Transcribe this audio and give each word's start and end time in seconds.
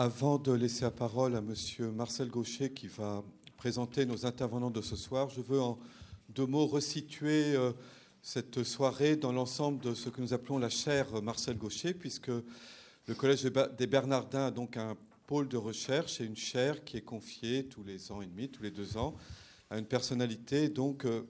Avant 0.00 0.38
de 0.38 0.52
laisser 0.52 0.82
la 0.82 0.92
parole 0.92 1.34
à 1.34 1.40
Monsieur 1.40 1.90
Marcel 1.90 2.28
Gaucher 2.28 2.70
qui 2.70 2.86
va 2.86 3.24
présenter 3.56 4.06
nos 4.06 4.26
intervenants 4.26 4.70
de 4.70 4.80
ce 4.80 4.94
soir, 4.94 5.28
je 5.28 5.40
veux 5.40 5.60
en 5.60 5.76
deux 6.28 6.46
mots 6.46 6.68
resituer 6.68 7.56
euh, 7.56 7.72
cette 8.22 8.62
soirée 8.62 9.16
dans 9.16 9.32
l'ensemble 9.32 9.80
de 9.80 9.94
ce 9.94 10.08
que 10.08 10.20
nous 10.20 10.32
appelons 10.32 10.58
la 10.58 10.68
chaire 10.68 11.20
Marcel 11.20 11.58
Gaucher, 11.58 11.94
puisque 11.94 12.28
le 12.28 13.14
Collège 13.16 13.42
des 13.76 13.86
Bernardins 13.88 14.46
a 14.46 14.50
donc 14.52 14.76
un 14.76 14.96
pôle 15.26 15.48
de 15.48 15.56
recherche 15.56 16.20
et 16.20 16.24
une 16.24 16.36
chaire 16.36 16.84
qui 16.84 16.96
est 16.96 17.02
confiée 17.02 17.64
tous 17.64 17.82
les 17.82 18.12
ans 18.12 18.22
et 18.22 18.26
demi, 18.26 18.48
tous 18.48 18.62
les 18.62 18.70
deux 18.70 18.96
ans, 18.98 19.16
à 19.68 19.78
une 19.78 19.86
personnalité, 19.86 20.68
donc 20.68 21.06
euh, 21.06 21.22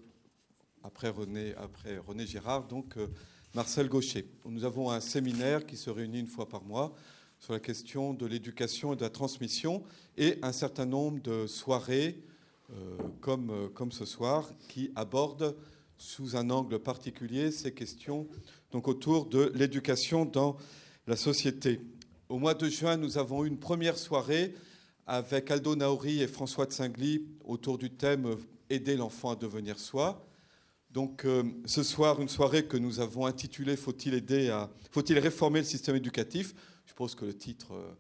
après 0.83 1.09
René, 1.09 1.55
après 1.55 1.97
René 1.97 2.27
Girard, 2.27 2.69
donc 2.69 2.99
euh, 2.99 3.07
Marcel 3.55 3.89
Gaucher. 3.89 4.29
Nous 4.45 4.65
avons 4.65 4.91
un 4.91 5.01
séminaire 5.01 5.65
qui 5.65 5.79
se 5.79 5.89
réunit 5.89 6.21
une 6.21 6.27
fois 6.27 6.47
par 6.47 6.63
mois 6.65 6.95
sur 7.39 7.53
la 7.53 7.61
question 7.61 8.15
de 8.15 8.27
l'éducation 8.27 8.93
et 8.93 8.97
de 8.97 9.03
la 9.03 9.11
transmission 9.11 9.83
et 10.17 10.39
un 10.43 10.53
certain 10.53 10.87
nombre 10.87 11.21
de 11.23 11.47
soirées 11.47 12.21
euh, 12.73 12.97
comme, 13.21 13.51
euh, 13.51 13.69
comme 13.69 13.93
ce 13.93 14.05
soir 14.05 14.51
qui 14.69 14.91
abordent 14.97 15.57
sous 15.97 16.37
un 16.37 16.51
angle 16.51 16.79
particulier 16.79 17.51
ces 17.51 17.73
questions 17.73 18.29
donc 18.73 18.89
autour 18.89 19.27
de 19.27 19.53
l'éducation 19.55 20.25
dans 20.25 20.57
la 21.07 21.17
société. 21.17 21.81
Au 22.29 22.39
mois 22.39 22.55
de 22.55 22.69
juin, 22.69 22.97
nous 22.97 23.17
avons 23.17 23.45
eu 23.45 23.49
une 23.49 23.59
première 23.59 23.97
soirée 23.97 24.55
avec 25.07 25.51
Aldo 25.51 25.75
Naori 25.75 26.21
et 26.21 26.27
François 26.27 26.67
de 26.67 26.73
Singly 26.73 27.25
autour 27.45 27.79
du 27.79 27.91
thème 27.91 28.37
Aider 28.71 28.97
l'enfant 28.97 29.31
à 29.31 29.37
devenir 29.37 29.79
soi. 29.79 30.27
Donc 30.91 31.25
euh, 31.25 31.43
ce 31.65 31.83
soir, 31.83 32.21
une 32.21 32.29
soirée 32.29 32.67
que 32.67 32.77
nous 32.77 33.01
avons 33.01 33.25
intitulée 33.25 33.77
Faut-il 33.77 34.13
aider 34.13 34.51
à 34.51 34.69
faut-il 34.91 35.19
réformer 35.19 35.61
le 35.61 35.65
système 35.65 35.97
éducatif 35.97 36.55
Je 36.89 36.95
pense 36.95 37.15
que 37.15 37.25
le 37.25 37.35
titre 37.35 37.75
euh, 37.75 37.93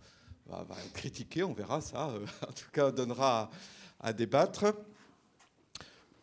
va, 0.47 0.67
être 0.85 0.93
critiqué, 0.95 1.45
on 1.45 1.53
verra 1.53 1.81
ça. 1.81 2.09
Euh, 2.09 2.27
en 2.49 2.53
tout 2.53 2.71
cas, 2.73 2.91
donnera 2.91 3.51
à, 4.01 4.13
débattre. 4.13 4.75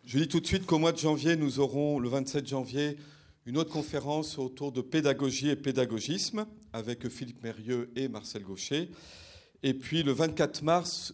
Je 0.04 0.20
dis 0.20 0.28
tout 0.28 0.40
de 0.40 0.48
suite 0.48 0.66
qu'au 0.66 0.80
mois 0.80 0.92
de 0.92 0.98
janvier, 0.98 1.36
nous 1.36 1.60
aurons 1.60 2.00
le 2.00 2.10
27 2.10 2.48
janvier 2.48 2.98
une 3.46 3.58
autre 3.58 3.72
conférence 3.72 4.40
autour 4.40 4.72
de 4.72 4.82
pédagogie 4.82 5.50
et 5.50 5.56
pédagogisme 5.56 6.48
avec 6.74 7.08
Philippe 7.10 7.44
Mérieux 7.44 7.92
et 7.96 8.08
Marcel 8.08 8.44
Gaucher. 8.44 8.90
Et 9.62 9.76
puis 9.76 10.02
le 10.02 10.12
24 10.12 10.64
mars, 10.64 11.14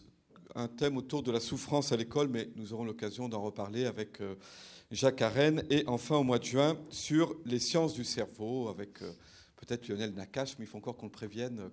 un 0.54 0.68
thème 0.68 0.96
autour 0.96 1.22
de 1.22 1.30
la 1.30 1.40
souffrance 1.40 1.92
à 1.92 1.96
l'école, 1.96 2.28
mais 2.28 2.48
nous 2.56 2.72
aurons 2.72 2.84
l'occasion 2.84 3.28
d'en 3.28 3.42
reparler 3.42 3.84
avec 3.84 4.20
Jacques 4.92 5.22
Arène, 5.22 5.64
et 5.70 5.84
enfin 5.86 6.16
au 6.16 6.22
mois 6.22 6.38
de 6.38 6.44
juin 6.44 6.76
sur 6.90 7.34
les 7.46 7.58
sciences 7.58 7.94
du 7.94 8.04
cerveau 8.04 8.68
avec 8.68 9.00
euh, 9.00 9.10
peut-être 9.64 9.88
Lionel 9.88 10.12
Nakache, 10.14 10.58
mais 10.58 10.64
il 10.64 10.68
faut 10.68 10.78
encore 10.78 10.96
qu'on 10.96 11.06
le 11.06 11.12
prévienne, 11.12 11.60
euh, 11.60 11.68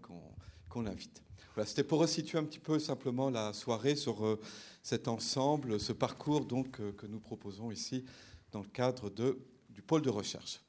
qu'on 0.70 0.82
l'invite. 0.82 1.24
Voilà, 1.56 1.68
c'était 1.68 1.84
pour 1.84 2.00
resituer 2.00 2.38
un 2.38 2.44
petit 2.44 2.60
peu 2.60 2.80
simplement 2.80 3.30
la 3.30 3.54
soirée 3.54 3.96
sur 3.96 4.26
euh, 4.26 4.40
cet 4.84 5.08
ensemble, 5.08 5.80
ce 5.80 5.92
parcours 5.92 6.46
donc 6.46 6.72
que 6.72 7.08
nous 7.08 7.20
proposons 7.20 7.72
ici 7.72 8.06
dans 8.52 8.62
le 8.62 8.68
cadre 8.68 9.10
du 9.10 9.82
pôle 9.82 10.02
de 10.02 10.10
recherche. 10.10 10.62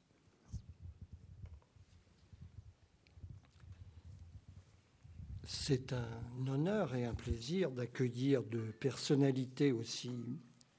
C'est 5.45 5.93
un 5.93 6.47
honneur 6.47 6.95
et 6.95 7.05
un 7.05 7.13
plaisir 7.13 7.71
d'accueillir 7.71 8.41
de 8.43 8.59
personnalités 8.79 9.71
aussi 9.71 10.11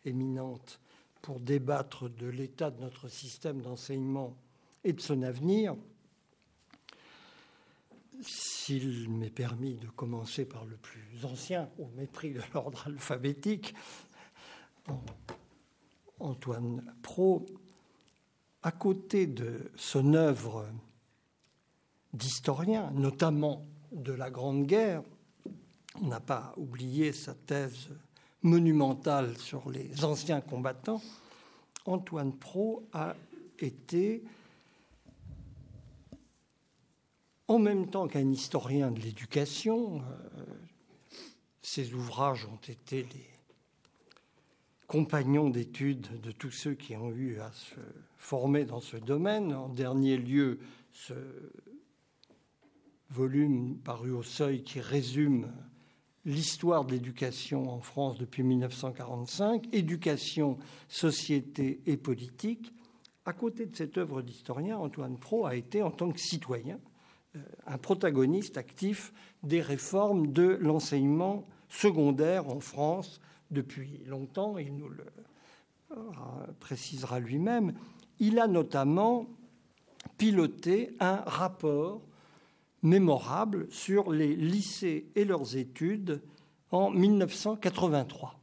éminentes 0.05 0.81
pour 1.21 1.41
débattre 1.41 2.09
de 2.09 2.27
l'état 2.27 2.71
de 2.71 2.81
notre 2.81 3.09
système 3.09 3.61
d'enseignement 3.61 4.37
et 4.83 4.93
de 4.93 5.01
son 5.01 5.23
avenir, 5.23 5.77
s'il 8.23 9.11
m'est 9.11 9.31
permis 9.31 9.75
de 9.75 9.89
commencer 9.89 10.45
par 10.45 10.65
le 10.65 10.77
plus 10.77 11.25
ancien, 11.25 11.69
au 11.79 11.87
mépris 11.97 12.33
de 12.33 12.41
l'ordre 12.55 12.87
alphabétique, 12.87 13.75
Antoine 16.19 16.95
Pro, 17.03 17.47
à 18.63 18.71
côté 18.71 19.27
de 19.27 19.71
son 19.77 20.15
œuvre 20.15 20.67
d'historien, 22.13 22.91
notamment 22.93 23.67
de 23.93 24.13
la 24.13 24.31
Grande 24.31 24.67
Guerre, 24.67 25.03
on 26.01 26.07
n'a 26.07 26.21
pas 26.21 26.55
oublié 26.57 27.13
sa 27.13 27.35
thèse 27.35 27.89
monumentale 28.43 29.37
sur 29.39 29.71
les 29.71 30.05
anciens 30.05 30.41
combattants, 30.41 31.03
Antoine 31.87 32.33
Pro 32.33 32.87
a 32.93 33.15
été, 33.59 34.23
en 37.53 37.59
même 37.59 37.87
temps 37.87 38.09
qu'un 38.09 38.31
historien 38.31 38.91
de 38.91 39.01
l'éducation, 39.01 40.01
euh, 40.01 40.45
ses 41.61 41.93
ouvrages 41.93 42.47
ont 42.47 42.61
été 42.67 43.03
les 43.03 43.27
compagnons 44.87 45.51
d'études 45.51 46.21
de 46.23 46.33
tous 46.33 46.51
ceux 46.51 46.75
qui 46.75 46.97
ont 46.97 47.11
eu 47.11 47.41
à 47.41 47.53
se 47.53 47.75
former 48.17 48.65
dans 48.65 48.81
ce 48.81 48.97
domaine. 48.97 49.53
En 49.53 49.69
dernier 49.69 50.17
lieu, 50.17 50.61
ce 50.93 51.13
volume 53.11 53.77
paru 53.77 54.13
au 54.13 54.23
seuil 54.23 54.63
qui 54.63 54.81
résume 54.81 55.53
l'histoire 56.25 56.87
de 56.87 56.93
l'éducation 56.93 57.69
en 57.69 57.81
France 57.81 58.17
depuis 58.17 58.43
1945, 58.45 59.69
éducation, 59.75 60.57
société 60.89 61.83
et 61.85 61.99
politique. 61.99 62.73
À 63.27 63.35
côté 63.35 63.67
de 63.67 63.77
cette 63.77 63.99
œuvre 63.99 64.23
d'historien, 64.23 64.79
Antoine 64.79 65.19
Pro 65.19 65.45
a 65.45 65.55
été, 65.55 65.83
en 65.83 65.91
tant 65.91 66.11
que 66.11 66.19
citoyen, 66.19 66.81
un 67.67 67.79
protagoniste 67.79 68.59
actif 68.59 69.13
des 69.43 69.61
réformes 69.61 70.33
de 70.33 70.59
l'enseignement 70.61 71.47
secondaire 71.69 72.49
en 72.49 72.61
France 72.61 73.21
depuis 73.51 74.03
longtemps, 74.07 74.59
il 74.59 74.77
nous 74.77 74.89
le 74.89 75.05
euh, 75.93 75.95
précisera 76.59 77.21
lui-même. 77.21 77.75
Il 78.19 78.39
a 78.39 78.47
notamment 78.47 79.27
piloté 80.17 80.97
un 81.01 81.17
rapport 81.27 82.03
mémorable 82.83 83.71
sur 83.71 84.11
les 84.11 84.35
lycées 84.35 85.07
et 85.15 85.25
leurs 85.25 85.57
études 85.57 86.23
en 86.71 86.91
1983. 86.91 88.41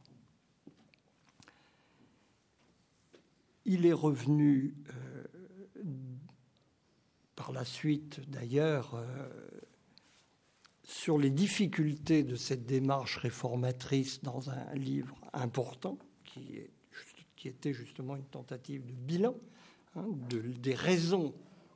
Il 3.66 3.84
est 3.84 3.92
revenu 3.92 4.74
euh, 4.88 4.92
par 7.40 7.52
la 7.52 7.64
suite, 7.64 8.20
d'ailleurs, 8.28 8.96
euh, 8.96 9.38
sur 10.84 11.16
les 11.16 11.30
difficultés 11.30 12.22
de 12.22 12.36
cette 12.36 12.66
démarche 12.66 13.16
réformatrice 13.16 14.22
dans 14.22 14.50
un 14.50 14.74
livre 14.74 15.16
important 15.32 15.96
qui, 16.22 16.60
était 17.46 17.72
justement 17.72 18.16
une 18.16 18.26
tentative 18.26 18.84
de 18.84 18.92
bilan 18.92 19.34
hein, 19.96 20.04
des 20.28 20.74
raisons 20.74 21.32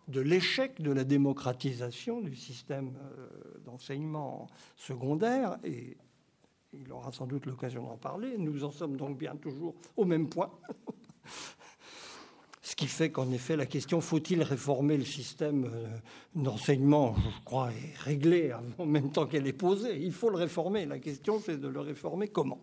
de 0.09 0.21
l'échec 0.21 0.83
de 0.83 0.93
la 0.93 1.05
démocratisation 1.05 2.21
du 2.21 2.37
système 2.37 2.93
euh, 3.01 3.27
d'enseignement 3.65 4.49
secondaire, 4.77 5.57
et 5.65 5.97
il 6.75 6.93
aura 6.93 7.11
sans 7.11 7.27
doute 7.27 7.47
l'occasion 7.47 7.85
d'en 7.85 7.97
parler. 7.97 8.37
Nous 8.37 8.65
en 8.65 8.71
sommes 8.71 8.99
donc 8.99 9.17
bien 9.17 9.35
toujours 9.35 9.75
au 9.97 10.05
même 10.05 10.29
point. 10.29 10.51
Ce 12.65 12.75
qui 12.75 12.87
fait 12.87 13.11
qu'en 13.11 13.31
effet, 13.31 13.57
la 13.57 13.67
question 13.67 14.01
faut-il 14.01 14.43
réformer 14.43 14.97
le 14.97 15.05
système 15.05 15.67
euh, 15.67 15.87
d'enseignement, 16.35 17.15
je 17.15 17.45
crois, 17.45 17.71
est 17.71 17.95
réglée 17.99 18.53
en 18.79 18.87
même 18.87 19.13
temps 19.13 19.27
qu'elle 19.27 19.47
est 19.47 19.53
posée. 19.53 19.99
Il 20.01 20.13
faut 20.13 20.31
le 20.31 20.37
réformer. 20.37 20.87
La 20.87 20.99
question, 20.99 21.39
c'est 21.45 21.61
de 21.61 21.69
le 21.69 21.81
réformer 21.81 22.29
comment? 22.29 22.63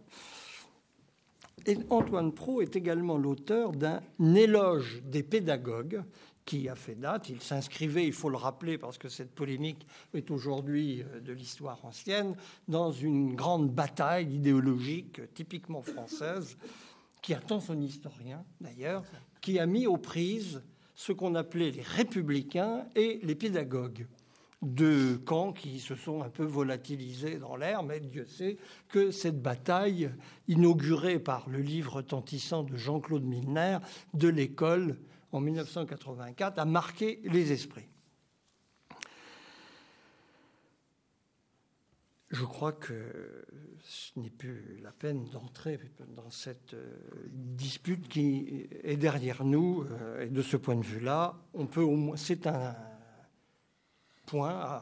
Et 1.67 1.77
Antoine 1.91 2.33
Pro 2.33 2.63
est 2.63 2.75
également 2.75 3.19
l'auteur 3.19 3.73
d'un 3.73 4.01
éloge 4.19 5.03
des 5.05 5.21
pédagogues 5.21 6.01
qui 6.45 6.67
a 6.67 6.73
fait 6.73 6.95
date. 6.95 7.29
Il 7.29 7.39
s'inscrivait, 7.39 8.07
il 8.07 8.13
faut 8.13 8.29
le 8.29 8.37
rappeler 8.37 8.79
parce 8.79 8.97
que 8.97 9.07
cette 9.07 9.35
polémique 9.35 9.85
est 10.15 10.31
aujourd'hui 10.31 11.03
euh, 11.03 11.19
de 11.19 11.31
l'histoire 11.31 11.85
ancienne, 11.85 12.35
dans 12.67 12.91
une 12.91 13.35
grande 13.35 13.69
bataille 13.69 14.33
idéologique 14.33 15.21
typiquement 15.35 15.83
française 15.83 16.57
qui 17.21 17.35
attend 17.35 17.59
son 17.59 17.79
historien 17.79 18.43
d'ailleurs, 18.59 19.03
qui 19.41 19.59
a 19.59 19.65
mis 19.65 19.87
aux 19.87 19.97
prises 19.97 20.61
ce 20.95 21.11
qu'on 21.11 21.35
appelait 21.35 21.71
les 21.71 21.81
républicains 21.81 22.85
et 22.95 23.19
les 23.23 23.35
pédagogues 23.35 24.07
deux 24.61 25.17
camps 25.17 25.53
qui 25.53 25.79
se 25.79 25.95
sont 25.95 26.21
un 26.21 26.29
peu 26.29 26.43
volatilisés 26.43 27.39
dans 27.39 27.55
l'air, 27.55 27.83
mais 27.83 27.99
Dieu 27.99 28.25
sait 28.25 28.57
que 28.89 29.11
cette 29.11 29.41
bataille, 29.41 30.11
inaugurée 30.47 31.19
par 31.19 31.49
le 31.49 31.59
livre 31.59 31.95
retentissant 31.95 32.63
de 32.63 32.75
Jean-Claude 32.75 33.23
Milner 33.23 33.79
de 34.13 34.27
l'école 34.27 34.99
en 35.31 35.39
1984 35.39 36.59
a 36.59 36.65
marqué 36.65 37.21
les 37.23 37.51
esprits. 37.51 37.87
Je 42.29 42.45
crois 42.45 42.71
que 42.71 43.45
ce 43.83 44.19
n'est 44.19 44.29
plus 44.29 44.79
la 44.81 44.91
peine 44.91 45.25
d'entrer 45.25 45.79
dans 46.15 46.29
cette 46.29 46.73
euh, 46.73 46.95
dispute 47.29 48.07
qui 48.07 48.67
est 48.83 48.97
derrière 48.97 49.43
nous. 49.43 49.83
Euh, 49.83 50.25
et 50.25 50.29
de 50.29 50.41
ce 50.41 50.57
point 50.57 50.75
de 50.75 50.83
vue-là, 50.83 51.35
on 51.53 51.65
peut 51.65 51.81
au 51.81 51.95
moins. 51.95 52.15
C'est 52.15 52.47
un 52.47 52.75
point 54.25 54.81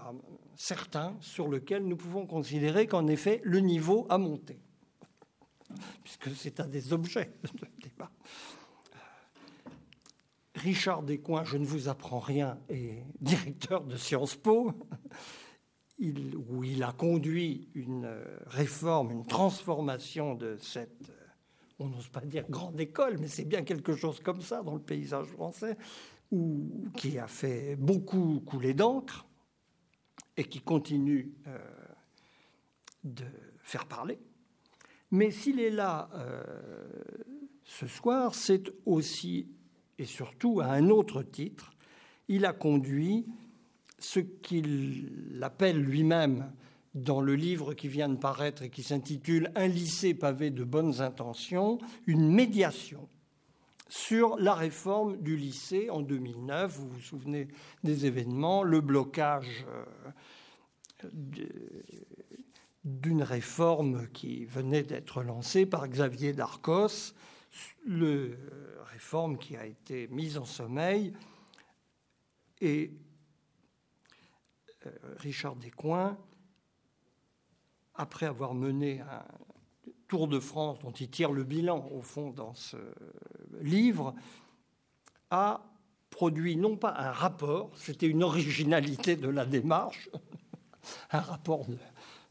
certain 0.56 1.16
sur 1.22 1.48
lequel 1.48 1.86
nous 1.88 1.96
pouvons 1.96 2.28
considérer 2.28 2.86
qu'en 2.86 3.08
effet 3.08 3.42
le 3.44 3.60
niveau 3.60 4.06
a 4.10 4.18
monté, 4.18 4.60
puisque 6.04 6.30
c'est 6.36 6.60
un 6.60 6.68
des 6.68 6.94
objets 6.94 7.32
de 7.44 7.68
débat. 7.82 8.12
Richard 10.56 11.04
Descoings, 11.04 11.46
je 11.46 11.58
ne 11.58 11.66
vous 11.66 11.88
apprends 11.88 12.20
rien, 12.20 12.60
est 12.70 13.04
directeur 13.22 13.86
de 13.86 13.96
Sciences 13.96 14.36
Po, 14.36 14.74
où 16.00 16.64
il 16.64 16.84
a 16.84 16.92
conduit 16.94 17.70
une 17.76 18.10
réforme, 18.48 19.12
une 19.12 19.26
transformation 19.26 20.36
de 20.36 20.58
cette, 20.58 21.12
on 21.80 21.88
n'ose 21.88 22.08
pas 22.08 22.22
dire 22.22 22.46
grande 22.50 22.80
école, 22.80 23.18
mais 23.20 23.28
c'est 23.28 23.46
bien 23.46 23.64
quelque 23.64 23.96
chose 23.96 24.20
comme 24.20 24.42
ça 24.42 24.64
dans 24.64 24.76
le 24.76 24.82
paysage 24.82 25.28
français, 25.28 25.78
qui 26.96 27.18
a 27.18 27.28
fait 27.28 27.76
beaucoup 27.76 28.42
couler 28.46 28.74
d'encre 28.74 29.26
et 30.38 30.44
qui 30.44 30.60
continue 30.60 31.34
euh, 31.48 31.58
de 33.04 33.26
faire 33.64 33.86
parler. 33.86 34.20
Mais 35.12 35.32
s'il 35.32 35.60
est 35.60 35.72
là 35.72 36.10
euh, 36.14 36.44
ce 37.64 37.88
soir, 37.88 38.36
c'est 38.36 38.72
aussi 38.86 39.50
et 39.98 40.06
surtout 40.06 40.62
à 40.62 40.68
un 40.68 40.90
autre 40.90 41.24
titre. 41.24 41.72
Il 42.30 42.46
a 42.46 42.54
conduit 42.54 43.26
ce 44.00 44.20
qu'il 44.20 45.40
appelle 45.42 45.82
lui-même 45.82 46.52
dans 46.96 47.22
le 47.22 47.36
livre 47.36 47.74
qui 47.74 47.88
vient 47.88 48.10
de 48.10 48.16
paraître 48.16 48.64
et 48.64 48.70
qui 48.70 48.84
s'intitule 48.84 49.52
Un 49.56 49.68
lycée 49.68 50.14
pavé 50.14 50.50
de 50.50 50.64
bonnes 50.64 51.02
intentions, 51.02 51.78
une 52.08 52.32
médiation 52.32 53.08
sur 53.88 54.38
la 54.38 54.54
réforme 54.54 55.18
du 55.18 55.36
lycée 55.36 55.90
en 55.90 56.02
2009. 56.02 56.78
Vous 56.78 56.90
vous 56.90 57.00
souvenez 57.00 57.48
des 57.84 58.06
événements, 58.06 58.64
le 58.64 58.82
blocage 58.82 59.66
euh, 61.04 61.06
d'une 62.84 63.24
réforme 63.24 64.08
qui 64.10 64.46
venait 64.46 64.84
d'être 64.84 65.24
lancée 65.24 65.66
par 65.66 65.88
Xavier 65.88 66.34
Darcos, 66.34 67.14
le 67.86 68.38
réforme 68.92 69.38
qui 69.38 69.56
a 69.56 69.66
été 69.66 70.08
mise 70.10 70.38
en 70.38 70.46
sommeil 70.46 71.14
et 72.62 72.92
euh, 72.92 73.09
Richard 75.18 75.56
Descoings, 75.56 76.18
après 77.96 78.26
avoir 78.26 78.54
mené 78.54 79.02
un 79.02 79.24
Tour 80.08 80.28
de 80.28 80.40
France 80.40 80.80
dont 80.80 80.92
il 80.92 81.08
tire 81.10 81.32
le 81.32 81.44
bilan 81.44 81.88
au 81.92 82.02
fond 82.02 82.32
dans 82.32 82.56
ce 82.56 82.78
livre, 83.62 84.16
a 85.30 85.62
produit 86.10 86.56
non 86.56 86.78
pas 86.78 86.96
un 86.98 87.12
rapport, 87.12 87.70
c'était 87.76 88.08
une 88.08 88.24
originalité 88.24 89.16
de 89.16 89.30
la 89.30 89.46
démarche, 89.46 90.10
un 91.12 91.20
rapport 91.20 91.66
de, 91.66 91.78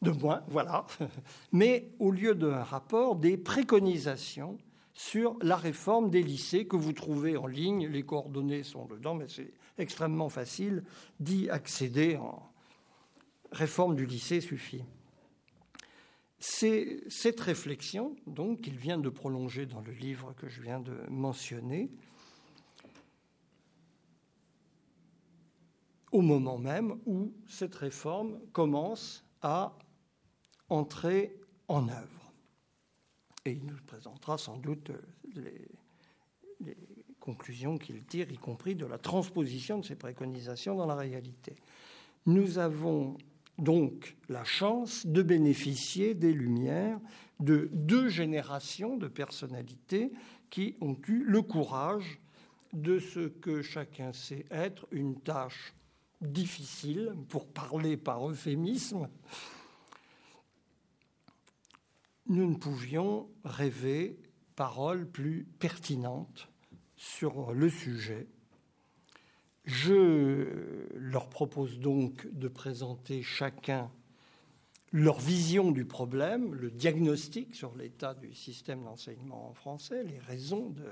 de 0.02 0.10
moins, 0.10 0.42
voilà, 0.48 0.86
mais 1.52 1.92
au 2.00 2.10
lieu 2.10 2.34
d'un 2.34 2.64
rapport, 2.64 3.14
des 3.14 3.36
préconisations 3.36 4.58
sur 4.92 5.36
la 5.42 5.56
réforme 5.56 6.10
des 6.10 6.24
lycées 6.24 6.66
que 6.66 6.74
vous 6.74 6.92
trouvez 6.92 7.36
en 7.36 7.46
ligne. 7.46 7.86
Les 7.86 8.02
coordonnées 8.02 8.64
sont 8.64 8.86
dedans, 8.86 9.14
mais 9.14 9.28
c'est 9.28 9.52
extrêmement 9.78 10.28
facile 10.28 10.82
d'y 11.20 11.48
accéder. 11.48 12.16
En 12.16 12.47
réforme 13.52 13.96
du 13.96 14.06
lycée 14.06 14.40
suffit. 14.40 14.84
C'est 16.38 17.02
cette 17.08 17.40
réflexion, 17.40 18.14
donc, 18.26 18.60
qu'il 18.60 18.76
vient 18.76 18.98
de 18.98 19.08
prolonger 19.08 19.66
dans 19.66 19.80
le 19.80 19.92
livre 19.92 20.34
que 20.34 20.48
je 20.48 20.62
viens 20.62 20.78
de 20.78 20.96
mentionner, 21.08 21.90
au 26.12 26.20
moment 26.20 26.58
même 26.58 26.98
où 27.06 27.32
cette 27.46 27.74
réforme 27.74 28.38
commence 28.52 29.24
à 29.42 29.76
entrer 30.68 31.36
en 31.66 31.88
œuvre. 31.88 32.32
Et 33.44 33.52
il 33.52 33.64
nous 33.66 33.76
présentera 33.86 34.38
sans 34.38 34.56
doute 34.56 34.90
les, 35.34 35.68
conclusions 37.20 37.76
qu'il 37.76 38.04
tire, 38.04 38.30
y 38.32 38.38
compris 38.38 38.74
de 38.74 38.86
la 38.86 38.96
transposition 38.96 39.78
de 39.78 39.84
ces 39.84 39.96
préconisations 39.96 40.74
dans 40.76 40.86
la 40.86 40.94
réalité. 40.94 41.56
Nous 42.24 42.58
avons 42.58 43.18
donc 43.58 44.16
la 44.28 44.44
chance 44.44 45.06
de 45.06 45.22
bénéficier 45.22 46.14
des 46.14 46.32
lumières 46.32 47.00
de 47.40 47.68
deux 47.72 48.08
générations 48.08 48.96
de 48.96 49.08
personnalités 49.08 50.12
qui 50.50 50.76
ont 50.80 50.96
eu 51.08 51.24
le 51.24 51.42
courage 51.42 52.20
de 52.72 52.98
ce 52.98 53.28
que 53.28 53.62
chacun 53.62 54.12
sait 54.12 54.44
être 54.50 54.86
une 54.90 55.20
tâche 55.20 55.74
difficile, 56.20 57.14
pour 57.28 57.46
parler 57.46 57.96
par 57.96 58.28
euphémisme, 58.28 59.08
nous 62.26 62.50
ne 62.50 62.56
pouvions 62.56 63.28
rêver 63.44 64.18
paroles 64.56 65.08
plus 65.08 65.46
pertinentes 65.58 66.48
sur 66.96 67.52
le 67.54 67.70
sujet. 67.70 68.26
Je 69.68 70.48
leur 70.94 71.28
propose 71.28 71.78
donc 71.78 72.26
de 72.32 72.48
présenter 72.48 73.22
chacun 73.22 73.90
leur 74.92 75.20
vision 75.20 75.72
du 75.72 75.84
problème, 75.84 76.54
le 76.54 76.70
diagnostic 76.70 77.54
sur 77.54 77.76
l'état 77.76 78.14
du 78.14 78.32
système 78.32 78.82
d'enseignement 78.84 79.50
en 79.50 79.52
français, 79.52 80.04
les 80.04 80.20
raisons 80.20 80.70
de 80.70 80.86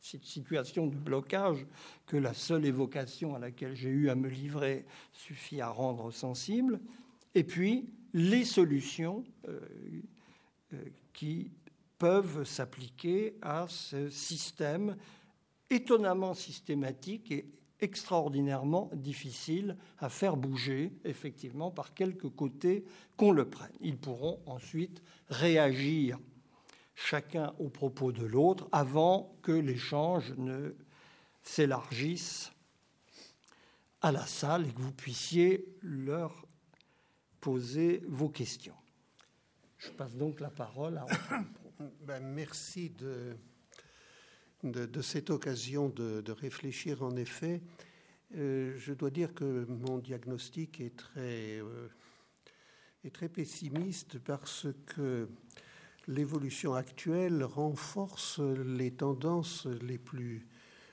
cette 0.00 0.24
situation 0.24 0.86
de 0.86 0.94
blocage 0.94 1.66
que 2.06 2.16
la 2.16 2.32
seule 2.32 2.64
évocation 2.64 3.34
à 3.34 3.40
laquelle 3.40 3.74
j'ai 3.74 3.88
eu 3.88 4.08
à 4.08 4.14
me 4.14 4.28
livrer 4.28 4.86
suffit 5.12 5.60
à 5.60 5.70
rendre 5.70 6.12
sensible, 6.12 6.78
et 7.34 7.42
puis 7.42 7.90
les 8.12 8.44
solutions 8.44 9.24
euh, 9.48 9.58
euh, 10.74 10.84
qui 11.12 11.50
peuvent 11.98 12.44
s'appliquer 12.44 13.34
à 13.42 13.66
ce 13.68 14.10
système 14.10 14.96
étonnamment 15.70 16.34
systématique 16.34 17.32
et 17.32 17.50
extraordinairement 17.80 18.90
difficile 18.94 19.76
à 19.98 20.08
faire 20.08 20.36
bouger, 20.36 20.92
effectivement, 21.04 21.70
par 21.70 21.94
quelque 21.94 22.26
côté 22.26 22.84
qu'on 23.16 23.32
le 23.32 23.48
prenne. 23.48 23.72
Ils 23.80 23.98
pourront 23.98 24.40
ensuite 24.46 25.02
réagir 25.28 26.18
chacun 26.94 27.54
au 27.58 27.68
propos 27.68 28.12
de 28.12 28.24
l'autre 28.24 28.68
avant 28.72 29.36
que 29.42 29.52
l'échange 29.52 30.32
ne 30.38 30.74
s'élargisse 31.42 32.52
à 34.00 34.12
la 34.12 34.26
salle 34.26 34.66
et 34.66 34.72
que 34.72 34.80
vous 34.80 34.92
puissiez 34.92 35.76
leur 35.82 36.46
poser 37.40 38.02
vos 38.08 38.28
questions. 38.28 38.74
Je 39.78 39.90
passe 39.90 40.14
donc 40.16 40.40
la 40.40 40.50
parole 40.50 40.98
à. 40.98 41.06
Ben, 42.06 42.24
merci 42.24 42.88
de, 42.88 43.36
de, 44.62 45.02
cette 45.02 45.30
occasion 45.30 45.88
de, 45.88 46.32
réfléchir. 46.32 47.02
En 47.02 47.16
effet, 47.16 47.60
euh, 48.36 48.74
je 48.76 48.92
dois 48.92 49.10
dire 49.10 49.34
que 49.34 49.66
mon 49.68 49.98
diagnostic 49.98 50.80
est 50.80 50.96
très, 50.96 51.60
euh, 51.60 51.88
très 53.12 53.28
pessimiste 53.28 54.18
parce 54.18 54.66
que 54.86 55.28
l'évolution 56.08 56.74
actuelle 56.74 57.44
renforce 57.44 58.40
les 58.40 58.92
tendances 58.92 59.66
les 59.82 59.98
plus 59.98 60.46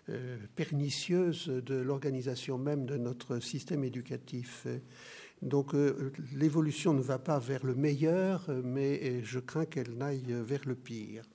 euh, 0.10 0.38
pernicieuses 0.56 1.48
de 1.48 1.76
l'organisation 1.76 2.58
même 2.58 2.86
de 2.86 2.98
notre 2.98 3.40
système 3.40 3.84
éducatif. 3.84 4.68
Donc 5.42 5.74
l'évolution 6.34 6.94
ne 6.94 7.02
va 7.02 7.20
pas 7.20 7.38
vers 7.38 7.66
le 7.66 7.76
meilleur, 7.76 8.50
mais 8.64 9.22
je 9.24 9.40
crains 9.40 9.66
qu'elle 9.66 9.98
n'aille 9.98 10.34
vers 10.42 10.66
le 10.66 10.76
pire. 10.76 11.26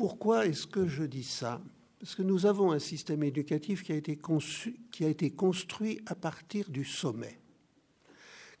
Pourquoi 0.00 0.46
est-ce 0.46 0.66
que 0.66 0.86
je 0.86 1.02
dis 1.02 1.24
ça? 1.24 1.60
Parce 1.98 2.14
que 2.14 2.22
nous 2.22 2.46
avons 2.46 2.72
un 2.72 2.78
système 2.78 3.22
éducatif 3.22 3.82
qui 3.82 3.92
a 3.92 3.96
été, 3.96 4.18
qui 4.90 5.04
a 5.04 5.08
été 5.08 5.30
construit 5.32 6.00
à 6.06 6.14
partir 6.14 6.70
du 6.70 6.86
sommet. 6.86 7.38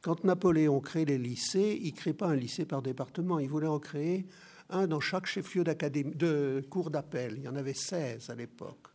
Quand 0.02 0.22
Napoléon 0.22 0.80
crée 0.80 1.06
les 1.06 1.16
lycées, 1.16 1.78
il 1.80 1.94
ne 1.94 1.96
crée 1.96 2.12
pas 2.12 2.26
un 2.26 2.36
lycée 2.36 2.66
par 2.66 2.82
département, 2.82 3.38
il 3.38 3.48
voulait 3.48 3.66
en 3.66 3.78
créer 3.78 4.26
un 4.68 4.86
dans 4.86 5.00
chaque 5.00 5.24
chef-lieu 5.24 5.64
de 5.64 6.62
cours 6.68 6.90
d'appel. 6.90 7.36
Il 7.38 7.44
y 7.44 7.48
en 7.48 7.56
avait 7.56 7.72
16 7.72 8.28
à 8.28 8.34
l'époque. 8.34 8.88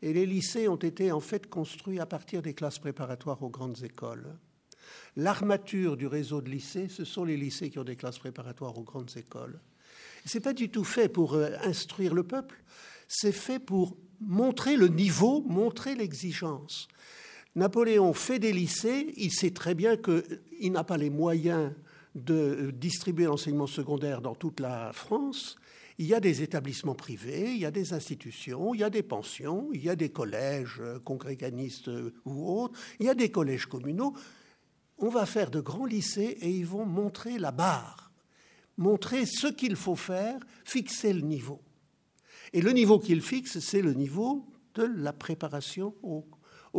Et 0.00 0.14
les 0.14 0.24
lycées 0.24 0.68
ont 0.68 0.76
été 0.76 1.12
en 1.12 1.20
fait 1.20 1.48
construits 1.50 2.00
à 2.00 2.06
partir 2.06 2.40
des 2.40 2.54
classes 2.54 2.78
préparatoires 2.78 3.42
aux 3.42 3.50
grandes 3.50 3.82
écoles. 3.82 4.38
L'armature 5.16 5.98
du 5.98 6.06
réseau 6.06 6.40
de 6.40 6.48
lycées, 6.48 6.88
ce 6.88 7.04
sont 7.04 7.24
les 7.24 7.36
lycées 7.36 7.68
qui 7.68 7.78
ont 7.78 7.84
des 7.84 7.96
classes 7.96 8.20
préparatoires 8.20 8.78
aux 8.78 8.84
grandes 8.84 9.14
écoles. 9.18 9.60
Ce 10.24 10.38
n'est 10.38 10.42
pas 10.42 10.54
du 10.54 10.70
tout 10.70 10.84
fait 10.84 11.08
pour 11.08 11.34
euh, 11.34 11.50
instruire 11.62 12.14
le 12.14 12.22
peuple, 12.22 12.62
c'est 13.08 13.32
fait 13.32 13.58
pour 13.58 13.96
montrer 14.20 14.76
le 14.76 14.88
niveau, 14.88 15.42
montrer 15.42 15.94
l'exigence. 15.94 16.88
Napoléon 17.54 18.12
fait 18.14 18.38
des 18.38 18.52
lycées, 18.52 19.12
il 19.16 19.32
sait 19.32 19.52
très 19.52 19.74
bien 19.74 19.96
qu'il 19.96 20.72
n'a 20.72 20.82
pas 20.82 20.96
les 20.96 21.10
moyens 21.10 21.72
de 22.14 22.72
distribuer 22.74 23.24
l'enseignement 23.24 23.66
secondaire 23.66 24.20
dans 24.20 24.34
toute 24.34 24.60
la 24.60 24.92
France, 24.92 25.56
il 25.98 26.06
y 26.06 26.14
a 26.14 26.20
des 26.20 26.42
établissements 26.42 26.94
privés, 26.94 27.52
il 27.52 27.58
y 27.58 27.66
a 27.66 27.70
des 27.70 27.92
institutions, 27.92 28.74
il 28.74 28.80
y 28.80 28.84
a 28.84 28.90
des 28.90 29.02
pensions, 29.02 29.68
il 29.72 29.84
y 29.84 29.88
a 29.88 29.96
des 29.96 30.08
collèges 30.08 30.78
euh, 30.80 30.98
congréganistes 30.98 31.88
euh, 31.88 32.12
ou 32.24 32.62
autres, 32.62 32.78
il 32.98 33.06
y 33.06 33.08
a 33.08 33.14
des 33.14 33.30
collèges 33.30 33.66
communaux. 33.66 34.14
On 34.98 35.08
va 35.08 35.26
faire 35.26 35.50
de 35.50 35.60
grands 35.60 35.86
lycées 35.86 36.36
et 36.40 36.50
ils 36.50 36.66
vont 36.66 36.86
montrer 36.86 37.38
la 37.38 37.52
barre, 37.52 38.03
montrer 38.76 39.26
ce 39.26 39.46
qu'il 39.46 39.76
faut 39.76 39.96
faire, 39.96 40.38
fixer 40.64 41.12
le 41.12 41.20
niveau. 41.20 41.60
Et 42.52 42.60
le 42.60 42.70
niveau 42.72 42.98
qu'ils 42.98 43.22
fixent, 43.22 43.58
c'est 43.58 43.82
le 43.82 43.94
niveau 43.94 44.46
de 44.74 44.84
la 44.84 45.12
préparation 45.12 45.94
au, 46.02 46.24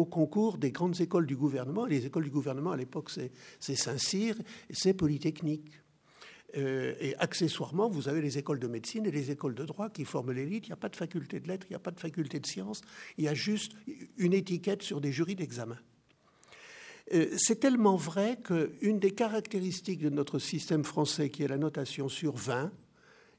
concours 0.06 0.58
des 0.58 0.72
grandes 0.72 1.00
écoles 1.00 1.26
du 1.26 1.36
gouvernement. 1.36 1.86
Les 1.86 2.06
écoles 2.06 2.26
du 2.26 2.30
gouvernement, 2.30 2.72
à 2.72 2.78
l'époque, 2.78 3.10
c'est 3.10 3.76
Saint-Cyr 3.76 4.38
et 4.70 4.74
c'est 4.74 4.94
Polytechnique. 4.94 5.72
Euh, 6.58 6.96
et 7.02 7.16
accessoirement, 7.18 7.90
vous 7.90 8.08
avez 8.08 8.22
les 8.22 8.38
écoles 8.38 8.60
de 8.60 8.68
médecine 8.68 9.06
et 9.06 9.12
les 9.12 9.32
écoles 9.32 9.56
de 9.56 9.66
droit 9.66 9.90
qui 9.90 10.06
forment 10.06 10.32
l'élite. 10.32 10.68
Il 10.68 10.70
n'y 10.70 10.74
a 10.74 10.78
pas 10.78 10.90
de 10.90 10.96
faculté 10.96 11.40
de 11.40 11.48
lettres, 11.48 11.66
il 11.70 11.74
n'y 11.74 11.76
a 11.76 11.80
pas 11.80 11.92
de 11.92 12.00
faculté 12.00 12.40
de 12.40 12.46
sciences, 12.46 12.82
il 13.18 13.26
y 13.26 13.28
a 13.28 13.34
juste 13.34 13.74
une 14.18 14.34
étiquette 14.34 14.82
sur 14.82 15.02
des 15.02 15.12
jurys 15.12 15.36
d'examen. 15.36 15.78
Euh, 17.14 17.28
c'est 17.38 17.60
tellement 17.60 17.96
vrai 17.96 18.40
qu'une 18.44 19.00
des 19.00 19.12
caractéristiques 19.12 20.02
de 20.02 20.10
notre 20.10 20.40
système 20.40 20.84
français, 20.84 21.30
qui 21.30 21.44
est 21.44 21.48
la 21.48 21.58
notation 21.58 22.10
sur 22.10 22.36
20, 22.36 22.72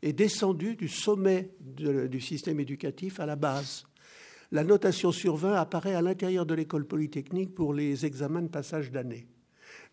est 0.03 0.13
descendue 0.13 0.77
du 0.77 0.89
sommet 0.89 1.51
du 1.61 2.21
système 2.21 2.61
éducatif 2.61 3.19
à 3.19 3.27
la 3.27 3.35
base. 3.35 3.87
La 4.53 4.63
notation 4.63 5.11
sur 5.11 5.37
20 5.37 5.55
apparaît 5.55 5.95
à 5.95 6.03
l'intérieur 6.03 6.47
de 6.47 6.55
l'école 6.55 6.87
polytechnique 6.87 7.55
pour 7.55 7.75
les 7.75 8.07
examens 8.07 8.43
de 8.43 8.49
passage 8.49 8.93
d'année. 8.93 9.27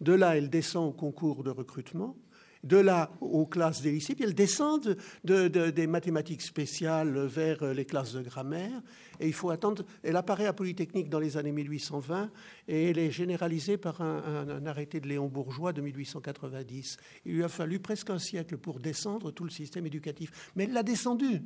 De 0.01 0.13
là, 0.13 0.37
elle 0.37 0.49
descend 0.49 0.89
au 0.89 0.93
concours 0.93 1.43
de 1.43 1.49
recrutement 1.49 2.15
de 2.63 2.77
là 2.77 3.11
aux 3.19 3.45
classes 3.45 3.81
des 3.81 3.91
lycées, 3.91 4.15
puis 4.15 4.23
elles 4.23 4.33
descendent 4.33 4.97
des 5.23 5.87
mathématiques 5.87 6.41
spéciales 6.41 7.25
vers 7.25 7.73
les 7.73 7.85
classes 7.85 8.13
de 8.13 8.21
grammaire. 8.21 8.81
Et 9.19 9.27
il 9.27 9.33
faut 9.33 9.49
attendre. 9.49 9.83
Elle 10.01 10.15
apparaît 10.15 10.47
à 10.47 10.53
Polytechnique 10.53 11.09
dans 11.09 11.19
les 11.19 11.37
années 11.37 11.51
1820 11.51 12.31
et 12.67 12.89
elle 12.89 12.97
est 12.97 13.11
généralisée 13.11 13.77
par 13.77 14.01
un, 14.01 14.65
arrêté 14.65 14.99
de 14.99 15.07
Léon 15.07 15.27
Bourgeois 15.27 15.73
de 15.73 15.81
1890. 15.81 16.97
Il 17.25 17.35
lui 17.35 17.43
a 17.43 17.49
fallu 17.49 17.79
presque 17.79 18.09
un 18.09 18.19
siècle 18.19 18.57
pour 18.57 18.79
descendre 18.79 19.31
tout 19.31 19.43
le 19.43 19.49
système 19.49 19.85
éducatif. 19.85 20.51
Mais 20.55 20.63
elle 20.63 20.73
l'a 20.73 20.83
descendu. 20.83 21.43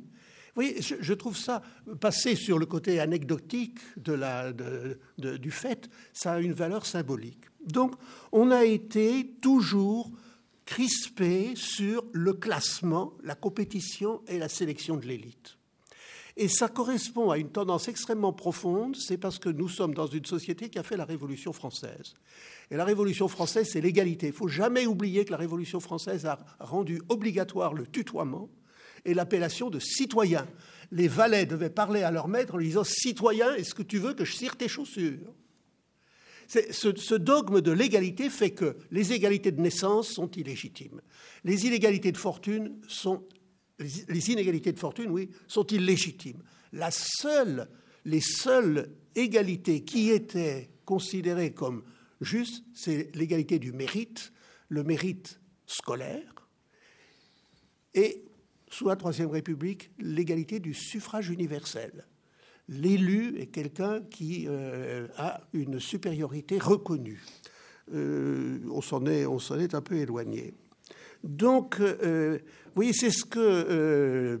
Oui, 0.56 0.76
je, 0.80 0.96
je, 1.00 1.14
trouve 1.14 1.36
ça, 1.36 1.62
passer 2.00 2.34
sur 2.34 2.58
le 2.58 2.66
côté 2.66 2.98
anecdotique 3.00 3.78
du 3.96 5.50
fait, 5.50 5.88
ça 6.12 6.32
a 6.32 6.40
une 6.40 6.54
valeur 6.54 6.86
symbolique. 6.86 7.44
Donc, 7.64 7.94
on 8.32 8.50
a 8.50 8.64
été 8.64 9.36
toujours 9.40 10.10
crispé 10.68 11.54
sur 11.56 12.04
le 12.12 12.34
classement, 12.34 13.14
la 13.24 13.34
compétition 13.34 14.20
et 14.28 14.38
la 14.38 14.50
sélection 14.50 14.98
de 14.98 15.06
l'élite. 15.06 15.56
Et 16.36 16.46
ça 16.46 16.68
correspond 16.68 17.30
à 17.30 17.38
une 17.38 17.48
tendance 17.48 17.88
extrêmement 17.88 18.34
profonde, 18.34 18.94
c'est 18.94 19.16
parce 19.16 19.38
que 19.38 19.48
nous 19.48 19.70
sommes 19.70 19.94
dans 19.94 20.06
une 20.06 20.26
société 20.26 20.68
qui 20.68 20.78
a 20.78 20.82
fait 20.82 20.98
la 20.98 21.06
Révolution 21.06 21.54
française. 21.54 22.12
Et 22.70 22.76
la 22.76 22.84
Révolution 22.84 23.28
française, 23.28 23.70
c'est 23.72 23.80
l'égalité. 23.80 24.26
Il 24.26 24.32
ne 24.32 24.36
faut 24.36 24.48
jamais 24.48 24.84
oublier 24.84 25.24
que 25.24 25.30
la 25.30 25.38
Révolution 25.38 25.80
française 25.80 26.26
a 26.26 26.38
rendu 26.60 27.00
obligatoire 27.08 27.72
le 27.72 27.86
tutoiement 27.86 28.50
et 29.06 29.14
l'appellation 29.14 29.70
de 29.70 29.78
citoyen. 29.78 30.46
Les 30.92 31.08
valets 31.08 31.46
devaient 31.46 31.70
parler 31.70 32.02
à 32.02 32.10
leur 32.10 32.28
maître 32.28 32.56
en 32.56 32.58
lui 32.58 32.66
disant 32.66 32.84
Citoyen, 32.84 33.54
est-ce 33.54 33.74
que 33.74 33.82
tu 33.82 33.98
veux 33.98 34.12
que 34.12 34.26
je 34.26 34.34
cire 34.34 34.54
tes 34.54 34.68
chaussures? 34.68 35.32
Ce, 36.48 37.14
dogme 37.14 37.60
de 37.60 37.70
l'égalité 37.70 38.30
fait 38.30 38.50
que 38.50 38.76
les 38.90 39.12
égalités 39.12 39.52
de 39.52 39.60
naissance 39.60 40.08
sont 40.08 40.30
illégitimes. 40.30 41.00
Les 41.44 41.66
inégalités 41.66 42.12
de 42.12 42.16
fortune 42.16 42.80
sont 42.88 43.24
les 43.78 44.30
inégalités 44.30 44.72
de 44.72 44.78
fortune, 44.78 45.10
oui, 45.10 45.30
sont 45.46 45.66
illégitimes. 45.66 46.42
La 46.72 46.90
seule, 46.90 47.68
les 48.04 48.20
seules 48.20 48.90
égalités 49.14 49.84
qui 49.84 50.10
étaient 50.10 50.70
considérées 50.84 51.52
comme 51.52 51.84
justes, 52.20 52.64
c'est 52.74 53.14
l'égalité 53.14 53.60
du 53.60 53.72
mérite, 53.72 54.32
le 54.68 54.82
mérite 54.82 55.40
scolaire, 55.66 56.48
et 57.94 58.24
sous 58.68 58.88
la 58.88 58.96
Troisième 58.96 59.30
République, 59.30 59.90
l'égalité 59.98 60.58
du 60.58 60.74
suffrage 60.74 61.30
universel 61.30 62.06
l'élu 62.68 63.38
est 63.38 63.46
quelqu'un 63.46 64.02
qui 64.02 64.46
euh, 64.48 65.08
a 65.16 65.40
une 65.52 65.80
supériorité 65.80 66.58
reconnue. 66.58 67.22
Euh, 67.94 68.58
on 68.70 68.82
s'en 68.82 69.06
est, 69.06 69.26
on 69.26 69.38
s'en 69.38 69.58
est 69.58 69.74
un 69.74 69.80
peu 69.80 69.96
éloigné. 69.96 70.54
Donc, 71.24 71.80
euh, 71.80 72.38
oui, 72.76 72.92
c'est 72.92 73.10
ce 73.10 73.24
que 73.24 74.38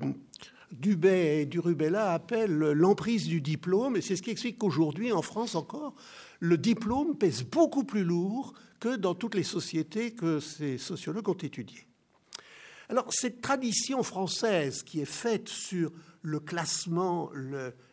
Dubé 0.70 1.40
et 1.40 1.46
Durubella 1.46 2.12
appellent 2.12 2.58
l'emprise 2.72 3.26
du 3.26 3.40
diplôme, 3.40 3.96
et 3.96 4.00
c'est 4.00 4.16
ce 4.16 4.22
qui 4.22 4.30
explique 4.30 4.58
qu'aujourd'hui, 4.58 5.12
en 5.12 5.22
France 5.22 5.54
encore, 5.54 5.94
le 6.40 6.58
diplôme 6.58 7.16
pèse 7.16 7.42
beaucoup 7.42 7.84
plus 7.84 8.04
lourd 8.04 8.52
que 8.78 8.96
dans 8.96 9.14
toutes 9.14 9.34
les 9.34 9.42
sociétés 9.42 10.12
que 10.12 10.38
ces 10.38 10.78
sociologues 10.78 11.28
ont 11.28 11.34
étudiées. 11.34 11.86
Alors, 12.90 13.12
cette 13.12 13.42
tradition 13.42 14.02
française 14.02 14.82
qui 14.82 15.00
est 15.00 15.04
faite 15.04 15.48
sur 15.48 15.90
le 16.22 16.40
classement, 16.40 17.30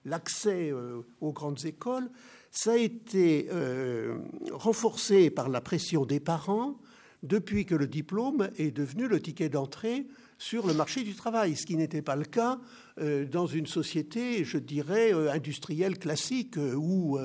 l'accès 0.03 0.71
euh, 0.71 1.01
aux 1.21 1.31
grandes 1.31 1.65
écoles, 1.65 2.09
ça 2.51 2.73
a 2.73 2.77
été 2.77 3.47
euh, 3.51 4.17
renforcé 4.51 5.29
par 5.29 5.49
la 5.49 5.61
pression 5.61 6.05
des 6.05 6.19
parents 6.19 6.79
depuis 7.23 7.65
que 7.65 7.75
le 7.75 7.87
diplôme 7.87 8.49
est 8.57 8.71
devenu 8.71 9.07
le 9.07 9.19
ticket 9.19 9.49
d'entrée 9.49 10.07
sur 10.37 10.67
le 10.67 10.73
marché 10.73 11.03
du 11.03 11.15
travail, 11.15 11.55
ce 11.55 11.65
qui 11.65 11.77
n'était 11.77 12.01
pas 12.01 12.15
le 12.15 12.25
cas 12.25 12.59
euh, 12.99 13.25
dans 13.25 13.45
une 13.45 13.67
société, 13.67 14.43
je 14.43 14.57
dirais, 14.57 15.13
euh, 15.13 15.31
industrielle 15.31 15.97
classique, 15.97 16.57
euh, 16.57 16.73
où 16.75 17.17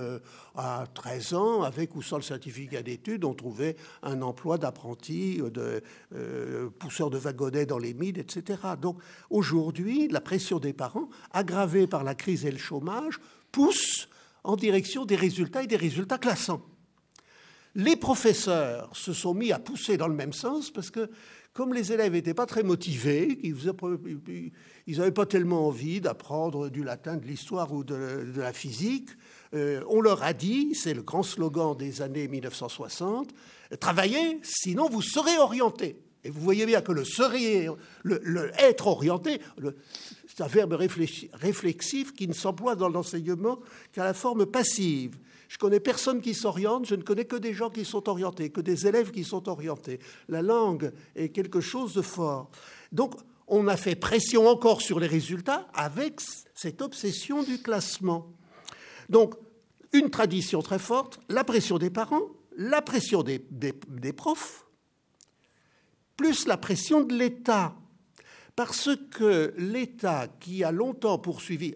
à 0.56 0.86
13 0.94 1.34
ans, 1.34 1.62
avec 1.62 1.94
ou 1.96 2.02
sans 2.02 2.16
le 2.16 2.22
certificat 2.22 2.82
d'études, 2.82 3.24
on 3.24 3.34
trouvait 3.34 3.76
un 4.02 4.22
emploi 4.22 4.58
d'apprenti, 4.58 5.40
de 5.52 5.82
pousseur 6.78 7.10
de 7.10 7.18
wagonnets 7.18 7.66
dans 7.66 7.78
les 7.78 7.94
mines, 7.94 8.18
etc. 8.18 8.58
Donc 8.80 8.98
aujourd'hui, 9.30 10.08
la 10.08 10.20
pression 10.20 10.58
des 10.58 10.72
parents, 10.72 11.08
aggravée 11.32 11.86
par 11.86 12.04
la 12.04 12.14
crise 12.14 12.44
et 12.44 12.50
le 12.50 12.58
chômage, 12.58 13.18
pousse 13.52 14.08
en 14.44 14.56
direction 14.56 15.04
des 15.04 15.16
résultats 15.16 15.62
et 15.62 15.66
des 15.66 15.76
résultats 15.76 16.18
classants. 16.18 16.62
Les 17.74 17.96
professeurs 17.96 18.90
se 18.96 19.12
sont 19.12 19.32
mis 19.32 19.52
à 19.52 19.58
pousser 19.60 19.96
dans 19.96 20.08
le 20.08 20.14
même 20.14 20.32
sens 20.32 20.70
parce 20.70 20.90
que 20.90 21.08
comme 21.60 21.74
les 21.74 21.92
élèves 21.92 22.14
n'étaient 22.14 22.32
pas 22.32 22.46
très 22.46 22.62
motivés, 22.62 23.38
ils 23.42 24.96
n'avaient 24.96 25.12
pas 25.12 25.26
tellement 25.26 25.66
envie 25.66 26.00
d'apprendre 26.00 26.70
du 26.70 26.82
latin, 26.82 27.18
de 27.18 27.26
l'histoire 27.26 27.70
ou 27.74 27.84
de, 27.84 28.32
la 28.34 28.54
physique, 28.54 29.10
euh, 29.52 29.82
on 29.90 30.00
leur 30.00 30.22
a 30.22 30.32
dit, 30.32 30.74
c'est 30.74 30.94
le 30.94 31.02
grand 31.02 31.22
slogan 31.22 31.76
des 31.76 32.00
années 32.00 32.28
1960, 32.28 33.28
travaillez, 33.78 34.38
sinon 34.42 34.88
vous 34.88 35.02
serez 35.02 35.36
orienté. 35.36 35.98
Et 36.24 36.30
vous 36.30 36.40
voyez 36.40 36.64
bien 36.64 36.80
que 36.80 36.92
le 36.92 37.04
serait, 37.04 37.66
le, 38.04 38.52
être 38.58 38.86
orienté, 38.86 39.38
c'est 40.26 40.42
un 40.42 40.46
verbe 40.46 40.72
réflexif 40.72 42.14
qui 42.14 42.26
ne 42.26 42.32
s'emploie 42.32 42.74
dans 42.74 42.88
l'enseignement 42.88 43.60
qu'à 43.92 44.04
la 44.04 44.14
forme 44.14 44.46
passive. 44.46 45.18
Je 45.50 45.58
connais 45.58 45.80
personne 45.80 46.20
qui 46.20 46.32
s'oriente, 46.32 46.86
je 46.86 46.94
ne 46.94 47.02
connais 47.02 47.24
que 47.24 47.34
des 47.34 47.54
gens 47.54 47.70
qui 47.70 47.84
sont 47.84 48.08
orientés, 48.08 48.50
que 48.50 48.60
des 48.60 48.86
élèves 48.86 49.10
qui 49.10 49.24
sont 49.24 49.48
orientés. 49.48 49.98
La 50.28 50.42
langue 50.42 50.92
est 51.16 51.30
quelque 51.30 51.60
chose 51.60 51.92
de 51.92 52.02
fort. 52.02 52.52
Donc, 52.92 53.14
on 53.48 53.66
a 53.66 53.76
fait 53.76 53.96
pression 53.96 54.46
encore 54.46 54.80
sur 54.80 55.00
les 55.00 55.08
résultats 55.08 55.66
avec 55.74 56.20
cette 56.54 56.80
obsession 56.80 57.42
du 57.42 57.60
classement. 57.60 58.32
Donc, 59.08 59.34
une 59.92 60.08
tradition 60.08 60.62
très 60.62 60.78
forte, 60.78 61.18
la 61.28 61.42
pression 61.42 61.78
des 61.78 61.90
parents, 61.90 62.28
la 62.56 62.80
pression 62.80 63.24
des, 63.24 63.40
profs, 64.16 64.68
plus 66.16 66.46
la 66.46 66.58
pression 66.58 67.00
de 67.00 67.12
l'État. 67.12 67.74
Parce 68.54 68.90
que 69.10 69.52
l'État 69.58 70.28
qui 70.38 70.62
a 70.62 70.70
longtemps 70.70 71.18
poursuivi, 71.18 71.74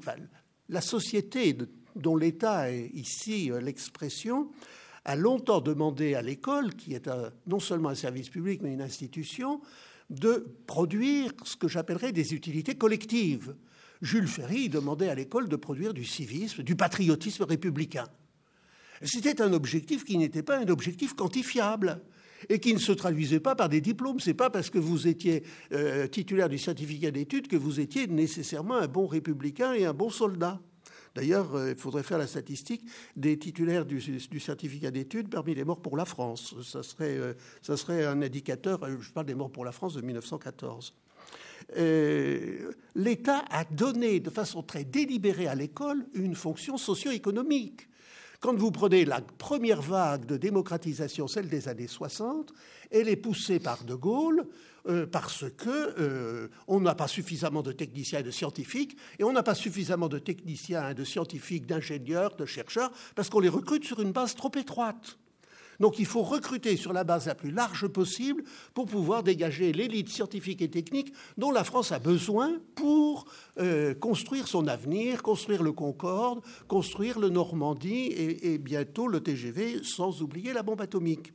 la 0.69 0.81
société 0.81 1.57
dont 1.97 2.17
l'État 2.17 2.71
est 2.71 2.91
ici 2.95 3.51
euh, 3.51 3.61
l'expression, 3.61 4.51
a 5.05 5.17
longtemps 5.17 5.61
demandé 5.61 6.15
à 6.15 6.23
l'école, 6.23 6.75
qui 6.75 6.95
est 6.95 7.11
non 7.47 7.61
seulement 7.61 7.91
un 7.91 7.95
service 7.95 8.31
public, 8.31 8.61
mais 8.63 8.73
une 8.73 8.81
institution, 8.81 9.61
de 10.11 10.47
produire 10.67 11.33
ce 11.45 11.57
que 11.57 11.69
j'appellerais 11.69 12.13
des 12.13 12.35
utilités 12.35 12.75
collectives. 12.75 13.55
Jules 14.03 14.29
Ferry 14.29 14.69
demandait 14.69 15.09
à 15.09 15.15
l'école 15.15 15.49
de 15.49 15.57
produire 15.57 15.95
du 15.95 16.05
civisme, 16.05 16.63
du 16.63 16.77
patriotisme 16.77 17.45
républicain. 17.45 18.07
C'était 19.03 19.43
un 19.43 19.53
objectif 19.53 20.05
qui 20.05 20.19
n'était 20.19 20.43
pas 20.43 20.59
un 20.59 20.69
objectif 20.69 21.15
quantifiable 21.15 22.01
et 22.49 22.61
qui 22.61 22.75
ne 22.75 22.79
se 22.79 22.93
traduisait 22.93 23.41
pas 23.41 23.55
par 23.55 23.69
des 23.69 23.81
diplômes. 23.81 24.21
C'est 24.21 24.35
pas 24.35 24.51
parce 24.51 24.71
que 24.71 24.79
vous 24.79 25.09
étiez 25.09 25.43
euh, 25.73 26.07
titulaire 26.07 26.49
du 26.49 26.59
certificat 26.59 27.11
d'études 27.11 27.49
que 27.49 27.57
vous 27.57 27.81
étiez 27.81 28.07
nécessairement 28.07 28.77
un 28.77 28.87
bon 28.87 29.07
républicain 29.07 29.73
et 29.73 29.85
un 29.85 29.95
bon 29.95 30.11
soldat. 30.11 30.61
D'ailleurs, 31.15 31.55
euh, 31.55 31.71
il 31.71 31.77
faudrait 31.77 32.03
faire 32.03 32.19
la 32.19 32.27
statistique 32.27 32.85
des 33.17 33.39
titulaires 33.39 33.85
du, 33.85 34.01
certificat 34.41 34.91
d'études 34.91 35.29
parmi 35.29 35.55
les 35.55 35.65
morts 35.65 35.81
pour 35.81 35.97
la 35.97 36.05
France. 36.05 36.55
Ça 36.63 36.83
serait, 36.83 37.17
euh, 37.17 37.35
ça 37.63 37.77
serait 37.77 38.05
un 38.05 38.21
indicateur, 38.23 38.83
euh, 38.83 38.97
je 39.01 39.13
parle 39.13 39.27
des 39.27 39.35
morts 39.35 39.53
pour 39.53 39.65
la 39.65 39.73
France 39.73 39.95
de 39.95 40.01
1914. 40.01 40.95
euh, 41.79 42.73
l'État 42.95 43.45
a 43.51 43.65
donné 43.65 44.21
de 44.21 44.31
façon 44.31 44.63
très 44.63 44.85
délibérée 44.85 45.47
à 45.47 45.55
l'école 45.55 46.05
une 46.15 46.35
fonction 46.35 46.77
socio-économique. 46.77 47.89
Quand 48.45 48.59
vous 48.59 48.71
prenez 48.71 49.07
la 49.07 49.23
première 49.23 49.81
vague 49.81 50.27
de 50.27 50.37
démocratisation, 50.37 51.27
celle 51.27 51.49
des 51.49 51.67
années 51.67 51.87
60, 51.87 52.53
elle 52.91 53.09
est 53.09 53.17
poussée 53.17 53.59
par 53.59 53.85
De 53.85 53.95
Gaulle 53.95 54.47
euh, 54.87 55.07
parce 55.07 55.47
que 55.57 55.95
euh, 55.99 56.49
on 56.69 56.79
n'a 56.79 56.95
pas 56.95 57.09
suffisamment 57.09 57.63
de 57.63 57.73
techniciens 57.73 58.19
et 58.19 58.23
de 58.23 58.31
scientifiques, 58.31 58.99
et 59.19 59.25
on 59.25 59.33
n'a 59.33 59.43
pas 59.43 59.55
suffisamment 59.55 60.09
de 60.09 60.19
techniciens, 60.19 60.91
et 60.91 60.95
de 60.95 61.05
scientifiques, 61.05 61.65
d'ingénieurs, 61.65 62.37
de 62.37 62.45
chercheurs, 62.45 62.93
parce 63.15 63.31
qu'on 63.31 63.41
les 63.41 63.49
recrute 63.49 63.87
sur 63.87 64.03
une 64.03 64.13
base 64.13 64.35
trop 64.35 64.53
étroite. 64.55 65.17
Donc 65.81 65.99
il 65.99 66.07
faut 66.07 66.23
recruter 66.23 66.77
sur 66.77 66.93
la 66.93 67.05
base 67.05 67.27
la 67.27 67.35
plus 67.35 67.51
large 67.51 67.87
possible 67.89 68.45
pour 68.75 68.87
pouvoir 68.87 69.23
dégager 69.23 69.73
l'élite 69.73 70.09
scientifique 70.09 70.63
et 70.63 70.71
technique 70.71 71.13
dont 71.37 71.51
la 71.51 71.65
France 71.65 71.93
a 71.93 71.99
besoin 71.99 72.59
pour 72.75 73.27
euh, 73.59 73.95
construire 73.95 74.49
son 74.49 74.67
avenir, 74.67 75.23
construire 75.23 75.63
le 75.63 75.73
Concorde, 75.73 76.41
construire 76.69 77.19
le 77.19 77.29
Normandie 77.29 78.13
et 78.17 78.59
bientôt 78.59 79.09
le 79.09 79.21
TGV, 79.21 79.83
sans 79.83 80.23
oublier 80.23 80.53
la 80.53 80.63
bombe 80.63 80.81
atomique. 80.81 81.33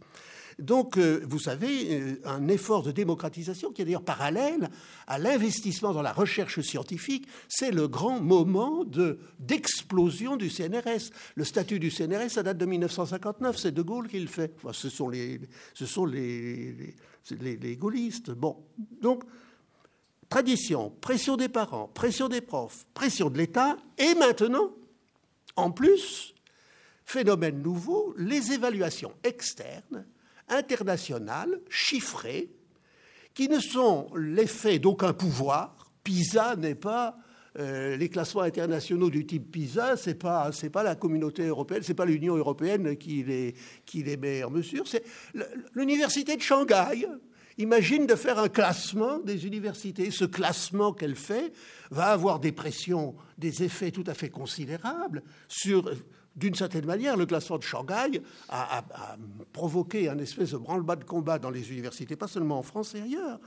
Donc, 0.60 0.98
euh, 0.98 1.22
vous 1.26 1.40
savez, 1.40 2.00
euh, 2.00 2.22
un 2.26 2.48
effort 2.50 2.84
de 2.84 2.92
démocratisation 2.92 3.72
qui 3.72 3.82
est 3.82 3.86
d'ailleurs 3.86 4.04
parallèle 4.04 4.70
à 5.08 5.18
l'investissement 5.18 5.94
dans 5.94 6.02
la 6.02 6.12
recherche 6.12 6.60
scientifique, 6.60 7.28
c'est 7.48 7.72
le 7.72 7.88
grand 7.88 8.20
moment 8.20 8.84
d'explosion 9.40 10.36
du 10.36 10.50
CNRS. 10.50 11.12
Le 11.36 11.44
statut 11.46 11.80
du 11.80 11.90
CNRS, 11.90 12.30
ça 12.30 12.44
date 12.44 12.58
de 12.58 12.66
1959, 12.66 13.58
c'est 13.58 13.72
De 13.72 13.82
Gaulle 13.82 14.10
qui 14.10 14.20
le 14.20 14.28
fait. 14.28 14.54
ce 14.74 14.90
sont 14.90 15.08
les, 15.08 15.40
ce 15.74 15.86
sont 15.86 16.06
les, 16.06 16.96
gaullistes. 17.78 18.32
Bon, 18.32 18.58
donc, 19.02 19.24
tradition, 20.28 20.92
pression 21.02 21.38
des 21.38 21.50
parents, 21.50 21.88
pression 21.88 22.28
des 22.28 22.42
profs, 22.42 22.86
pression 22.94 23.30
de 23.30 23.38
l'État, 23.38 23.78
et 23.98 24.14
maintenant, 24.16 24.72
en 25.56 25.72
plus, 25.72 26.34
phénomène 27.06 27.62
nouveau, 27.62 28.14
les 28.18 28.52
évaluations 28.52 29.14
externes 29.24 30.06
internationales, 30.50 31.62
chiffrées, 31.70 32.50
qui 33.34 33.48
ne 33.48 33.60
sont 33.60 34.10
l'effet 34.16 34.80
d'aucun 34.80 35.14
pouvoir. 35.14 35.92
PISA 36.04 36.56
n'est 36.56 36.76
pas 36.76 37.18
euh, 37.58 37.98
les 37.98 38.10
classements 38.10 38.42
internationaux 38.42 39.10
du 39.10 39.26
type 39.26 39.52
PISA, 39.52 39.98
c'est 39.98 40.16
pas 40.16 40.52
c'est 40.52 40.70
pas 40.70 40.84
la 40.84 40.96
communauté 40.96 41.48
européenne, 41.48 41.82
c'est 41.84 41.94
pas 41.94 42.06
l'Union 42.06 42.36
européenne 42.36 42.96
qui 42.96 43.24
les 43.24 43.56
qui 43.86 44.04
les 44.04 44.18
met 44.18 44.44
en 44.44 44.50
mesure. 44.50 44.88
C'est 44.88 45.04
l'université 45.74 46.36
de 46.36 46.42
Shanghai. 46.42 47.08
Imagine 47.58 48.08
de 48.08 48.16
faire 48.16 48.40
un 48.40 48.48
classement 48.48 49.20
des 49.20 49.46
universités. 49.46 50.12
Ce 50.12 50.24
classement 50.24 50.94
qu'elle 50.94 51.18
fait 51.18 51.52
va 51.92 52.06
avoir 52.06 52.40
des 52.40 52.54
pressions, 52.54 53.16
des 53.38 53.64
effets 53.64 53.92
tout 53.92 54.06
à 54.08 54.14
fait 54.14 54.30
considérables 54.30 55.24
sur 55.50 55.92
d'une 56.40 56.56
certaine 56.56 56.86
manière, 56.86 57.18
le 57.18 57.26
classement 57.26 57.58
de 57.58 57.64
Shanghai 57.64 58.22
a, 58.50 58.84
provoqué 59.52 60.10
un 60.10 60.18
espèce 60.20 60.52
de 60.52 60.58
branle-bas 60.58 60.96
de 60.96 61.04
combat 61.04 61.38
dans 61.38 61.50
les 61.50 61.72
universités, 61.72 62.16
pas 62.16 62.28
seulement 62.28 62.60
en 62.60 62.64
France 62.64 62.96
et 62.96 63.02
ailleurs. 63.02 63.40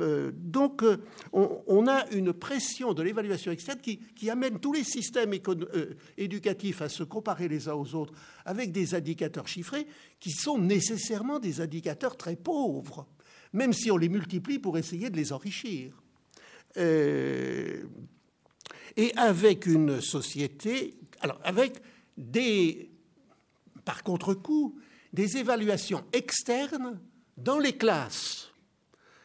Euh, 0.00 0.32
donc, 0.34 0.82
euh, 0.82 0.98
on, 1.32 1.86
a 1.86 2.04
une 2.10 2.32
pression 2.32 2.94
de 2.94 3.02
l'évaluation 3.02 3.52
externe 3.52 3.78
qui, 3.80 4.30
amène 4.30 4.58
tous 4.58 4.72
les 4.72 4.82
systèmes 4.84 5.32
euh, 5.32 5.94
éducatifs 6.18 6.82
à 6.82 6.88
se 6.88 7.04
comparer 7.04 7.46
les 7.48 7.68
uns 7.68 7.74
aux 7.74 7.94
autres 7.94 8.12
avec 8.44 8.72
des 8.72 8.94
indicateurs 8.94 9.46
chiffrés 9.46 9.86
qui 10.18 10.32
sont 10.32 10.58
nécessairement 10.58 11.38
des 11.38 11.60
indicateurs 11.60 12.16
très 12.16 12.34
pauvres, 12.36 13.06
même 13.52 13.72
si 13.72 13.90
on 13.90 13.96
les 13.96 14.08
multiplie 14.08 14.58
pour 14.58 14.76
essayer 14.78 15.10
de 15.10 15.16
les 15.16 15.32
enrichir. 15.32 15.92
et 16.76 17.82
avec 19.16 19.66
une 19.66 20.00
société, 20.00 20.96
alors 21.20 21.40
avec 21.44 21.80
des, 22.16 22.90
par 23.84 24.02
contre-coup, 24.02 24.78
des 25.12 25.36
évaluations 25.36 26.04
externes 26.12 27.00
dans 27.36 27.58
les 27.58 27.76
classes. 27.76 28.50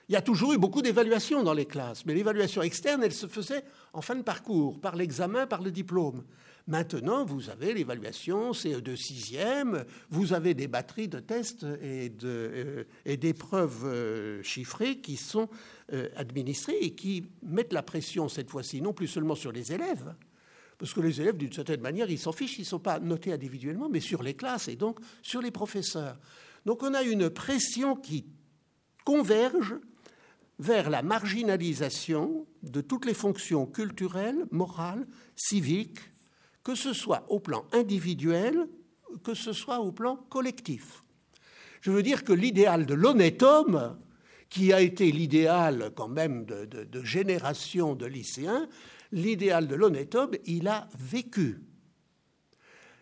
Il 0.07 0.13
y 0.13 0.15
a 0.15 0.21
toujours 0.21 0.53
eu 0.53 0.57
beaucoup 0.57 0.81
d'évaluations 0.81 1.43
dans 1.43 1.53
les 1.53 1.67
classes, 1.67 2.03
mais 2.05 2.15
l'évaluation 2.15 2.63
externe, 2.63 3.03
elle 3.03 3.13
se 3.13 3.27
faisait 3.27 3.63
en 3.93 4.01
fin 4.01 4.15
de 4.15 4.23
parcours, 4.23 4.79
par 4.81 4.95
l'examen, 4.95 5.45
par 5.45 5.61
le 5.61 5.69
diplôme. 5.71 6.23
Maintenant, 6.65 7.25
vous 7.25 7.49
avez 7.49 7.73
l'évaluation 7.73 8.51
CE2 8.51 8.95
6e, 8.95 9.85
vous 10.09 10.33
avez 10.33 10.53
des 10.53 10.67
batteries 10.67 11.07
de 11.07 11.19
tests 11.19 11.65
et, 11.81 12.11
euh, 12.23 12.83
d'épreuves 13.05 13.85
euh, 13.85 14.43
chiffrées 14.43 14.97
qui 14.99 15.15
sont 15.15 15.49
euh, 15.93 16.09
administrées 16.15 16.77
et 16.79 16.95
qui 16.95 17.25
mettent 17.43 17.73
la 17.73 17.83
pression, 17.83 18.29
cette 18.29 18.49
fois-ci, 18.49 18.81
non 18.81 18.93
plus 18.93 19.07
seulement 19.07 19.35
sur 19.35 19.51
les 19.51 19.73
élèves, 19.73 20.13
parce 20.79 20.93
que 20.93 21.01
les 21.01 21.19
élèves, 21.21 21.37
d'une 21.37 21.51
certaine 21.51 21.81
manière, 21.81 22.09
ils 22.09 22.17
s'en 22.17 22.31
fichent, 22.31 22.57
ils 22.57 22.61
ne 22.61 22.67
sont 22.67 22.79
pas 22.79 22.99
notés 22.99 23.33
individuellement, 23.33 23.89
mais 23.89 23.99
sur 23.99 24.23
les 24.23 24.33
classes 24.33 24.69
et 24.69 24.77
donc 24.77 24.99
sur 25.21 25.41
les 25.41 25.51
professeurs. 25.51 26.17
Donc 26.65 26.81
on 26.83 26.93
a 26.93 27.03
une 27.03 27.29
pression 27.29 27.95
qui 27.95 28.25
converge 29.03 29.75
vers 30.57 30.89
la 30.89 31.03
marginalisation 31.03 32.47
de 32.63 32.81
toutes 32.81 33.05
les 33.05 33.13
fonctions 33.13 33.65
culturelles, 33.65 34.45
morales, 34.51 35.05
civiques, 35.35 35.99
que 36.63 36.75
ce 36.75 36.93
soit 36.93 37.25
au 37.29 37.39
plan 37.39 37.65
individuel, 37.73 38.67
que 39.23 39.33
ce 39.33 39.53
soit 39.53 39.79
au 39.79 39.91
plan 39.91 40.15
collectif. 40.15 41.03
Je 41.81 41.91
veux 41.91 42.03
dire 42.03 42.23
que 42.23 42.33
l'idéal 42.33 42.85
de 42.85 42.93
l'honnête 42.93 43.43
homme, 43.43 43.97
qui 44.49 44.73
a 44.73 44.81
été 44.81 45.11
l'idéal 45.11 45.91
quand 45.95 46.07
même 46.07 46.45
de, 46.45 47.03
générations 47.03 47.95
de 47.95 48.05
lycéens, 48.05 48.67
l'idéal 49.11 49.67
de 49.67 49.75
l'honnête 49.75 50.15
homme, 50.15 50.31
il 50.45 50.67
a 50.67 50.87
vécu. 50.97 51.61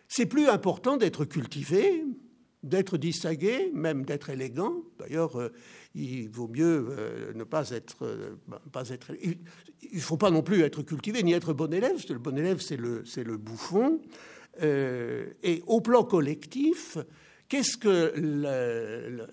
C'est 0.08 0.26
plus 0.26 0.48
important 0.48 0.96
d'être 0.96 1.24
cultivé, 1.24 2.04
d'être 2.62 2.96
distingué, 2.96 3.70
même 3.72 4.04
d'être 4.04 4.30
élégant. 4.30 4.82
D'ailleurs, 4.98 5.38
euh, 5.38 5.52
il 5.94 6.28
vaut 6.28 6.48
mieux 6.48 6.88
euh, 6.90 7.32
ne 7.34 7.44
pas 7.44 7.70
être, 7.70 8.04
euh, 8.04 8.36
pas 8.72 8.88
être. 8.88 9.12
Il 9.22 9.38
ne 9.94 10.00
faut 10.00 10.16
pas 10.16 10.30
non 10.30 10.42
plus 10.42 10.62
être 10.62 10.82
cultivé 10.82 11.22
ni 11.22 11.32
être 11.32 11.52
bon 11.52 11.72
élève. 11.72 12.02
le 12.08 12.18
bon 12.18 12.36
élève, 12.36 12.60
c'est 12.60 12.76
le, 12.76 13.04
c'est 13.04 13.24
le 13.24 13.36
bouffon. 13.36 14.00
et 14.60 15.62
au 15.66 15.80
plan 15.80 16.02
collectif, 16.02 16.98
qu'est-ce 17.48 17.76
que 17.76 18.12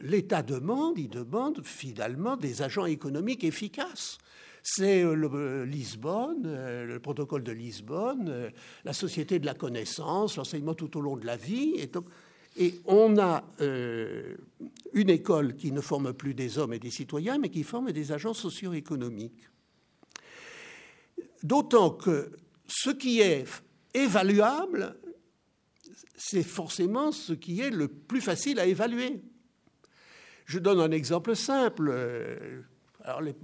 l'État 0.02 0.44
demande? 0.44 1.00
Il 1.00 1.10
demande 1.10 1.66
finalement 1.66 2.38
des 2.38 2.62
agents 2.62 2.86
économiques 2.86 3.44
efficaces 3.44 4.20
c'est 4.68 5.04
euh, 5.04 5.14
le 5.14 5.30
euh, 5.32 5.66
Lisbonne, 5.66 6.42
euh, 6.48 6.86
le 6.86 7.00
protocole 7.00 7.44
de 7.44 7.52
Lisbonne, 7.52 8.52
la 8.84 8.94
société 8.94 9.38
de 9.38 9.46
la 9.46 9.54
connaissance, 9.54 10.38
l'enseignement 10.38 10.74
tout 10.74 10.98
au 10.98 11.02
long 11.02 11.18
de 11.18 11.26
la 11.26 11.38
vie. 11.38 11.76
Et, 12.58 12.82
on 12.86 13.20
a 13.20 13.44
une 13.60 15.10
école 15.10 15.58
qui 15.58 15.74
ne 15.74 15.82
forme 15.82 16.14
plus 16.14 16.34
des 16.34 16.58
hommes 16.58 16.72
et 16.72 16.80
des 16.80 16.90
citoyens, 16.90 17.38
mais 17.38 17.50
qui 17.50 17.64
forme 17.64 17.92
des 17.92 18.14
agents 18.14 18.34
socio-économiques. 18.34 19.50
D'autant 21.44 21.90
que 21.90 22.32
ce 22.66 22.92
qui 22.92 23.20
est 23.20 23.46
évaluable, 23.94 24.96
c'est 26.16 26.44
forcément 26.44 27.12
ce 27.12 27.34
qui 27.34 27.60
est 27.60 27.72
le 27.72 27.90
plus 27.90 28.22
facile 28.22 28.58
à 28.58 28.66
évaluer. 28.66 29.22
Je 30.46 30.58
donne 30.58 30.80
un 30.80 30.92
exemple 30.92 31.36
simple. 31.36 31.94
Alors 33.04 33.22
les, 33.22 33.36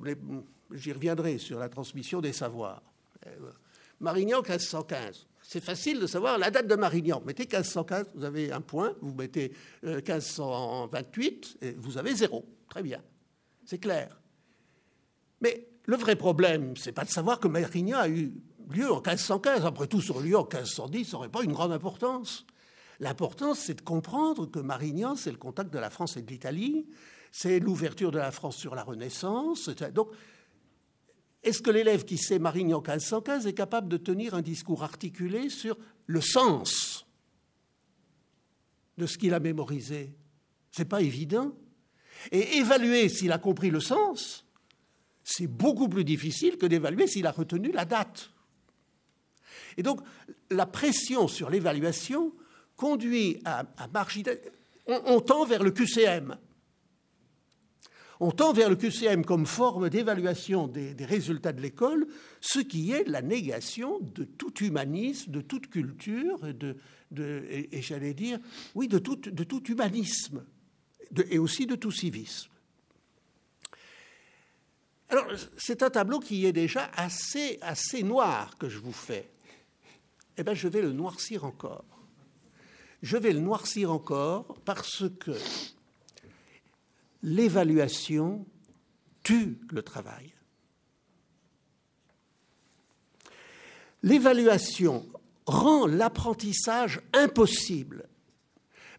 j'y 0.74 0.92
reviendrai 0.92 1.38
sur 1.38 1.60
la 1.60 1.70
transmission 1.70 2.22
des 2.22 2.34
savoirs. 2.34 2.82
Euh, 3.28 3.52
Marignan 4.00 4.42
1515. 4.42 5.28
C'est 5.42 5.64
facile 5.64 6.00
de 6.00 6.08
savoir 6.08 6.38
la 6.38 6.50
date 6.50 6.68
de 6.68 6.76
Marignan. 6.76 7.22
Mettez 7.26 7.44
1515, 7.44 8.12
vous 8.16 8.24
avez 8.24 8.52
un 8.52 8.62
point, 8.62 8.96
vous 9.02 9.14
mettez 9.14 9.54
1528, 9.84 11.58
euh, 11.64 11.68
et 11.68 11.72
vous 11.74 11.98
avez 11.98 12.16
zéro. 12.16 12.46
Très 12.70 12.84
bien. 12.84 13.02
C'est 13.66 13.80
clair. 13.80 14.20
Mais 15.42 15.68
le 15.86 15.98
vrai 15.98 16.16
problème, 16.16 16.76
c'est 16.78 16.92
pas 16.92 17.04
de 17.04 17.10
savoir 17.10 17.40
que 17.40 17.48
Marignan 17.48 18.00
a 18.00 18.08
eu 18.08 18.34
lieu 18.70 18.92
en 18.92 19.02
1515. 19.02 19.66
Après 19.66 19.88
tout, 19.88 20.02
sur 20.02 20.20
lieu 20.20 20.38
en 20.38 20.44
1510, 20.44 21.06
ça 21.06 21.18
n'aurait 21.18 21.30
pas 21.30 21.44
une 21.44 21.54
grande 21.54 21.72
importance. 21.72 22.46
L'importance, 23.00 23.60
c'est 23.60 23.74
de 23.74 23.82
comprendre 23.82 24.50
que 24.50 24.60
Marignan, 24.60 25.16
c'est 25.16 25.32
le 25.32 25.38
contact 25.38 25.74
de 25.74 25.80
la 25.80 25.90
France 25.90 26.18
et 26.18 26.22
de 26.22 26.30
l'Italie, 26.30 26.86
c'est 27.32 27.60
l'ouverture 27.60 28.12
de 28.12 28.20
la 28.20 28.32
France 28.32 28.58
sur 28.58 28.76
la 28.76 28.84
Renaissance. 28.84 29.70
Donc, 29.94 30.10
est-ce 31.44 31.62
que 31.62 31.72
l'élève 31.72 32.06
qui 32.06 32.18
sait 32.18 32.40
Marignan 32.40 32.78
1515 32.78 33.48
est 33.48 33.54
capable 33.54 33.90
de 33.90 33.98
tenir 33.98 34.36
un 34.36 34.42
discours 34.42 34.84
articulé 34.84 35.50
sur 35.50 35.78
le 36.06 36.22
sens 36.22 37.08
de 38.98 39.08
ce 39.08 39.18
qu'il 39.18 39.34
a 39.34 39.40
mémorisé? 39.40 40.14
Ce 40.72 40.82
n'est 40.82 40.88
pas 40.88 41.02
évident. 41.02 41.56
Et 42.32 42.58
évaluer 42.58 43.10
s'il 43.10 43.32
a 43.32 43.40
compris 43.40 43.72
le 43.72 43.80
sens, 43.80 44.46
c'est 45.24 45.48
beaucoup 45.48 45.90
plus 45.90 46.04
difficile 46.04 46.58
que 46.58 46.68
d'évaluer 46.68 47.08
s'il 47.08 47.26
a 47.26 47.32
retenu 47.32 47.72
la 47.72 47.86
date. 47.86 48.30
Et 49.78 49.84
donc, 49.84 50.02
la 50.52 50.68
pression 50.68 51.28
sur 51.28 51.50
l'évaluation 51.50 52.34
conduit 52.76 53.42
à, 53.46 53.66
marginaliser. 53.92 54.52
on 54.88 55.20
tend 55.22 55.46
vers 55.46 55.64
le 55.64 55.72
QCM. 55.72 56.38
On 58.24 58.30
tend 58.30 58.54
vers 58.54 58.70
le 58.70 58.76
QCM 58.76 59.26
comme 59.26 59.48
forme 59.48 59.90
d'évaluation 59.90 60.68
des, 60.68 60.94
résultats 61.00 61.54
de 61.54 61.60
l'école, 61.60 62.06
ce 62.40 62.60
qui 62.60 62.92
est 62.92 63.04
la 63.08 63.24
négation 63.24 63.98
de 64.00 64.24
tout 64.26 64.64
humanisme, 64.64 65.32
de 65.32 65.42
toute 65.42 65.72
culture, 65.72 66.40
et, 66.48 67.82
j'allais 67.82 68.14
dire, 68.14 68.38
oui, 68.76 68.88
de 68.88 69.00
tout, 69.00 69.16
de 69.16 69.44
tout 69.44 69.64
humanisme, 69.64 70.46
et 71.32 71.40
aussi 71.40 71.66
de 71.66 71.74
tout 71.74 71.90
civisme. 71.90 72.52
Alors, 75.10 75.26
c'est 75.58 75.82
un 75.82 75.90
tableau 75.90 76.20
qui 76.20 76.46
est 76.46 76.54
déjà 76.54 76.92
assez, 76.96 77.58
assez 77.62 78.04
noir 78.04 78.56
que 78.60 78.70
je 78.70 78.78
vous 78.78 78.94
fais. 78.94 79.32
Eh 80.38 80.44
bien, 80.44 80.54
je 80.54 80.68
vais 80.68 80.84
le 80.84 80.92
noircir 80.92 81.44
encore. 81.44 81.86
Je 83.02 83.18
vais 83.18 83.34
le 83.34 83.40
noircir 83.40 83.92
encore 83.92 84.60
parce 84.64 85.06
que 85.20 85.32
l'évaluation 87.24 88.46
tue 89.24 89.60
le 89.72 89.84
travail. 89.84 90.34
L'évaluation 94.04 95.08
rend 95.46 95.86
l'apprentissage 95.86 97.02
impossible. 97.14 98.08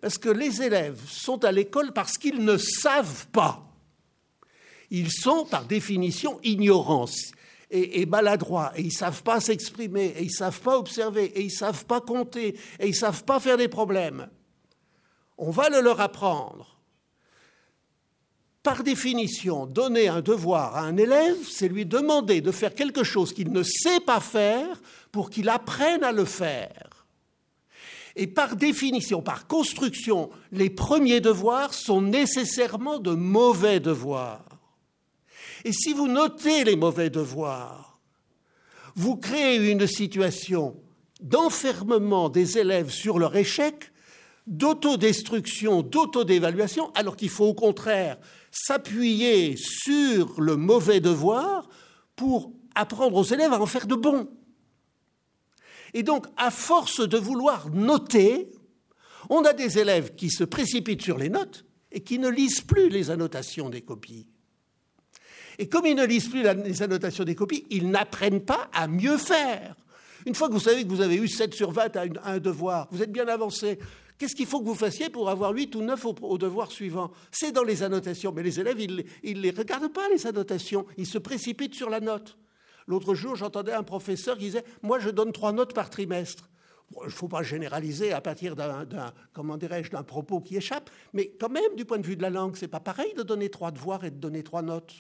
Parce 0.01 0.19
que 0.19 0.29
les 0.29 0.63
élèves 0.63 1.01
sont 1.09 1.45
à 1.45 1.53
l'école 1.53 1.93
parce 1.93 2.19
qu'ils 2.19 2.45
ne 2.45 2.57
savent 2.57 3.27
pas. 3.29 3.65
Ils 4.91 5.11
sont, 5.11 5.47
par 5.47 5.65
définition, 5.65 6.39
ignorants 6.43 7.07
et, 7.71 8.05
maladroits, 8.05 8.73
et 8.77 8.83
ils 8.83 8.87
ne 8.87 8.91
savent 8.91 9.23
pas 9.23 9.41
s'exprimer, 9.41 10.09
et 10.17 10.23
ils 10.23 10.27
ne 10.27 10.31
savent 10.31 10.61
pas 10.61 10.77
observer, 10.77 11.25
et 11.25 11.41
ils 11.41 11.47
ne 11.47 11.51
savent 11.51 11.87
pas 11.87 12.03
compter, 12.03 12.49
et 12.79 12.87
ils 12.87 12.91
ne 12.91 12.95
savent 12.95 13.25
pas 13.25 13.41
faire 13.41 13.57
des 13.57 13.69
problèmes. 13.69 14.29
On 15.39 15.51
va 15.51 15.71
le 15.71 15.81
leur 15.81 16.01
apprendre. 16.01 16.82
Par 18.63 18.85
définition, 18.85 19.67
donner 19.67 20.07
un 20.07 20.21
devoir 20.21 20.77
à 20.77 20.83
un 20.83 20.97
élève, 20.97 21.37
c'est 21.51 21.69
lui 21.69 21.85
demander 21.85 22.41
de 22.41 22.53
faire 22.53 22.75
quelque 22.75 23.03
chose 23.03 23.33
qu'il 23.33 23.51
ne 23.51 23.65
sait 23.65 24.01
pas 24.01 24.21
faire 24.21 24.81
pour 25.11 25.31
qu'il 25.31 25.49
apprenne 25.49 26.05
à 26.05 26.13
le 26.13 26.25
faire. 26.25 27.07
Et 28.15 28.29
par 28.29 28.55
définition, 28.55 29.21
par 29.21 29.49
construction, 29.49 30.31
les 30.53 30.71
premiers 30.71 31.21
devoirs 31.21 31.75
sont 31.75 32.03
nécessairement 32.03 32.99
de 32.99 33.13
mauvais 33.13 33.81
devoirs. 33.81 34.45
Et 35.65 35.73
si 35.73 35.93
vous 35.93 36.07
notez 36.07 36.63
les 36.63 36.77
mauvais 36.77 37.11
devoirs, 37.11 37.99
vous 38.95 39.17
créez 39.17 39.71
une 39.71 39.87
situation 39.87 40.77
d'enfermement 41.21 42.29
des 42.29 42.59
élèves 42.59 42.91
sur 42.91 43.19
leur 43.19 43.35
échec, 43.35 43.91
d'autodestruction, 44.47 45.83
d'autodévaluation, 45.83 46.93
alors 46.95 47.17
qu'il 47.17 47.31
faut 47.31 47.47
au 47.47 47.55
contraire 47.55 48.19
s'appuyer 48.53 49.57
sur 49.57 50.41
le 50.41 50.57
mauvais 50.57 51.01
devoir 51.01 51.69
pour 52.15 52.53
apprendre 52.75 53.17
aux 53.17 53.25
élèves 53.25 53.53
à 53.53 53.61
en 53.61 53.67
faire 53.67 53.87
de 53.87 53.97
bons. 53.97 54.29
Et 55.95 56.03
donc, 56.03 56.27
à 56.37 56.51
force 56.51 57.07
de 57.07 57.19
vouloir 57.19 57.71
noter, 57.71 58.53
on 59.29 59.45
a 59.45 59.53
des 59.53 59.79
élèves 59.79 60.15
qui 60.15 60.31
se 60.31 60.45
précipitent 60.45 61.03
sur 61.03 61.19
les 61.19 61.29
notes 61.29 61.65
et 61.91 62.01
qui 62.01 62.19
ne 62.19 62.29
lisent 62.29 62.61
plus 62.61 62.89
les 62.89 63.11
annotations 63.11 63.69
des 63.69 63.83
copies. 63.83 64.27
Et 65.59 65.69
comme 65.69 65.87
ils 65.87 65.95
ne 65.95 66.07
lisent 66.07 66.29
plus 66.29 66.43
les 66.43 66.83
annotations 66.83 67.25
des 67.25 67.35
copies, 67.35 67.67
ils 67.71 67.91
n'apprennent 67.91 68.45
pas 68.45 68.71
à 68.73 68.89
mieux 68.89 69.19
faire. 69.19 69.77
Une 70.27 70.35
fois 70.35 70.49
que 70.49 70.55
vous 70.55 70.61
savez 70.61 70.85
que 70.85 70.89
vous 70.89 71.01
avez 71.01 71.17
eu 71.17 71.29
7 71.29 71.53
sur 71.53 71.73
20 71.73 71.97
à, 71.97 72.05
un 72.25 72.39
devoir, 72.39 72.89
vous 72.91 73.03
êtes 73.03 73.13
bien 73.13 73.29
avancé, 73.29 73.79
Qu'est-ce 74.23 74.37
qu'il 74.37 74.47
faut 74.47 74.61
que 74.61 74.67
vous 74.67 74.77
fassiez 74.77 75.11
pour 75.11 75.29
avoir 75.31 75.51
8 75.51 75.75
ou 75.75 75.83
9 75.83 76.07
au, 76.23 76.39
devoir 76.39 76.71
suivant? 76.71 77.11
C'est 77.33 77.51
dans 77.51 77.65
les 77.65 77.83
annotations. 77.83 78.31
Mais 78.31 78.45
les 78.45 78.61
élèves, 78.61 78.81
ils 78.81 79.37
ne 79.37 79.41
les 79.41 79.51
regardent 79.51 79.93
pas, 79.93 80.09
les 80.11 80.29
annotations. 80.29 80.87
Ils 80.97 81.09
se 81.09 81.19
précipitent 81.19 81.75
sur 81.75 81.91
la 81.91 81.99
note. 81.99 82.39
L'autre 82.87 83.17
jour, 83.17 83.35
j'entendais 83.35 83.73
un 83.73 83.83
professeur 83.83 84.39
qui 84.39 84.45
disait 84.45 84.63
Moi, 84.81 85.01
je 85.01 85.11
donne 85.11 85.33
trois 85.33 85.51
notes 85.51 85.75
par 85.75 85.91
trimestre. 85.91 86.49
il 87.03 87.07
ne 87.07 87.11
faut 87.11 87.27
pas 87.27 87.43
généraliser 87.43 88.13
à 88.13 88.21
partir 88.21 88.55
d'un, 88.55 90.05
propos 90.07 90.41
qui 90.41 90.57
échappe, 90.57 90.89
mais 91.13 91.33
quand 91.41 91.51
même, 91.51 91.75
du 91.75 91.85
point 91.85 91.99
de 91.99 92.07
vue 92.07 92.15
de 92.15 92.23
la 92.23 92.31
langue, 92.31 92.55
c'est 92.55 92.69
pas 92.69 92.79
pareil 92.79 93.13
de 93.15 93.25
donner 93.25 93.51
trois 93.51 93.73
devoirs 93.73 94.05
et 94.05 94.13
de 94.13 94.19
donner 94.19 94.45
trois 94.45 94.63
notes. 94.63 94.95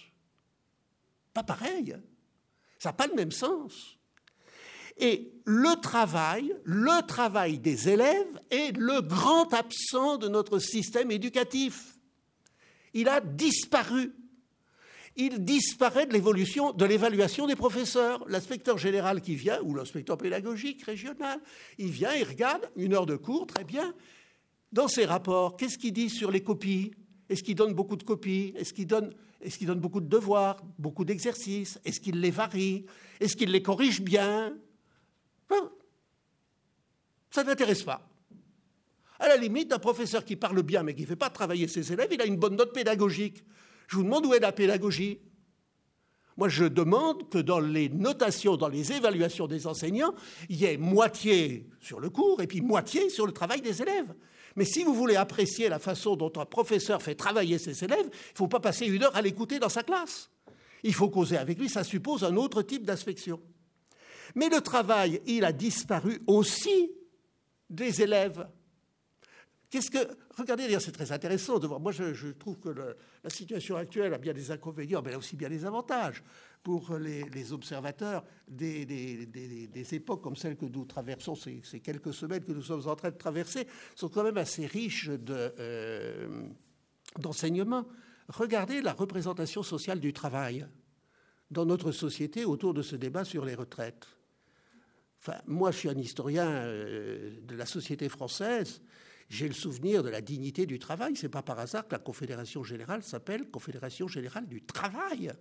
Pas 1.33 1.45
pareil. 1.45 1.97
Ça 2.81 2.89
n'a 2.89 2.95
pas 2.95 3.07
le 3.07 3.15
même 3.15 3.31
sens. 3.31 4.01
Et 4.99 5.33
le 5.45 5.81
travail, 5.81 6.55
le 6.65 7.05
travail 7.07 7.59
des 7.59 7.89
élèves 7.89 8.41
est 8.51 8.77
le 8.77 9.01
grand 9.01 9.53
absent 9.55 10.19
de 10.19 10.29
notre 10.29 10.59
système 10.59 11.11
éducatif. 11.11 11.99
Il 12.95 13.09
a 13.09 13.21
disparu. 13.21 14.13
Il 15.17 15.45
disparaît 15.45 16.07
de 16.07 16.13
l'évolution, 16.13 16.73
de 16.73 16.85
l'évaluation 16.85 17.47
des 17.47 17.57
professeurs. 17.57 18.25
L'inspecteur 18.29 18.79
général 18.79 19.21
qui 19.21 19.35
vient, 19.35 19.61
ou 19.63 19.75
l'inspecteur 19.75 20.17
pédagogique 20.17 20.83
régional, 20.85 21.39
il 21.79 21.91
vient, 21.91 22.15
il 22.15 22.25
regarde 22.25 22.71
une 22.77 22.95
heure 22.95 23.07
de 23.07 23.17
cours, 23.17 23.47
très 23.47 23.65
bien. 23.65 23.95
Dans 24.73 24.89
ses 24.89 25.05
rapports, 25.05 25.57
qu'est-ce 25.57 25.77
qu'il 25.77 25.93
dit 25.93 26.09
sur 26.09 26.31
les 26.31 26.43
copies? 26.43 26.93
Est-ce 27.29 27.43
qu'il 27.43 27.55
donne 27.55 27.75
beaucoup 27.75 27.97
de 27.97 28.03
copies? 28.03 28.55
Est-ce 28.57 28.73
qu'il 28.73 28.87
donne, 28.87 29.13
est 29.43 29.51
qu'il 29.51 29.67
donne 29.67 29.81
beaucoup 29.81 30.01
de 30.01 30.09
devoirs, 30.09 30.63
beaucoup 30.79 31.05
d'exercices? 31.05 31.79
Est-ce 31.85 32.01
qu'il 32.01 32.21
les 32.21 32.31
varie? 32.31 32.87
Est-ce 33.21 33.37
qu'il 33.37 33.51
les 33.51 33.63
corrige 33.63 34.01
bien? 34.01 34.57
Ça 37.31 37.45
n'intéresse 37.45 37.83
pas. 37.83 38.09
À 39.19 39.29
la 39.29 39.37
limite, 39.37 39.73
un 39.73 39.79
professeur 39.79 40.25
qui 40.25 40.37
parle 40.37 40.63
bien 40.63 40.83
mais 40.83 40.95
qui 40.95 41.03
ne 41.03 41.07
fait 41.07 41.17
pas 41.17 41.31
travailler 41.31 41.69
ses 41.69 41.93
élèves, 41.93 42.09
il 42.13 42.21
a 42.21 42.27
une 42.27 42.37
bonne 42.37 42.57
note 42.57 42.73
pédagogique. 42.73 43.45
Je 43.87 43.97
vous 43.97 44.03
demande 44.03 44.27
où 44.27 44.35
est 44.35 44.41
la 44.41 44.53
pédagogie. 44.53 45.21
Moi, 46.37 46.49
je 46.49 46.65
demande 46.65 47.29
que 47.29 47.39
dans 47.39 47.61
les 47.61 47.89
notations, 47.89 48.57
dans 48.57 48.69
les 48.69 48.93
évaluations 48.93 49.47
des 49.47 49.67
enseignants, 49.67 50.15
il 50.49 50.57
y 50.57 50.65
ait 50.65 50.77
moitié 50.77 51.69
sur 51.81 52.01
le 52.01 52.11
cours 52.11 52.41
et 52.41 52.47
puis 52.47 52.61
moitié 52.63 53.11
sur 53.11 53.27
le 53.27 53.33
travail 53.33 53.61
des 53.61 53.83
élèves. 53.83 54.15
Mais 54.57 54.65
si 54.65 54.83
vous 54.83 54.95
voulez 54.95 55.17
apprécier 55.17 55.69
la 55.69 55.79
façon 55.79 56.17
dont 56.17 56.33
un 56.37 56.45
professeur 56.45 57.03
fait 57.03 57.15
travailler 57.15 57.59
ses 57.59 57.85
élèves, 57.85 58.09
il 58.11 58.33
ne 58.33 58.37
faut 58.37 58.49
pas 58.49 58.61
passer 58.61 58.87
une 58.87 59.03
heure 59.03 59.17
à 59.17 59.23
l'écouter 59.23 59.59
dans 59.59 59.69
sa 59.69 59.83
classe. 59.83 60.31
Il 60.83 60.95
faut 60.95 61.11
causer 61.11 61.37
avec 61.37 61.59
lui, 61.59 61.69
ça 61.69 61.85
suppose 61.85 62.25
un 62.25 62.37
autre 62.37 62.63
type 62.63 62.85
d'inspection. 62.85 63.41
Mais 64.35 64.49
le 64.49 64.61
travail, 64.61 65.21
il 65.27 65.45
a 65.45 65.53
disparu 65.53 66.21
aussi 66.27 66.91
des 67.69 68.03
élèves. 68.03 68.47
Qu'est-ce 69.73 69.91
que. 69.91 69.99
Regardez, 70.37 70.79
c'est 70.81 70.93
très 70.93 71.13
intéressant 71.13 71.59
de 71.59 71.67
voir. 71.67 71.81
Moi, 71.81 71.93
je, 71.93 72.29
trouve 72.33 72.59
que 72.59 72.69
la 72.69 73.31
situation 73.31 73.77
actuelle 73.77 74.13
a 74.13 74.19
bien 74.19 74.35
des 74.35 74.51
inconvénients, 74.51 75.01
mais 75.03 75.11
elle 75.11 75.17
a 75.17 75.19
aussi 75.19 75.35
bien 75.35 75.49
des 75.49 75.65
avantages. 75.65 76.23
Pour 76.63 76.97
les, 76.97 77.53
observateurs 77.53 78.23
des, 78.47 78.85
des, 78.87 79.95
époques 79.95 80.23
comme 80.23 80.37
celles 80.37 80.57
que 80.57 80.67
nous 80.67 80.85
traversons, 80.85 81.35
ces, 81.35 81.61
ces, 81.65 81.81
quelques 81.81 82.15
semaines 82.15 82.45
que 82.45 82.53
nous 82.53 82.63
sommes 82.63 82.87
en 82.87 82.95
train 82.95 83.11
de 83.11 83.17
traverser, 83.17 83.67
sont 83.97 84.09
quand 84.09 84.23
même 84.23 84.37
assez 84.37 84.67
riches 84.67 85.11
euh, 85.11 86.29
d'enseignements. 87.19 87.87
Regardez 88.29 88.81
la 88.81 88.93
représentation 88.93 89.63
sociale 89.63 89.99
du 89.99 90.13
travail 90.13 90.67
dans 91.51 91.65
notre 91.67 91.93
société 91.93 92.45
autour 92.45 92.75
de 92.75 92.83
ce 92.83 92.95
débat 92.95 93.25
sur 93.25 93.45
les 93.45 93.55
retraites 93.55 94.07
moi, 95.47 95.71
je 95.71 95.79
suis 95.79 95.89
un 95.89 95.99
historien 95.99 96.49
euh, 96.49 97.37
de 97.43 97.55
la 97.55 97.67
société 97.67 98.09
française. 98.09 98.83
J'ai 99.29 99.49
le 99.49 99.55
souvenir 99.55 100.03
de 100.03 100.09
la 100.09 100.21
dignité 100.21 100.67
du 100.67 100.79
travail. 100.79 101.17
C'est 101.17 101.29
pas 101.29 101.43
par 101.43 101.59
hasard 101.59 101.87
que 101.87 101.93
la 101.93 101.99
Confédération 101.99 102.65
générale 102.65 103.03
s'appelle 103.03 103.49
Confédération 103.51 104.09
générale 104.09 104.47
du 104.47 104.63
travail. 104.63 105.33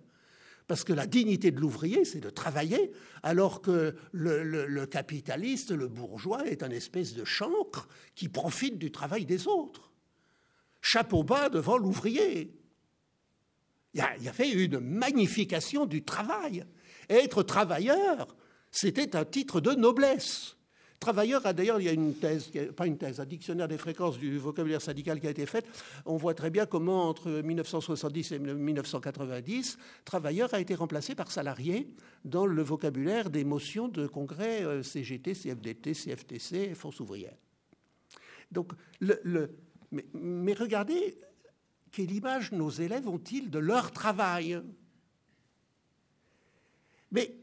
Parce 0.68 0.84
que 0.84 0.92
la 0.92 1.06
dignité 1.06 1.50
de 1.50 1.60
l'ouvrier, 1.60 2.04
c'est 2.04 2.20
de 2.20 2.30
travailler, 2.30 2.92
alors 3.22 3.60
que 3.60 3.96
le, 4.12 4.86
capitaliste, 4.86 5.72
le 5.72 5.88
bourgeois, 5.88 6.46
est 6.46 6.62
un 6.62 6.70
espèce 6.70 7.14
de 7.14 7.24
chancre 7.24 7.88
qui 8.14 8.28
profite 8.28 8.78
du 8.78 8.92
travail 8.92 9.26
des 9.26 9.48
autres. 9.48 9.92
Chapeau 10.80 11.24
bas 11.24 11.48
devant 11.48 11.76
l'ouvrier. 11.76 12.56
Il 13.94 14.02
y, 14.20 14.28
avait 14.28 14.50
une 14.50 14.78
magnification 14.80 15.84
du 15.84 16.02
travail. 16.02 16.64
Être 17.10 17.42
travailleur, 17.42 18.34
c'était 18.72 19.14
un 19.14 19.24
titre 19.24 19.60
de 19.60 19.72
noblesse. 19.72 20.56
Travailleur, 20.98 21.42
ah, 21.44 21.52
d'ailleurs, 21.52 21.80
il 21.80 21.84
y 21.84 21.88
a 21.88 21.92
une 21.92 22.14
thèse, 22.14 22.50
pas 22.76 22.86
une 22.86 22.96
thèse, 22.96 23.18
un 23.20 23.26
dictionnaire 23.26 23.66
des 23.66 23.76
fréquences 23.76 24.18
du 24.18 24.38
vocabulaire 24.38 24.80
syndical 24.80 25.20
qui 25.20 25.26
a 25.26 25.30
été 25.30 25.46
fait. 25.46 25.66
On 26.06 26.16
voit 26.16 26.32
très 26.32 26.48
bien 26.48 26.64
comment, 26.64 27.08
entre 27.08 27.28
1970 27.28 28.32
et 28.32 28.38
1990, 28.38 29.78
travailleur 30.04 30.54
a 30.54 30.60
été 30.60 30.76
remplacé 30.76 31.16
par 31.16 31.30
salarié 31.30 31.88
dans 32.24 32.46
le 32.46 32.62
vocabulaire 32.62 33.30
des 33.30 33.44
motions 33.44 33.88
de 33.88 34.06
congrès 34.06 34.64
euh, 34.64 34.84
CGT, 34.84 35.34
CFDT, 35.34 35.92
CFTC, 35.92 36.74
Force 36.76 37.00
ouvrière. 37.00 37.34
Donc, 38.52 38.72
mais, 39.00 40.06
mais 40.14 40.54
regardez 40.54 41.18
quelle 41.90 42.12
image 42.12 42.52
nos 42.52 42.70
élèves 42.70 43.08
ont-ils 43.08 43.50
de 43.50 43.58
leur 43.58 43.90
travail 43.90 44.62
Mais 47.10 47.41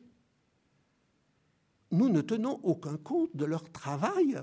nous 1.92 2.10
ne 2.10 2.22
tenons 2.22 2.60
aucun 2.64 2.98
compte 2.98 3.36
de 3.36 3.46
leur 3.46 3.72
travail, 3.72 4.42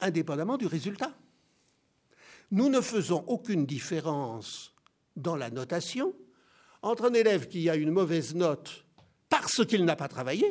indépendamment 0.00 0.56
du 0.56 0.66
résultat. 0.66 1.14
Nous 2.50 2.68
ne 2.68 2.80
faisons 2.80 3.24
aucune 3.26 3.66
différence 3.66 4.74
dans 5.16 5.36
la 5.36 5.50
notation 5.50 6.14
entre 6.82 7.04
un 7.04 7.14
élève 7.14 7.48
qui 7.48 7.68
a 7.68 7.76
une 7.76 7.90
mauvaise 7.90 8.34
note 8.34 8.84
parce 9.28 9.64
qu'il 9.64 9.84
n'a 9.84 9.96
pas 9.96 10.08
travaillé 10.08 10.46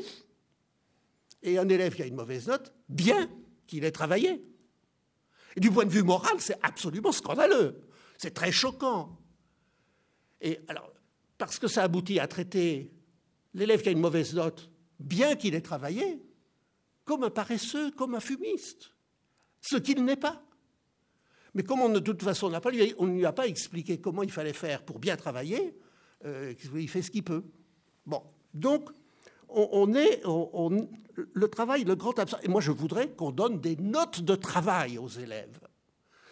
et 1.44 1.58
un 1.58 1.68
élève 1.70 1.96
qui 1.96 2.04
a 2.04 2.06
une 2.06 2.16
mauvaise 2.16 2.48
note 2.48 2.74
bien 2.88 3.30
qu'il 3.68 3.84
ait 3.84 3.92
travaillé. 3.92 4.44
Et 5.56 5.60
du 5.60 5.72
point 5.72 5.86
de 5.86 5.92
vue 5.92 6.04
moral, 6.04 6.40
c'est 6.40 6.58
absolument 6.62 7.12
scandaleux. 7.12 7.82
C'est 8.18 8.34
très 8.34 8.52
choquant. 8.52 9.18
Et 10.42 10.60
alors, 10.68 10.94
parce 11.38 11.60
que 11.60 11.68
ça 11.68 11.84
aboutit 11.84 12.20
à 12.20 12.28
traiter 12.28 12.92
l'élève 13.54 13.82
qui 13.82 13.90
a 13.90 13.92
une 13.92 14.00
mauvaise 14.00 14.34
note, 14.34 14.70
bien 15.00 15.36
qu'il 15.36 15.56
ait 15.56 15.62
travaillé, 15.62 16.22
comme 17.06 17.24
un 17.24 17.30
paresseux, 17.30 17.92
comme 17.92 18.16
un 18.16 18.20
fumiste, 18.20 18.92
ce 19.62 19.78
qu'il 19.78 20.04
n'est 20.04 20.16
pas. 20.16 20.44
Mais 21.54 21.64
comme 21.64 21.82
on, 21.82 21.90
de 21.90 22.00
toute 22.00 22.22
façon 22.22 22.50
n'a 22.50 22.62
pas, 22.62 22.70
on 22.98 23.08
ne 23.08 23.16
lui 23.16 23.26
a 23.26 23.34
pas 23.34 23.48
expliqué 23.48 24.00
comment 24.00 24.24
il 24.24 24.32
fallait 24.32 24.54
faire 24.54 24.84
pour 24.84 25.00
bien 25.00 25.18
travailler, 25.18 25.76
euh, 26.26 26.54
il 26.76 26.90
fait 26.90 27.02
ce 27.02 27.10
qu'il 27.10 27.24
peut. 27.24 27.44
Bon, 28.06 28.22
donc 28.54 28.90
on, 29.50 29.94
est, 29.96 30.22
le 31.16 31.48
travail, 31.48 31.84
le 31.84 31.96
grand 31.96 32.18
absent. 32.20 32.38
Et 32.44 32.48
moi, 32.48 32.62
je 32.62 32.72
voudrais 32.72 33.10
qu'on 33.10 33.32
donne 33.32 33.60
des 33.60 33.76
notes 33.78 34.22
de 34.22 34.36
travail 34.36 34.98
aux 34.98 35.08
élèves. 35.08 35.60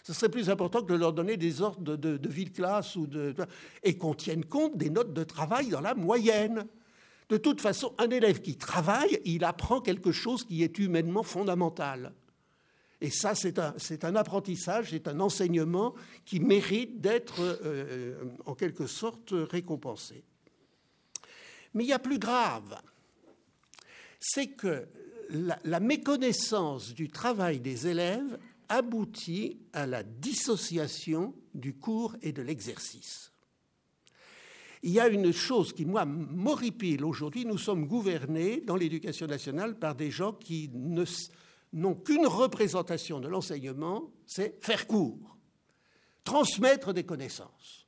Ce 0.03 0.13
serait 0.13 0.29
plus 0.29 0.49
important 0.49 0.81
que 0.81 0.93
de 0.93 0.97
leur 0.97 1.11
donner 1.13 1.35
des 1.35 1.61
ordres 1.61 1.97
de, 1.97 2.17
de, 2.17 2.29
ville-classe 2.29 2.95
ou 2.95 3.07
de, 3.07 3.35
et 3.83 3.97
qu'on 3.97 4.13
tienne 4.13 4.45
compte 4.45 4.77
des 4.77 4.89
notes 4.89 5.13
de 5.13 5.23
travail 5.23 5.69
dans 5.69 5.81
la 5.81 5.95
moyenne. 5.95 6.65
De 7.29 7.37
toute 7.37 7.59
façon, 7.59 7.93
un 7.97 8.09
élève 8.09 8.41
qui 8.41 8.57
travaille, 8.57 9.19
il 9.25 9.43
apprend 9.43 9.81
quelque 9.81 10.11
chose 10.11 10.45
qui 10.45 10.63
est 10.63 10.79
humainement 10.79 11.23
fondamental. 11.23 12.13
Et 12.99 13.11
ça, 13.11 13.35
c'est 13.35 13.59
un, 13.59 14.15
apprentissage, 14.15 14.89
c'est 14.89 15.07
un 15.07 15.19
enseignement 15.19 15.93
qui 16.25 16.39
mérite 16.39 16.99
d'être 16.99 17.35
euh, 17.39 18.15
en 18.45 18.55
quelque 18.55 18.87
sorte 18.87 19.33
récompensé. 19.33 20.23
Mais 21.73 21.83
il 21.83 21.87
y 21.87 21.93
a 21.93 21.99
plus 21.99 22.17
grave, 22.17 22.81
c'est 24.19 24.47
que 24.47 24.87
la 25.29 25.79
méconnaissance 25.79 26.93
du 26.93 27.09
travail 27.09 27.59
des 27.59 27.87
élèves 27.87 28.39
aboutit 28.69 29.59
à 29.73 29.85
la 29.85 30.01
dissociation 30.03 31.35
du 31.53 31.73
cours 31.73 32.15
et 32.21 32.31
de 32.31 32.41
l'exercice. 32.41 33.31
Il 34.87 34.93
y 34.93 35.01
a 35.01 35.09
une 35.09 35.33
chose 35.33 35.73
qui, 35.73 35.83
moi, 35.83 36.05
m'horripile 36.05 37.03
aujourd'hui. 37.03 37.43
Nous 37.43 37.57
sommes 37.57 37.87
gouvernés 37.87 38.61
dans 38.61 38.77
l'éducation 38.77 39.27
nationale 39.27 39.77
par 39.77 39.95
des 39.95 40.11
gens 40.11 40.31
qui 40.31 40.71
n'ont 41.73 41.95
qu'une 41.95 42.25
représentation 42.25 43.19
de 43.19 43.27
l'enseignement, 43.27 44.09
c'est 44.25 44.63
faire 44.63 44.87
cours, 44.87 45.37
transmettre 46.23 46.93
des 46.93 47.03
connaissances, 47.03 47.85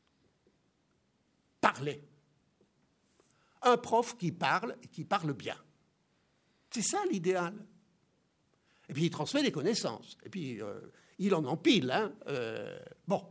parler. 1.62 2.03
Un 3.62 3.77
prof 3.77 4.17
qui 4.17 4.33
parle 4.33 4.75
et 4.83 4.88
qui 4.89 5.05
parle 5.05 5.31
bien. 5.31 5.55
C'est 6.69 6.81
ça 6.81 6.99
l'idéal. 7.09 7.55
Et 8.89 8.93
puis 8.93 9.05
il 9.05 9.09
transmet 9.09 9.41
des 9.41 9.53
connaissances. 9.53 10.17
Et 10.25 10.29
puis 10.29 10.62
euh, 10.62 10.81
il 11.17 11.33
en 11.33 11.45
empile. 11.45 11.91
Hein, 11.91 12.13
euh, 12.27 12.77
bon. 13.07 13.23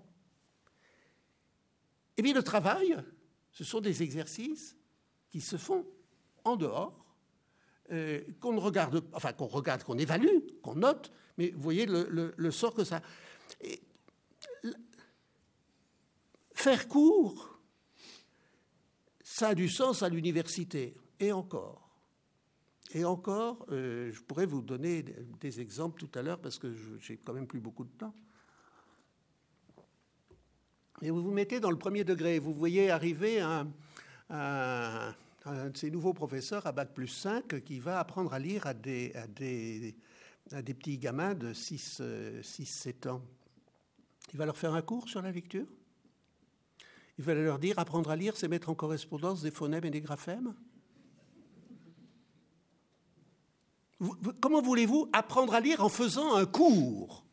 Et 2.17 2.23
puis 2.23 2.33
le 2.33 2.43
travail, 2.43 2.97
ce 3.59 3.65
sont 3.65 3.81
des 3.81 4.05
exercices 4.05 4.77
qui 5.31 5.41
se 5.41 5.57
font 5.57 5.85
en 6.45 6.55
dehors, 6.55 7.05
euh, 7.91 8.21
qu'on 8.39 8.57
regarde, 8.61 9.03
enfin 9.13 9.33
qu'on 9.33 9.49
regarde, 9.49 9.83
qu'on 9.83 9.99
évalue, 9.99 10.39
qu'on 10.63 10.77
note. 10.77 11.11
Mais 11.39 11.51
vous 11.51 11.61
voyez 11.61 11.85
le, 11.85 12.51
sort 12.53 12.73
que 12.73 12.85
ça. 12.85 13.03
faire 16.55 16.87
cours, 16.87 17.59
ça 19.25 19.49
a 19.49 19.55
du 19.57 19.69
sens 19.69 20.05
à 20.05 20.09
l'université. 20.09 20.95
Et 21.19 21.33
encore. 21.33 21.99
Et 22.93 23.05
encore, 23.05 23.67
euh, 23.73 24.13
je 24.13 24.21
pourrais 24.23 24.47
vous 24.47 24.63
donner 24.63 25.03
des 25.41 25.61
exemples 25.61 25.99
tout 25.99 26.17
à 26.17 26.23
l'heure 26.23 26.41
parce 26.41 26.61
que 26.61 26.73
j'ai 27.01 27.17
quand 27.17 27.33
même 27.33 27.49
plus 27.49 27.59
beaucoup 27.59 27.83
de 27.83 27.91
temps. 27.99 28.15
Et 31.01 31.11
vous 31.11 31.23
vous 31.23 31.31
mettez 31.31 31.61
dans 31.61 31.71
le 31.71 31.79
premier 31.79 32.03
degré, 32.03 32.41
vous 32.41 32.53
voyez 32.53 32.91
arriver 32.91 33.41
un, 33.41 33.69
de 34.31 35.77
ces 35.77 35.91
nouveaux 35.91 36.13
professeurs 36.13 36.67
à 36.67 36.73
Bac 36.73 36.93
plus 36.93 37.09
5 37.09 37.63
qui 37.63 37.79
va 37.79 38.01
apprendre 38.01 38.33
à 38.33 38.39
lire 38.39 38.67
à 38.67 38.75
des, 38.75 39.13
à 39.15 39.27
des, 39.29 39.95
à 40.51 40.61
des 40.61 40.75
petits 40.75 40.99
gamins 40.99 41.35
de 41.35 41.53
6-7 41.53 42.01
euh, 42.01 43.11
ans. 43.11 43.23
Il 44.33 44.39
va 44.39 44.45
leur 44.45 44.57
faire 44.57 44.75
un 44.75 44.83
cours 44.83 45.09
sur 45.09 45.23
la 45.23 45.31
lecture? 45.31 45.67
Il 47.17 47.25
va 47.25 47.35
leur 47.35 47.59
dire 47.59 47.79
apprendre 47.79 48.11
à 48.11 48.17
lire, 48.17 48.37
c'est 48.37 48.49
mettre 48.49 48.69
en 48.69 48.75
correspondance 48.75 49.43
des 49.43 49.51
phonèmes 49.51 49.85
et 49.85 49.91
des 49.91 50.01
graphèmes? 50.01 50.55
Comment 54.41 54.63
voulez-vous 54.63 55.09
apprendre 55.13 55.55
à 55.55 55.61
lire 55.61 55.83
en 55.83 55.89
faisant 55.89 56.37
un 56.37 56.47
cours? 56.47 57.25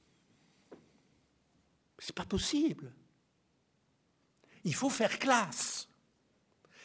C'est 2.00 2.16
pas 2.16 2.26
possible. 2.26 2.92
Il 4.66 4.76
faut 4.76 4.90
faire 4.90 5.18
classe. 5.18 5.88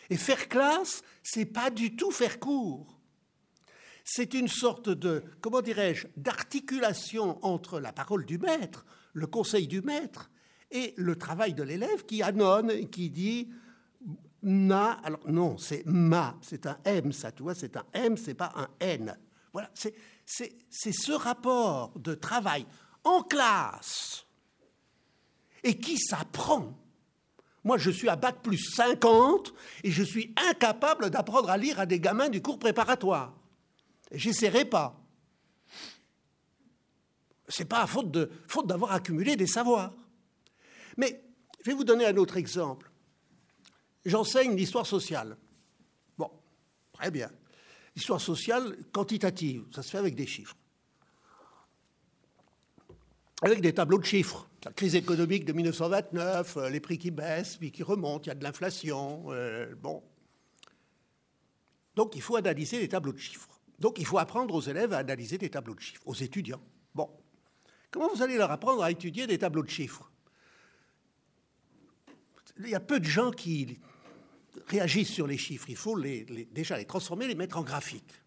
Et 0.09 0.16
faire 0.16 0.49
classe, 0.49 1.03
c'est 1.23 1.47
pas 1.47 1.71
du 1.71 1.97
tout 1.97 2.11
faire 2.11 2.38
cours. 2.38 3.01
C'est 4.05 4.35
une 4.35 4.49
sorte 4.49 4.88
de, 4.88 5.25
comment 5.40 5.62
dirais-je, 5.62 6.07
d'articulation 6.16 7.45
entre 7.45 7.81
la 7.81 7.93
parole 7.93 8.25
du 8.25 8.38
maître, 8.38 8.87
le 9.12 9.27
conseil 9.27 9.66
du 9.66 9.83
maître, 9.83 10.31
et 10.71 10.95
le 10.97 11.16
travail 11.16 11.55
de 11.55 11.62
l'élève 11.62 12.05
qui 12.07 12.23
annonce, 12.23 12.73
qui 12.90 13.11
dit 13.11 13.51
na. 14.43 14.93
Alors 15.05 15.29
non, 15.29 15.59
c'est 15.59 15.85
ma, 15.87 16.38
c'est 16.43 16.66
un 16.66 16.79
m, 16.85 17.12
ça, 17.12 17.33
tu 17.33 17.43
vois, 17.43 17.55
c'est 17.55 17.77
un 17.77 17.85
m, 17.93 18.16
c'est 18.16 18.35
pas 18.35 18.53
un 18.57 18.69
n. 18.81 19.16
Voilà, 19.53 19.71
c'est 19.75 20.53
ce 20.71 21.12
rapport 21.12 21.93
de 21.99 22.14
travail 22.14 22.66
en 23.05 23.23
classe 23.23 24.27
et 25.62 25.77
qui 25.77 25.99
s'apprend. 25.99 26.79
Moi, 27.62 27.77
je 27.77 27.90
suis 27.90 28.09
à 28.09 28.16
bac 28.16 28.42
plus 28.42 28.59
50 28.59 29.53
et 29.85 29.90
je 29.90 30.03
suis 30.03 30.35
incapable 30.49 31.11
d'apprendre 31.11 31.51
à 31.51 31.57
lire 31.57 31.79
à 31.79 31.87
des 31.87 32.01
gamins 32.01 32.29
du 32.29 32.40
cours 32.40 32.59
préparatoire. 32.59 33.35
J'essaierai 34.12 34.64
pas. 34.64 34.99
C'est 37.49 37.66
pas 37.66 37.83
à 37.83 37.87
faute 37.87 38.11
de 38.11 38.31
faute 38.49 38.66
d'avoir 38.66 38.92
accumulé 38.92 39.37
des 39.37 39.46
savoirs. 39.46 39.92
Mais 40.96 41.23
je 41.64 41.70
vais 41.70 41.77
vous 41.77 41.85
donner 41.85 42.07
un 42.07 42.16
autre 42.16 42.37
exemple. 42.37 42.90
J'enseigne 44.05 44.57
l'histoire 44.57 44.87
sociale. 44.87 45.37
Bon, 46.16 46.31
très 46.92 47.11
bien. 47.11 47.31
L'histoire 47.94 48.20
sociale 48.20 48.77
quantitative, 48.92 49.66
ça 49.75 49.83
se 49.83 49.90
fait 49.90 49.99
avec 49.99 50.14
des 50.14 50.27
chiffres. 50.27 50.57
Avec 53.42 53.61
des 53.61 53.75
tableaux 53.75 53.99
de 53.99 54.05
chiffres. 54.05 54.49
La 54.64 54.73
crise 54.73 54.94
économique 54.94 55.46
de 55.46 55.55
1929, 55.55 56.57
euh, 56.57 56.68
les 56.68 56.81
prix 56.81 56.99
qui 56.99 57.11
baissent, 57.11 57.57
puis 57.57 57.73
qui 57.73 57.83
remontent, 57.83 58.25
il 58.25 58.29
y 58.29 58.31
a 58.31 58.35
de 58.35 58.44
l'inflation. 58.44 59.25
Euh, 59.29 59.75
bon. 59.75 60.03
Donc 61.96 62.14
il 62.14 62.20
faut 62.20 62.37
analyser 62.37 62.79
les 62.79 62.88
tableaux 62.88 63.12
de 63.12 63.18
chiffres. 63.18 63.49
Donc 63.79 63.99
il 63.99 64.05
faut 64.05 64.18
apprendre 64.18 64.55
aux 64.55 64.61
élèves 64.61 64.92
à 64.92 64.99
analyser 64.99 65.38
des 65.38 65.49
tableaux 65.49 65.75
de 65.75 65.81
chiffres, 65.81 66.03
aux 66.05 66.14
étudiants. 66.14 66.62
Bon. 66.94 67.09
Comment 67.90 68.09
vous 68.14 68.23
allez 68.23 68.37
leur 68.37 68.51
apprendre 68.51 68.83
à 68.83 68.90
étudier 68.90 69.27
des 69.27 69.38
tableaux 69.38 69.62
de 69.62 69.70
chiffres? 69.70 70.11
Il 72.59 72.68
y 72.68 72.75
a 72.75 72.81
peu 72.81 73.01
de 73.01 73.07
gens 73.07 73.31
qui, 73.31 73.79
réagissent 74.66 75.12
sur 75.12 75.27
les 75.27 75.38
chiffres. 75.38 75.70
Il 75.70 75.77
faut 75.77 75.99
déjà 75.99 76.77
les 76.77 76.85
transformer, 76.85 77.27
les 77.27 77.35
mettre 77.35 77.57
en 77.57 77.62
graphiques. 77.62 78.23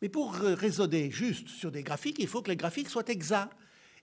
Mais 0.00 0.08
pour 0.08 0.32
raisonner 0.32 1.10
juste 1.10 1.48
sur 1.48 1.70
des 1.70 1.82
graphiques, 1.82 2.16
il 2.18 2.28
faut 2.28 2.40
que 2.40 2.48
les 2.48 2.56
graphiques 2.56 2.88
soient 2.88 3.08
exacts. 3.08 3.52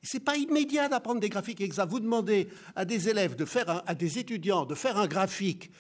Ce 0.04 0.18
n'est 0.18 0.24
pas 0.24 0.38
immédiat 0.38 0.90
d'apprendre 0.90 1.20
des 1.20 1.30
graphiques 1.30 1.62
exacts. 1.62 1.90
Vous 1.90 2.00
demandez 2.00 2.48
à 2.76 2.86
des 2.86 3.10
élèves, 3.10 3.36
de 3.36 3.46
faire 3.46 3.84
à 3.86 3.96
des 3.96 4.20
étudiants 4.20 4.66
de 4.66 4.76
faire 4.76 4.98
un 4.98 5.08
graphique 5.08 5.72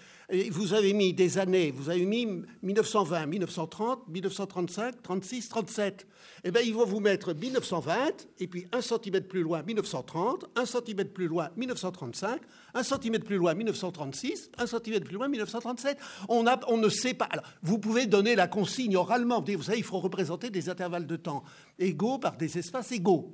vous 0.49 0.73
avez 0.73 0.91
mis 0.91 1.13
des 1.13 1.37
années, 1.37 1.71
vous 1.71 1.89
avez 1.89 2.05
mis 2.05 2.27
1920, 2.61 3.27
1930, 3.27 4.09
1935, 4.09 5.01
36, 5.01 5.49
37. 5.49 6.07
Eh 6.43 6.51
bien, 6.51 6.61
ils 6.61 6.73
vont 6.73 6.85
vous 6.85 6.99
mettre 6.99 7.33
1920, 7.33 8.27
et 8.39 8.47
puis 8.47 8.67
un 8.73 8.81
centimètre 8.81 9.29
plus 9.29 9.41
loin, 9.41 9.63
1930, 9.63 10.45
un 10.57 10.65
centimètre 10.65 11.13
plus 11.13 11.27
loin, 11.27 11.49
1935, 11.55 12.41
un 12.73 12.83
centimètre 12.83 13.23
plus 13.23 13.37
loin, 13.37 13.53
1936, 13.53 14.51
un 14.57 14.67
centimètre 14.67 15.05
plus 15.05 15.15
loin, 15.15 15.29
1937. 15.29 15.97
On, 16.27 16.43
ne 16.43 16.89
sait 16.89 17.13
pas. 17.13 17.29
Vous 17.61 17.79
pouvez 17.79 18.05
donner 18.05 18.35
la 18.35 18.47
consigne 18.47 18.97
oralement. 18.97 19.41
Vous 19.41 19.63
savez, 19.63 19.77
il 19.77 19.83
faut 19.83 19.99
représenter 19.99 20.49
des 20.49 20.67
intervalles 20.67 21.07
de 21.07 21.15
temps 21.15 21.43
égaux 21.79 22.17
par 22.17 22.35
des 22.35 22.57
espaces 22.57 22.91
égaux. 22.91 23.31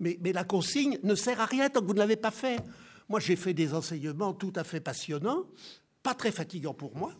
Mais, 0.00 0.18
la 0.22 0.44
consigne 0.44 0.98
ne 1.02 1.14
sert 1.14 1.40
à 1.40 1.46
rien 1.46 1.70
tant 1.70 1.80
que 1.80 1.86
vous 1.86 1.94
ne 1.94 1.98
l'avez 1.98 2.16
pas 2.16 2.30
fait. 2.30 2.58
Moi, 3.08 3.20
j'ai 3.20 3.36
fait 3.36 3.54
des 3.54 3.74
enseignements 3.74 4.32
tout 4.32 4.52
à 4.56 4.64
fait 4.64 4.80
passionnants 4.80 5.44
pas 6.04 6.14
très 6.14 6.30
fatigant 6.30 6.74
pour 6.74 6.94
moi, 6.94 7.12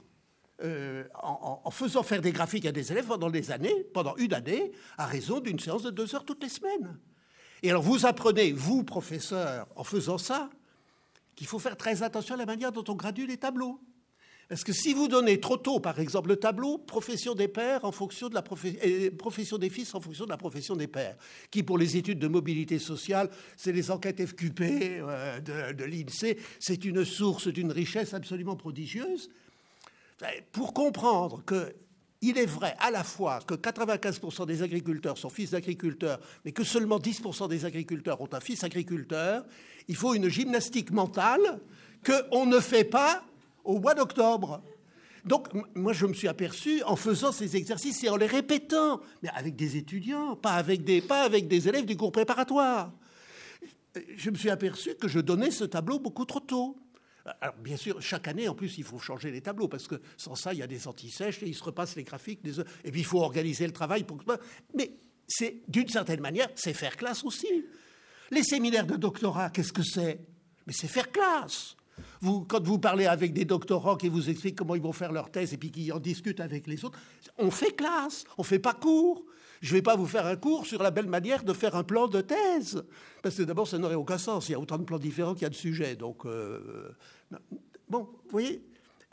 euh, 0.63 1.05
en, 1.15 1.71
faisant 1.71 2.05
faire 2.05 2.21
des 2.21 2.31
graphiques 2.31 2.67
à 2.67 2.71
des 2.71 2.93
élèves 2.93 3.07
pendant 3.07 3.31
des 3.31 3.51
années, 3.51 3.75
pendant 3.93 4.15
une 4.17 4.33
année, 4.35 4.71
à 4.99 5.07
raison 5.07 5.41
d'une 5.41 5.59
séance 5.59 5.83
de 5.83 5.91
deux 5.91 6.15
heures 6.15 6.25
toutes 6.25 6.43
les 6.43 6.51
semaines. 6.51 6.97
Et 7.63 7.71
alors 7.71 7.83
vous 7.83 8.07
apprenez, 8.07 8.53
vous, 8.53 8.85
professeur, 8.85 9.67
en 9.75 9.83
faisant 9.83 10.19
ça, 10.19 10.51
qu'il 11.35 11.47
faut 11.47 11.59
faire 11.59 11.77
très 11.77 12.03
attention 12.03 12.35
à 12.35 12.39
la 12.39 12.47
manière 12.47 12.71
dont 12.71 12.85
on 12.87 12.95
gradue 12.95 13.27
les 13.27 13.39
tableaux. 13.39 13.81
Parce 14.49 14.63
que 14.63 14.73
si 14.73 14.93
vous 14.93 15.09
donnez 15.09 15.41
trop 15.41 15.57
tôt, 15.57 15.81
par 15.81 15.99
exemple, 15.99 16.29
le 16.29 16.37
tableau 16.37 16.79
profession 16.79 17.35
des 17.35 17.49
pères 17.49 17.85
en 17.85 17.93
fonction 17.93 18.29
de 18.29 18.35
la 18.35 18.43
profession 18.43 19.59
des 19.59 19.71
fils 19.71 19.95
en 19.95 20.01
fonction 20.01 20.25
de 20.25 20.31
la 20.31 20.37
profession 20.37 20.77
des 20.77 20.87
pères, 20.87 21.17
qui 21.51 21.63
pour 21.63 21.79
les 21.79 21.97
études 21.97 22.19
de 22.19 22.29
mobilité 22.29 22.79
sociale, 22.79 23.31
c'est 23.57 23.73
les 23.73 23.91
enquêtes 23.91 24.25
FQP 24.25 24.61
euh, 24.61 25.41
de, 25.41 25.73
de 25.73 25.85
l'INSEE, 25.85 26.37
c'est 26.61 26.85
une 26.85 27.05
source 27.05 27.49
d'une 27.49 27.73
richesse 27.73 28.13
absolument 28.13 28.57
prodigieuse. 28.57 29.31
Pour 30.53 30.73
comprendre 30.73 31.43
que 31.45 31.75
il 32.21 32.39
est 32.39 32.47
vrai 32.47 32.75
à 32.79 32.91
la 32.91 33.05
fois 33.05 33.41
que 33.47 33.55
95% 33.55 34.47
des 34.47 34.63
agriculteurs 34.63 35.19
sont 35.19 35.29
fils 35.29 35.51
d'agriculteurs, 35.51 36.19
mais 36.45 36.53
que 36.53 36.65
seulement 36.65 36.99
10% 36.99 37.49
des 37.49 37.67
agriculteurs 37.67 38.21
ont 38.21 38.29
un 38.33 38.41
fils 38.41 38.65
agriculteur, 38.65 39.45
il 39.89 39.97
faut 39.97 40.15
une 40.15 40.29
gymnastique 40.29 40.91
mentale 40.91 41.61
qu'on 42.03 42.47
ne 42.47 42.61
fait 42.61 42.85
pas 42.85 43.25
au 43.65 43.81
mois 43.81 43.95
d'octobre. 43.95 44.63
Donc, 45.25 45.49
moi, 45.75 45.95
je 45.95 46.05
me 46.05 46.13
suis 46.13 46.29
aperçu 46.29 46.83
en 46.83 46.97
faisant 46.97 47.33
ces 47.33 47.57
exercices 47.57 48.05
et 48.05 48.11
en 48.11 48.17
les 48.17 48.27
répétant, 48.27 49.01
mais 49.23 49.31
avec 49.31 49.57
des 49.57 49.77
étudiants, 49.77 50.37
pas 50.37 50.53
avec 50.53 50.85
des, 50.85 51.01
pas 51.01 51.23
avec 51.23 51.49
des 51.49 51.67
élèves 51.67 51.87
du 51.87 51.97
cours 51.97 52.13
préparatoire. 52.13 52.93
Je 54.17 54.31
me 54.31 54.37
suis 54.37 54.51
aperçu 54.51 54.95
que 54.97 55.09
je 55.09 55.21
donnais 55.21 55.51
ce 55.51 55.65
tableau 55.65 55.99
beaucoup 55.99 56.27
trop 56.27 56.41
tôt. 56.41 56.77
Alors, 57.41 57.55
bien 57.57 57.79
sûr, 57.79 58.03
chaque 58.03 58.29
année, 58.29 58.49
en 58.49 58.55
plus, 58.55 58.77
il 58.77 58.85
faut 58.85 58.99
changer 58.99 59.31
les 59.31 59.41
tableaux, 59.41 59.69
parce 59.69 59.89
que 59.89 59.95
sans 60.19 60.35
ça, 60.35 60.53
il 60.53 60.59
y 60.59 60.63
a 60.63 60.67
des 60.67 60.87
antisèches 60.87 61.43
et 61.43 61.49
ils 61.49 61.55
se 61.55 61.65
repassent 61.65 61.97
les 61.97 62.05
graphiques. 62.05 62.41
Et 62.85 62.91
puis, 62.91 63.01
il 63.01 63.07
faut 63.07 63.21
organiser 63.21 63.67
le 63.67 63.73
travail. 63.73 64.05
Pour... 64.05 64.19
Mais 64.75 64.95
c'est, 65.27 65.63
d'une 65.69 65.89
certaine 65.89 66.21
manière, 66.21 66.49
c'est 66.55 66.75
faire 66.75 66.99
classe 66.99 67.25
aussi. 67.25 67.65
Les 68.31 68.43
séminaires 68.43 68.87
de 68.87 68.97
doctorat, 68.97 69.49
qu'est-ce 69.49 69.73
que 69.73 69.83
c'est? 69.83 70.21
Mais 70.67 70.75
c'est 70.75 70.89
faire 70.89 71.11
classe. 71.11 71.77
Quand 72.23 72.63
vous 72.63 72.79
parlez 72.79 73.07
avec 73.07 73.33
des 73.33 73.45
doctorants 73.45 73.97
qui 73.97 74.09
vous 74.09 74.31
expliquent 74.31 74.57
comment 74.57 74.75
ils 74.75 74.83
vont 74.83 74.93
faire 74.93 75.13
leur 75.13 75.31
thèse 75.31 75.53
et 75.53 75.57
puis 75.57 75.71
qui 75.71 75.93
en 75.93 76.01
discutent 76.01 76.41
avec 76.41 76.67
les 76.67 76.85
autres, 76.85 76.99
on 77.39 77.51
fait 77.51 77.73
classe, 77.73 78.25
on 78.39 78.43
fait 78.43 78.59
pas 78.59 78.75
cours. 78.75 79.25
Je 79.61 79.71
ne 79.71 79.79
vais 79.79 79.83
pas 79.83 79.97
vous 79.97 80.07
faire 80.07 80.27
un 80.27 80.37
cours 80.37 80.67
sur 80.67 80.83
la 80.83 80.91
belle 80.91 81.07
manière 81.07 81.43
de 81.45 81.53
faire 81.53 81.75
un 81.75 81.85
plan 81.85 82.09
de 82.09 82.21
thèse. 82.21 82.85
Parce 83.23 83.37
que 83.37 83.43
d'abord, 83.43 83.67
ça 83.67 83.79
n'aurait 83.79 83.95
aucun 83.95 84.19
sens. 84.19 84.49
Il 84.49 84.53
y 84.53 84.55
a 84.55 84.61
autant 84.61 84.79
de 84.79 84.85
plans 84.85 84.99
différents 84.99 85.33
qu'il 85.33 85.43
y 85.43 85.47
a 85.47 85.51
de 85.51 85.55
sujets. 85.55 85.97
Donc, 85.97 86.27
euh, 86.27 86.95
bon, 87.89 88.09
vous 88.25 88.31
voyez? 88.31 88.63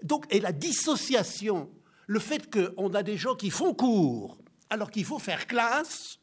Donc, 0.03 0.25
et 0.29 0.39
la 0.39 0.51
dissociation, 0.51 1.69
le 2.07 2.19
fait 2.19 2.51
qu'on 2.51 2.93
a 2.93 3.03
des 3.03 3.17
gens 3.17 3.35
qui 3.35 3.49
font 3.49 3.73
cours 3.73 4.37
alors 4.69 4.89
qu'il 4.89 5.05
faut 5.05 5.19
faire 5.19 5.47
classe, 5.47 6.19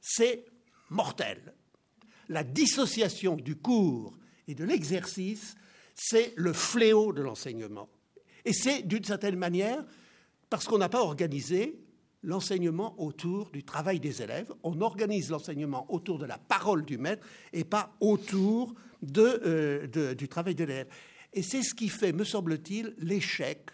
c'est 0.00 0.44
mortel. 0.90 1.54
La 2.28 2.44
dissociation 2.44 3.36
du 3.36 3.56
cours 3.56 4.16
et 4.46 4.54
de 4.54 4.64
l'exercice, 4.64 5.54
c'est 5.94 6.32
le 6.36 6.52
fléau 6.52 7.12
de 7.12 7.22
l'enseignement. 7.22 7.88
Et 8.44 8.52
c'est 8.52 8.82
d'une 8.82 9.04
certaine 9.04 9.36
manière 9.36 9.84
parce 10.50 10.66
qu'on 10.66 10.78
n'a 10.78 10.88
pas 10.88 11.02
organisé 11.02 11.78
l'enseignement 12.22 12.94
autour 13.00 13.50
du 13.50 13.64
travail 13.64 14.00
des 14.00 14.22
élèves. 14.22 14.52
On 14.62 14.80
organise 14.80 15.30
l'enseignement 15.30 15.86
autour 15.92 16.18
de 16.18 16.26
la 16.26 16.38
parole 16.38 16.84
du 16.84 16.98
maître 16.98 17.26
et 17.52 17.64
pas 17.64 17.94
autour 18.00 18.74
euh, 19.16 20.14
du 20.14 20.28
travail 20.28 20.54
de 20.54 20.64
l'élève. 20.64 20.88
Et 21.32 21.42
c'est 21.42 21.62
ce 21.62 21.74
qui 21.74 21.88
fait, 21.88 22.12
me 22.12 22.24
semble-t-il, 22.24 22.94
l'échec. 22.98 23.70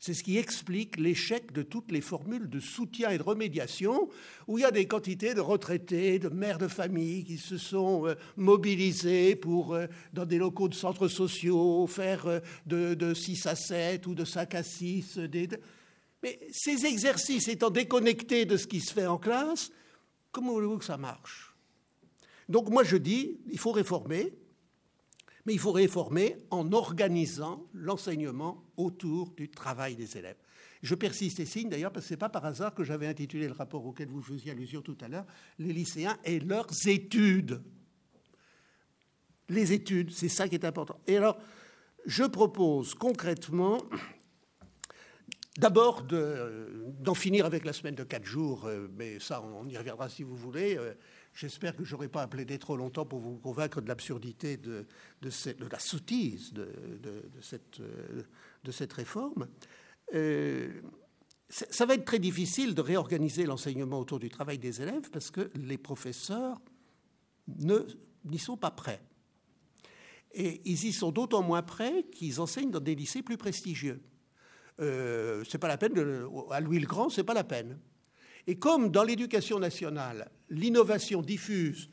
C'est 0.00 0.14
ce 0.14 0.22
qui 0.22 0.38
explique 0.38 0.96
l'échec 0.96 1.52
de 1.52 1.62
toutes 1.62 1.90
les 1.90 2.00
formules 2.00 2.48
de 2.48 2.60
soutien 2.60 3.10
et 3.10 3.18
de 3.18 3.22
remédiation, 3.22 4.08
où 4.46 4.58
il 4.58 4.62
y 4.62 4.64
a 4.64 4.70
des 4.70 4.86
quantités 4.86 5.34
de 5.34 5.40
retraités, 5.40 6.18
de 6.18 6.28
mères 6.28 6.58
de 6.58 6.68
famille 6.68 7.24
qui 7.24 7.36
se 7.36 7.58
sont 7.58 8.06
euh, 8.06 8.14
mobilisés 8.36 9.34
pour, 9.34 9.74
euh, 9.74 9.86
dans 10.12 10.24
des 10.24 10.38
locaux 10.38 10.68
de 10.68 10.74
centres 10.74 11.08
sociaux, 11.08 11.86
faire 11.88 12.40
de, 12.66 12.94
de 12.94 13.12
6 13.12 13.46
à 13.46 13.56
7 13.56 14.06
ou 14.06 14.14
de 14.14 14.24
5 14.24 14.54
à 14.54 14.62
6 14.62 15.18
des, 15.18 15.48
mais 16.22 16.38
ces 16.52 16.86
exercices 16.86 17.48
étant 17.48 17.70
déconnectés 17.70 18.44
de 18.44 18.56
ce 18.56 18.66
qui 18.66 18.80
se 18.80 18.92
fait 18.92 19.06
en 19.06 19.18
classe, 19.18 19.70
comment 20.32 20.52
voulez-vous 20.52 20.78
que 20.78 20.84
ça 20.84 20.96
marche? 20.96 21.54
Donc 22.48 22.70
moi 22.70 22.82
je 22.82 22.96
dis, 22.96 23.38
il 23.50 23.58
faut 23.58 23.72
réformer, 23.72 24.32
mais 25.44 25.52
il 25.52 25.58
faut 25.58 25.72
réformer 25.72 26.36
en 26.50 26.72
organisant 26.72 27.66
l'enseignement 27.72 28.64
autour 28.78 29.32
du 29.32 29.50
travail 29.50 29.94
des 29.94 30.16
élèves. 30.16 30.38
Je 30.82 30.94
persiste 30.94 31.40
et 31.40 31.46
signe 31.46 31.68
d'ailleurs 31.68 31.92
parce 31.92 32.06
que 32.06 32.08
ce 32.08 32.14
n'est 32.14 32.18
pas 32.18 32.28
par 32.28 32.44
hasard 32.44 32.74
que 32.74 32.84
j'avais 32.84 33.06
intitulé 33.06 33.46
le 33.46 33.52
rapport 33.52 33.84
auquel 33.84 34.08
vous 34.08 34.22
faisiez 34.22 34.52
allusion 34.52 34.80
tout 34.80 34.96
à 35.00 35.08
l'heure, 35.08 35.26
les 35.58 35.72
lycéens 35.72 36.16
et 36.24 36.40
leurs 36.40 36.70
études. 36.86 37.60
Les 39.48 39.72
études, 39.72 40.12
c'est 40.12 40.28
ça 40.28 40.48
qui 40.48 40.54
est 40.54 40.64
important. 40.64 41.00
Et 41.06 41.16
alors, 41.16 41.38
je 42.06 42.24
propose 42.24 42.94
concrètement 42.94 43.78
D'abord, 45.58 46.04
d'en 46.04 47.14
finir 47.14 47.44
avec 47.44 47.64
la 47.64 47.72
semaine 47.72 47.96
de 47.96 48.04
quatre 48.04 48.24
jours, 48.24 48.66
euh, 48.66 48.86
mais 48.96 49.18
ça, 49.18 49.42
on 49.42 49.68
y 49.68 49.76
reviendra 49.76 50.08
si 50.08 50.22
vous 50.22 50.36
voulez. 50.36 50.76
Euh, 50.78 50.94
j'espère 51.34 51.74
que 51.74 51.82
je 51.82 51.96
n'aurai 51.96 52.06
pas 52.06 52.22
à 52.22 52.28
plaider 52.28 52.60
trop 52.60 52.76
longtemps 52.76 53.04
pour 53.04 53.18
vous 53.18 53.38
convaincre 53.38 53.80
de 53.80 53.88
l'absurdité 53.88 54.56
de, 54.56 54.86
de, 55.20 55.30
la 55.68 55.80
sottise 55.80 56.52
de, 56.52 56.70
cette, 57.40 57.80
euh, 57.80 58.22
de 58.64 58.72
cette 58.72 58.92
réforme. 58.92 59.48
ça 61.48 61.86
va 61.86 61.94
être 61.94 62.04
très 62.04 62.18
difficile 62.18 62.74
de 62.74 62.80
réorganiser 62.80 63.44
l'enseignement 63.44 64.00
autour 64.00 64.18
du 64.18 64.28
travail 64.28 64.58
des 64.58 64.82
élèves 64.82 65.10
parce 65.10 65.30
que 65.30 65.50
les 65.54 65.78
professeurs 65.78 66.60
n'y 68.24 68.38
sont 68.38 68.56
pas 68.56 68.70
prêts. 68.70 69.02
Et 70.32 70.60
ils 70.64 70.84
y 70.84 70.92
sont 70.92 71.10
d'autant 71.10 71.42
moins 71.42 71.62
prêts 71.62 72.04
qu'ils 72.12 72.40
enseignent 72.40 72.70
dans 72.70 72.80
des 72.80 72.94
lycées 72.94 73.22
plus 73.22 73.36
prestigieux. 73.36 74.02
Euh, 74.80 75.42
c'est 75.48 75.58
pas 75.58 75.68
la 75.68 75.78
peine, 75.78 75.92
à 76.50 76.60
Louis 76.60 76.78
le 76.78 76.86
Grand, 76.86 77.08
c'est 77.08 77.24
pas 77.24 77.34
la 77.34 77.44
peine. 77.44 77.78
Et 78.46 78.58
comme 78.58 78.90
dans 78.90 79.02
l'éducation 79.02 79.58
nationale, 79.58 80.30
l'innovation 80.48 81.22
diffuse 81.22 81.90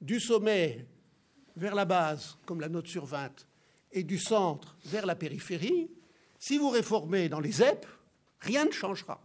du 0.00 0.20
sommet 0.20 0.86
vers 1.56 1.74
la 1.74 1.84
base, 1.84 2.38
comme 2.46 2.60
la 2.60 2.68
note 2.68 2.86
sur 2.86 3.04
20, 3.04 3.46
et 3.92 4.02
du 4.02 4.18
centre 4.18 4.76
vers 4.84 5.06
la 5.06 5.14
périphérie, 5.14 5.90
si 6.38 6.58
vous 6.58 6.70
réformez 6.70 7.28
dans 7.28 7.40
les 7.40 7.52
ZEP, 7.52 7.86
rien 8.40 8.64
ne 8.64 8.70
changera. 8.72 9.22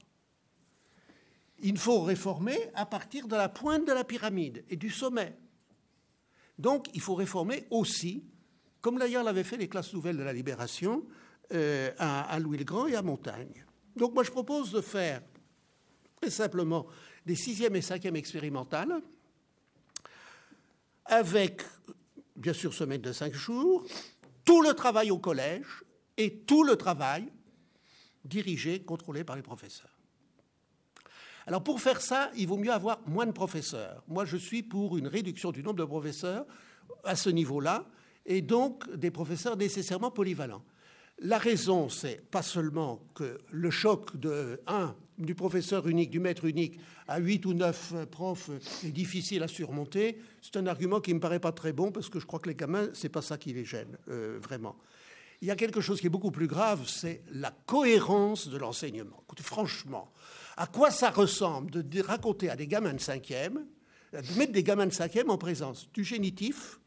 Il 1.60 1.78
faut 1.78 2.02
réformer 2.02 2.58
à 2.76 2.86
partir 2.86 3.28
de 3.28 3.36
la 3.36 3.50
pointe 3.50 3.88
de 3.88 3.94
la 3.94 4.04
pyramide 4.04 4.64
et 4.70 4.76
du 4.76 4.90
sommet. 4.90 5.36
Donc, 6.60 6.88
il 6.94 7.02
faut 7.02 7.16
réformer 7.16 7.66
aussi, 7.72 8.24
comme 8.82 9.00
d'ailleurs 9.00 9.24
l'avaient 9.24 9.44
fait 9.44 9.58
les 9.58 9.68
classes 9.68 9.94
nouvelles 9.94 10.18
de 10.18 10.24
la 10.24 10.34
Libération, 10.34 11.04
euh, 11.54 11.92
à, 11.98 12.38
Louis 12.40 12.58
le 12.58 12.66
Grand 12.66 12.88
et 12.88 12.96
à 12.96 13.02
Montagne. 13.02 13.66
Donc 13.96 14.14
moi 14.14 14.24
je 14.24 14.32
propose 14.32 14.72
de 14.72 14.82
faire 14.82 15.22
très 16.20 16.30
simplement 16.30 16.86
des 17.26 17.36
sixième 17.36 17.76
et 17.78 17.82
cinquième 17.82 18.18
expérimentales 18.18 19.02
avec, 21.06 21.62
bien 22.36 22.52
sûr, 22.52 22.74
semaine 22.74 23.00
de 23.00 23.14
cinq 23.14 23.34
jours, 23.34 23.86
tout 24.48 24.62
le 24.62 24.74
travail 24.74 25.12
au 25.12 25.20
collège 25.20 25.84
et 26.16 26.40
tout 26.40 26.64
le 26.64 26.78
travail 26.78 27.28
dirigé, 28.24 28.82
contrôlé 28.82 29.26
par 29.26 29.36
les 29.36 29.42
professeurs. 29.42 30.00
Alors 31.46 31.64
pour 31.64 31.82
faire 31.82 32.00
ça, 32.00 32.32
il 32.36 32.48
vaut 32.48 32.58
mieux 32.58 32.72
avoir 32.72 33.02
moins 33.08 33.26
de 33.26 33.34
professeurs. 33.34 34.04
Moi, 34.08 34.24
je 34.24 34.38
suis 34.38 34.64
pour 34.64 34.98
une 34.98 35.08
réduction 35.08 35.52
du 35.52 35.62
nombre 35.62 35.76
de 35.76 35.86
professeurs 35.86 36.46
à 37.04 37.18
ce 37.18 37.30
niveau-là, 37.30 37.86
et 38.26 38.42
donc 38.42 38.90
des 38.96 39.12
professeurs 39.12 39.58
nécessairement 39.58 40.12
polyvalents. 40.12 40.64
La 41.20 41.38
raison, 41.38 41.90
c'est 41.90 42.30
pas 42.30 42.42
seulement 42.42 43.02
que 43.16 43.40
le 43.52 43.70
choc 43.70 44.16
de 44.16 44.62
un 44.66 44.96
du 45.18 45.36
professeur 45.36 45.88
unique, 45.88 46.10
du 46.10 46.20
maître 46.20 46.46
unique, 46.46 46.80
à 47.08 47.20
huit 47.20 47.46
ou 47.46 47.54
neuf 47.54 47.94
profs 48.12 48.50
est 48.86 48.92
difficile 48.92 49.44
à 49.44 49.48
surmonter. 49.48 50.20
C'est 50.42 50.58
un 50.58 50.68
argument 50.68 51.00
qui 51.00 51.14
me 51.14 51.20
paraît 51.20 51.40
pas 51.40 51.52
très 51.52 51.74
bon 51.74 51.92
parce 51.92 52.10
que 52.10 52.20
je 52.20 52.26
crois 52.26 52.40
que 52.40 52.50
les 52.50 52.56
gamins, 52.56 52.90
c'est 52.94 53.10
pas 53.10 53.22
ça 53.22 53.38
qui 53.38 53.54
les 53.54 53.66
gêne 53.66 53.98
euh, 54.10 54.38
vraiment. 54.42 54.76
Il 55.42 55.48
y 55.48 55.52
a 55.52 55.56
quelque 55.56 55.82
chose 55.82 56.00
qui 56.02 56.08
est 56.08 56.12
beaucoup 56.12 56.32
plus 56.32 56.48
grave, 56.48 56.88
c'est 56.88 57.22
la 57.32 57.52
cohérence 57.66 58.48
de 58.48 58.58
l'enseignement. 58.58 59.24
franchement, 59.42 60.12
à 60.56 60.66
quoi 60.66 60.90
ça 60.90 61.12
ressemble 61.12 61.88
de 61.88 62.02
raconter 62.02 62.50
à 62.50 62.56
des 62.56 62.68
gamins 62.68 62.94
de 62.94 63.00
cinquième, 63.00 63.66
de 64.14 64.38
mettre 64.38 64.52
des 64.52 64.64
gamins 64.64 64.88
de 64.88 64.94
cinquième 64.94 65.30
en 65.30 65.38
présence 65.38 65.92
du 65.92 66.04
génitif, 66.04 66.80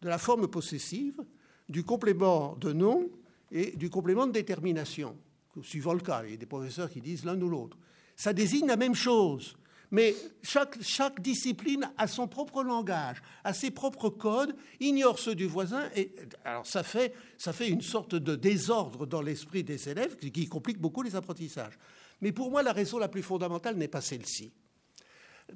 de 0.00 0.08
la 0.08 0.18
forme 0.18 0.48
possessive, 0.48 1.22
du 1.68 1.84
complément 1.84 2.56
de 2.56 2.72
nom 2.72 3.08
et 3.52 3.76
du 3.76 3.88
complément 3.88 4.26
de 4.26 4.32
détermination, 4.32 5.16
suivant 5.62 5.92
le 5.92 6.00
cas. 6.00 6.22
Il 6.24 6.30
y 6.30 6.34
a 6.34 6.36
des 6.36 6.46
professeurs 6.46 6.90
qui 6.90 7.00
disent 7.00 7.24
l'un 7.24 7.40
ou 7.40 7.48
l'autre. 7.48 7.76
Ça 8.16 8.32
désigne 8.32 8.66
la 8.66 8.76
même 8.76 8.94
chose. 8.94 9.56
Mais 9.90 10.14
chaque, 10.42 11.20
discipline 11.20 11.92
a 11.98 12.06
son 12.06 12.26
propre 12.26 12.62
langage, 12.62 13.22
a 13.44 13.52
ses 13.52 13.70
propres 13.70 14.08
codes, 14.08 14.56
ignore 14.80 15.18
ceux 15.18 15.34
du 15.34 15.46
voisin. 15.46 15.86
Et, 15.94 16.14
alors 16.46 16.66
ça 16.66 16.82
fait, 16.82 17.14
ça 17.36 17.52
fait 17.52 17.68
une 17.68 17.82
sorte 17.82 18.14
de 18.14 18.34
désordre 18.34 19.04
dans 19.04 19.20
l'esprit 19.20 19.62
des 19.64 19.90
élèves 19.90 20.16
qui, 20.16 20.32
qui 20.32 20.46
complique 20.46 20.78
beaucoup 20.78 21.02
les 21.02 21.14
apprentissages. 21.14 21.78
Mais 22.22 22.32
pour 22.32 22.50
moi, 22.50 22.62
la 22.62 22.72
raison 22.72 22.98
la 22.98 23.08
plus 23.08 23.22
fondamentale 23.22 23.76
n'est 23.76 23.86
pas 23.86 24.00
celle-ci. 24.00 24.54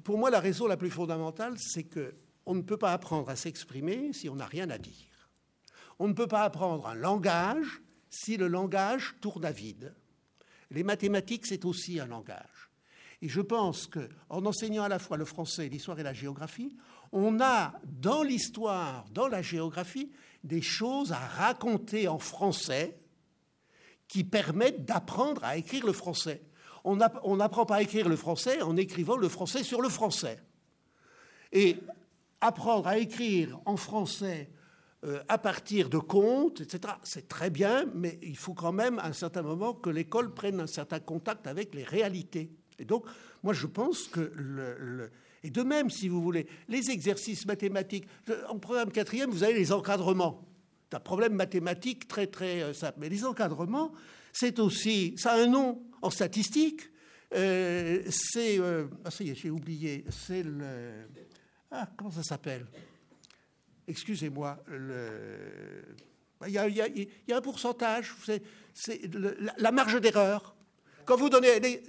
Pour 0.03 0.19
moi, 0.19 0.29
la 0.29 0.39
raison 0.39 0.67
la 0.67 0.77
plus 0.77 0.91
fondamentale, 0.91 1.55
c'est 1.57 1.85
qu'on 1.85 2.53
ne 2.53 2.61
peut 2.61 2.77
pas 2.77 2.93
apprendre 2.93 3.29
à 3.29 3.35
s'exprimer 3.35 4.13
si 4.13 4.29
on 4.29 4.35
n'a 4.35 4.45
rien 4.45 4.69
à 4.69 4.77
dire. 4.77 4.93
On 5.97 6.07
ne 6.07 6.13
peut 6.13 6.27
pas 6.27 6.43
apprendre 6.43 6.85
un 6.85 6.93
langage 6.93 7.81
si 8.09 8.37
le 8.37 8.47
langage 8.47 9.15
tourne 9.21 9.45
à 9.45 9.51
vide. 9.51 9.93
Les 10.71 10.83
mathématiques, 10.83 11.45
c'est 11.45 11.65
aussi 11.65 11.99
un 11.99 12.07
langage. 12.07 12.69
Et 13.21 13.29
je 13.29 13.41
pense 13.41 13.87
qu'en 13.87 14.45
enseignant 14.45 14.83
à 14.83 14.89
la 14.89 14.99
fois 14.99 15.17
le 15.17 15.25
français, 15.25 15.69
l'histoire 15.69 15.99
et 15.99 16.03
la 16.03 16.13
géographie, 16.13 16.75
on 17.11 17.39
a 17.41 17.73
dans 17.85 18.21
l'histoire, 18.21 19.05
dans 19.11 19.27
la 19.27 19.41
géographie, 19.41 20.11
des 20.43 20.61
choses 20.61 21.11
à 21.11 21.19
raconter 21.19 22.07
en 22.07 22.19
français 22.19 22.99
qui 24.07 24.23
permettent 24.23 24.85
d'apprendre 24.85 25.43
à 25.43 25.57
écrire 25.57 25.85
le 25.85 25.93
français. 25.93 26.43
On 26.83 26.95
n'apprend 26.95 27.65
pas 27.65 27.77
à 27.77 27.81
écrire 27.81 28.07
le 28.07 28.15
français 28.15 28.61
en 28.61 28.77
écrivant 28.77 29.17
le 29.17 29.27
français 29.27 29.63
sur 29.63 29.81
le 29.81 29.89
français. 29.89 30.39
Et 31.51 31.77
apprendre 32.39 32.87
à 32.87 32.97
écrire 32.97 33.59
en 33.65 33.77
français 33.77 34.51
euh, 35.05 35.21
à 35.27 35.37
partir 35.37 35.89
de 35.89 35.99
contes, 35.99 36.61
etc., 36.61 36.95
c'est 37.03 37.27
très 37.27 37.51
bien, 37.51 37.85
mais 37.93 38.17
il 38.23 38.37
faut 38.37 38.55
quand 38.55 38.71
même 38.71 38.97
à 38.97 39.05
un 39.05 39.13
certain 39.13 39.43
moment 39.43 39.73
que 39.73 39.91
l'école 39.91 40.33
prenne 40.33 40.59
un 40.59 40.67
certain 40.67 40.99
contact 40.99 41.45
avec 41.45 41.75
les 41.75 41.83
réalités. 41.83 42.49
Et 42.79 42.85
donc, 42.85 43.05
moi, 43.43 43.53
je 43.53 43.67
pense 43.67 44.07
que 44.07 45.11
et 45.43 45.51
de 45.51 45.61
même, 45.61 45.91
si 45.91 46.09
vous 46.09 46.21
voulez, 46.21 46.47
les 46.67 46.89
exercices 46.89 47.45
mathématiques, 47.45 48.07
en 48.49 48.57
programme 48.57 48.91
quatrième, 48.91 49.29
vous 49.29 49.43
avez 49.43 49.53
les 49.53 49.71
encadrements. 49.71 50.47
C'est 50.89 50.97
un 50.97 50.99
problème 50.99 51.33
mathématique 51.33 52.07
très, 52.07 52.27
très 52.27 52.63
euh, 52.63 52.73
simple. 52.73 52.97
Mais 52.99 53.09
les 53.09 53.23
encadrements, 53.23 53.91
c'est 54.33 54.57
aussi, 54.59 55.13
ça 55.15 55.33
a 55.33 55.41
un 55.41 55.47
nom 55.47 55.83
en 56.01 56.09
statistique. 56.09 56.81
Euh, 57.35 58.01
c'est, 58.09 58.59
ah 59.05 59.11
ça 59.11 59.23
y 59.23 59.29
est, 59.29 59.35
j'ai 59.35 59.51
oublié, 59.51 60.05
c'est 60.09 60.43
le, 60.43 61.07
ah, 61.71 61.87
comment 61.97 62.11
ça 62.11 62.23
s'appelle? 62.23 62.65
Excusez-moi, 63.87 64.57
il 66.45 66.51
y, 66.51 66.57
a, 67.31 67.37
un 67.37 67.41
pourcentage, 67.41 68.13
c'est 68.73 69.01
la, 69.57 69.71
marge 69.71 69.99
d'erreur. 70.01 70.55
Quand 71.05 71.15
vous 71.15 71.29
donnez 71.29 71.81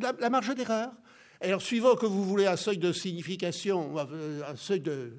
la, 0.00 0.30
marge 0.30 0.54
d'erreur, 0.54 0.92
alors 1.40 1.60
suivant 1.60 1.96
que 1.96 2.06
vous 2.06 2.24
voulez 2.24 2.46
un 2.46 2.56
seuil 2.56 2.78
de 2.78 2.92
signification, 2.92 3.98
un 3.98 4.56
seuil 4.56 4.80
de, 4.80 5.12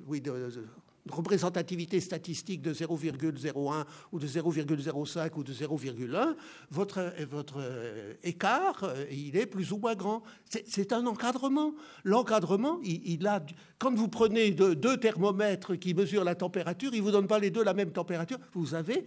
représentativité 1.10 2.00
statistique 2.00 2.62
de 2.62 2.74
0,01 2.74 3.86
ou 4.12 4.20
de 4.20 4.28
0,05 4.28 5.32
ou 5.36 5.44
de 5.44 5.54
0,1, 5.54 6.36
votre, 6.72 7.14
votre 7.30 7.56
euh, 7.60 8.14
écart, 8.24 8.84
euh, 8.84 9.06
il 9.12 9.36
est 9.36 9.46
plus 9.46 9.72
ou 9.72 9.78
moins 9.78 9.96
grand. 9.96 10.24
C'est 10.50 10.94
un 10.94 11.06
encadrement. 11.06 11.74
L'encadrement, 12.04 12.80
il, 12.84 13.28
a. 13.28 13.46
Quand 13.80 13.94
vous 13.94 14.08
prenez 14.08 14.52
deux, 14.52 14.98
thermomètres 14.98 15.76
qui 15.76 15.94
mesurent 15.94 16.24
la 16.24 16.36
température, 16.36 16.94
ils 16.94 17.00
ne 17.00 17.04
vous 17.04 17.12
donnent 17.12 17.28
pas 17.28 17.40
les 17.40 17.52
deux 17.52 17.64
la 17.64 17.74
même 17.74 17.92
température. 17.92 18.38
Vous 18.54 18.74
avez. 18.74 19.06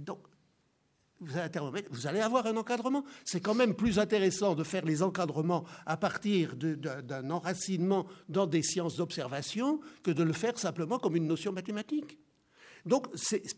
Donc, 0.00 0.18
vous 1.20 2.06
allez 2.06 2.20
avoir 2.20 2.46
un 2.46 2.56
encadrement. 2.56 3.04
C'est 3.24 3.40
quand 3.40 3.54
même 3.54 3.74
plus 3.74 3.98
intéressant 3.98 4.54
de 4.54 4.62
faire 4.62 4.84
les 4.84 5.02
encadrements 5.02 5.64
à 5.86 5.96
partir 5.96 6.54
d'un 6.56 7.30
enracinement 7.30 8.06
dans 8.28 8.46
des 8.46 8.62
sciences 8.62 8.96
d'observation 8.96 9.80
que 10.02 10.10
de 10.10 10.22
le 10.22 10.32
faire 10.32 10.58
simplement 10.58 10.98
comme 10.98 11.16
une 11.16 11.26
notion 11.26 11.52
mathématique. 11.52 12.18
Donc, 12.86 13.08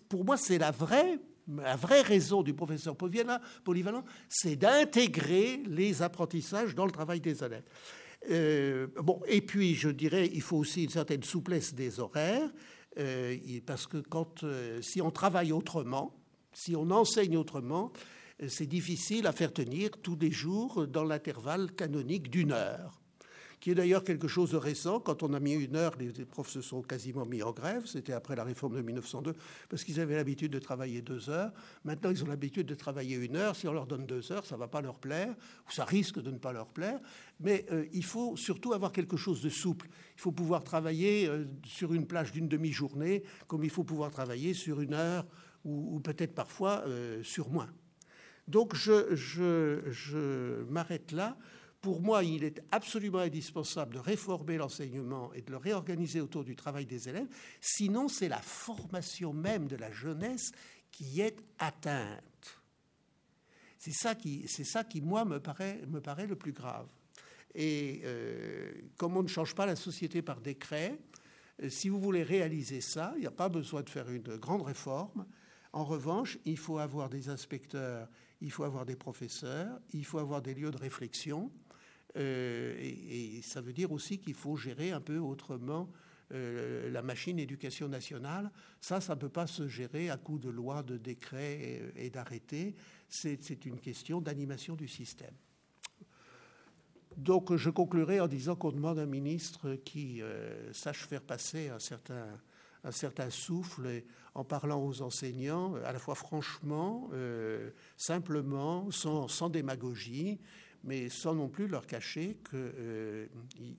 pour 0.08 0.24
moi, 0.24 0.36
c'est 0.36 0.58
la 0.58 0.70
vraie, 0.70 1.18
la 1.48 1.76
vraie 1.76 2.02
raison 2.02 2.42
du 2.42 2.54
professeur 2.54 2.96
polyvalent, 2.96 4.04
c'est 4.28 4.56
d'intégrer 4.56 5.62
les 5.66 6.02
apprentissages 6.02 6.74
dans 6.74 6.86
le 6.86 6.92
travail 6.92 7.20
des 7.20 7.44
élèves. 7.44 7.64
Euh, 8.30 8.88
bon, 8.96 9.20
et 9.26 9.40
puis, 9.40 9.74
je 9.74 9.88
dirais, 9.88 10.28
il 10.32 10.42
faut 10.42 10.56
aussi 10.56 10.84
une 10.84 10.90
certaine 10.90 11.22
souplesse 11.22 11.74
des 11.74 12.00
horaires, 12.00 12.50
euh, 12.98 13.36
parce 13.66 13.86
que 13.86 13.98
quand, 13.98 14.42
euh, 14.42 14.82
si 14.82 15.00
on 15.00 15.10
travaille 15.10 15.52
autrement, 15.52 16.19
si 16.52 16.76
on 16.76 16.90
enseigne 16.90 17.36
autrement, 17.36 17.92
euh, 18.42 18.48
c'est 18.48 18.66
difficile 18.66 19.26
à 19.26 19.32
faire 19.32 19.52
tenir 19.52 19.90
tous 20.02 20.16
les 20.16 20.30
jours 20.30 20.86
dans 20.86 21.04
l'intervalle 21.04 21.72
canonique 21.72 22.30
d'une 22.30 22.52
heure 22.52 23.00
qui 23.60 23.70
est 23.70 23.74
d'ailleurs 23.74 24.02
quelque 24.02 24.26
chose 24.26 24.50
de 24.52 24.56
récent. 24.56 25.00
Quand 25.00 25.22
on 25.22 25.34
a 25.34 25.40
mis 25.40 25.52
une 25.52 25.76
heure, 25.76 25.92
les 25.98 26.24
profs 26.24 26.48
se 26.48 26.62
sont 26.62 26.80
quasiment 26.80 27.26
mis 27.26 27.42
en 27.42 27.52
grève. 27.52 27.84
C'était 27.84 28.14
après 28.14 28.34
la 28.34 28.42
réforme 28.42 28.74
de 28.74 28.82
1902, 28.82 29.34
parce 29.68 29.84
qu'ils 29.84 30.00
avaient 30.00 30.16
l'habitude 30.16 30.50
de 30.50 30.58
travailler 30.58 31.02
deux 31.02 31.28
heures. 31.28 31.52
Maintenant, 31.84 32.10
ils 32.10 32.24
ont 32.24 32.26
l'habitude 32.26 32.66
de 32.66 32.74
travailler 32.74 33.16
une 33.16 33.36
heure. 33.36 33.54
Si 33.54 33.68
on 33.68 33.72
leur 33.72 33.86
donne 33.86 34.06
deux 34.06 34.32
heures, 34.32 34.46
ça 34.46 34.54
ne 34.54 34.60
va 34.60 34.68
pas 34.68 34.80
leur 34.80 34.98
plaire, 34.98 35.34
ou 35.68 35.70
ça 35.70 35.84
risque 35.84 36.20
de 36.20 36.30
ne 36.30 36.38
pas 36.38 36.52
leur 36.52 36.68
plaire. 36.68 36.98
Mais 37.38 37.66
euh, 37.70 37.84
il 37.92 38.04
faut 38.04 38.34
surtout 38.36 38.72
avoir 38.72 38.92
quelque 38.92 39.18
chose 39.18 39.42
de 39.42 39.50
souple. 39.50 39.88
Il 40.16 40.20
faut 40.20 40.32
pouvoir 40.32 40.64
travailler 40.64 41.28
euh, 41.28 41.44
sur 41.64 41.92
une 41.92 42.06
plage 42.06 42.32
d'une 42.32 42.48
demi-journée, 42.48 43.22
comme 43.46 43.62
il 43.62 43.70
faut 43.70 43.84
pouvoir 43.84 44.10
travailler 44.10 44.54
sur 44.54 44.80
une 44.80 44.94
heure 44.94 45.26
ou, 45.64 46.00
peut-être 46.00 46.34
parfois 46.34 46.82
euh, 46.86 47.22
sur 47.22 47.50
moins. 47.50 47.70
Donc 48.48 48.74
je, 48.74 49.14
je, 49.14 50.62
m'arrête 50.64 51.12
là. 51.12 51.36
Pour 51.80 52.02
moi, 52.02 52.24
il 52.24 52.44
est 52.44 52.60
absolument 52.72 53.20
indispensable 53.20 53.94
de 53.94 54.00
réformer 54.00 54.58
l'enseignement 54.58 55.32
et 55.32 55.40
de 55.40 55.50
le 55.50 55.56
réorganiser 55.56 56.20
autour 56.20 56.44
du 56.44 56.54
travail 56.56 56.84
des 56.84 57.08
élèves. 57.08 57.28
Sinon, 57.60 58.08
c'est 58.08 58.28
la 58.28 58.42
formation 58.42 59.32
même 59.32 59.66
de 59.66 59.76
la 59.76 59.90
jeunesse 59.90 60.52
qui 60.90 61.20
est 61.22 61.42
atteinte. 61.58 62.60
C'est 63.78 63.92
ça 63.92 64.14
qui, 64.14 64.44
c'est 64.46 64.64
ça 64.64 64.84
qui 64.84 65.00
moi, 65.00 65.24
me 65.24 65.40
paraît, 65.40 65.80
me 65.88 66.02
paraît 66.02 66.26
le 66.26 66.36
plus 66.36 66.52
grave. 66.52 66.86
Et 67.54 68.02
euh, 68.04 68.72
comme 68.96 69.16
on 69.16 69.22
ne 69.22 69.28
change 69.28 69.54
pas 69.54 69.64
la 69.64 69.76
société 69.76 70.22
par 70.22 70.40
décret, 70.40 70.98
euh, 71.62 71.70
si 71.70 71.88
vous 71.88 71.98
voulez 71.98 72.22
réaliser 72.22 72.80
ça, 72.80 73.12
il 73.16 73.20
n'y 73.20 73.26
a 73.26 73.32
pas 73.32 73.48
besoin 73.48 73.82
de 73.82 73.88
faire 73.88 74.10
une 74.10 74.36
grande 74.36 74.62
réforme. 74.62 75.26
En 75.72 75.84
revanche, 75.84 76.38
il 76.44 76.58
faut 76.58 76.78
avoir 76.78 77.08
des 77.08 77.28
inspecteurs, 77.28 78.08
il 78.40 78.50
faut 78.50 78.64
avoir 78.64 78.84
des 78.84 78.96
professeurs, 78.96 79.80
il 79.92 80.04
faut 80.04 80.18
avoir 80.18 80.42
des 80.42 80.54
lieux 80.54 80.70
de 80.70 80.76
réflexion. 80.76 81.50
Euh, 82.16 82.76
et, 82.80 83.40
ça 83.42 83.60
veut 83.60 83.72
dire 83.72 83.92
aussi 83.92 84.18
qu'il 84.18 84.34
faut 84.34 84.56
gérer 84.56 84.90
un 84.90 85.00
peu 85.00 85.18
autrement 85.18 85.88
euh, 86.32 86.90
la 86.90 87.02
machine 87.02 87.38
éducation 87.38 87.88
nationale. 87.88 88.50
Ça, 88.80 89.00
ça 89.00 89.14
ne 89.14 89.20
peut 89.20 89.28
pas 89.28 89.46
se 89.46 89.68
gérer 89.68 90.10
à 90.10 90.16
coup 90.16 90.38
de 90.38 90.48
lois, 90.48 90.82
de 90.82 90.96
décrets 90.96 91.92
et, 91.94 92.10
d'arrêtés. 92.10 92.74
C'est 93.08 93.64
une 93.64 93.78
question 93.78 94.20
d'animation 94.20 94.74
du 94.74 94.88
système. 94.88 95.34
Donc 97.16 97.54
je 97.54 97.70
conclurai 97.70 98.20
en 98.20 98.28
disant 98.28 98.56
qu'on 98.56 98.72
demande 98.72 98.98
un 98.98 99.06
ministre 99.06 99.74
qui 99.84 100.22
euh, 100.22 100.72
sache 100.72 101.06
faire 101.06 101.22
passer 101.22 101.68
un 101.68 101.80
certain 101.80 102.26
un 102.84 102.92
certain 102.92 103.30
souffle 103.30 104.02
en 104.34 104.44
parlant 104.44 104.84
aux 104.84 105.02
enseignants, 105.02 105.74
à 105.84 105.92
la 105.92 105.98
fois 105.98 106.14
franchement, 106.14 107.10
euh, 107.12 107.70
simplement, 107.96 108.90
sans, 108.90 109.28
sans, 109.28 109.50
démagogie, 109.50 110.40
mais 110.84 111.08
sans 111.08 111.34
non 111.34 111.48
plus 111.48 111.66
leur 111.66 111.86
cacher 111.86 112.38
qu'il 112.48 112.58
euh, 112.58 113.26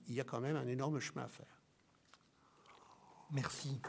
y 0.08 0.20
a 0.20 0.24
quand 0.24 0.40
même 0.40 0.56
un 0.56 0.66
énorme 0.66 1.00
chemin 1.00 1.24
à 1.24 1.28
faire. 1.28 1.60
Merci. 3.32 3.80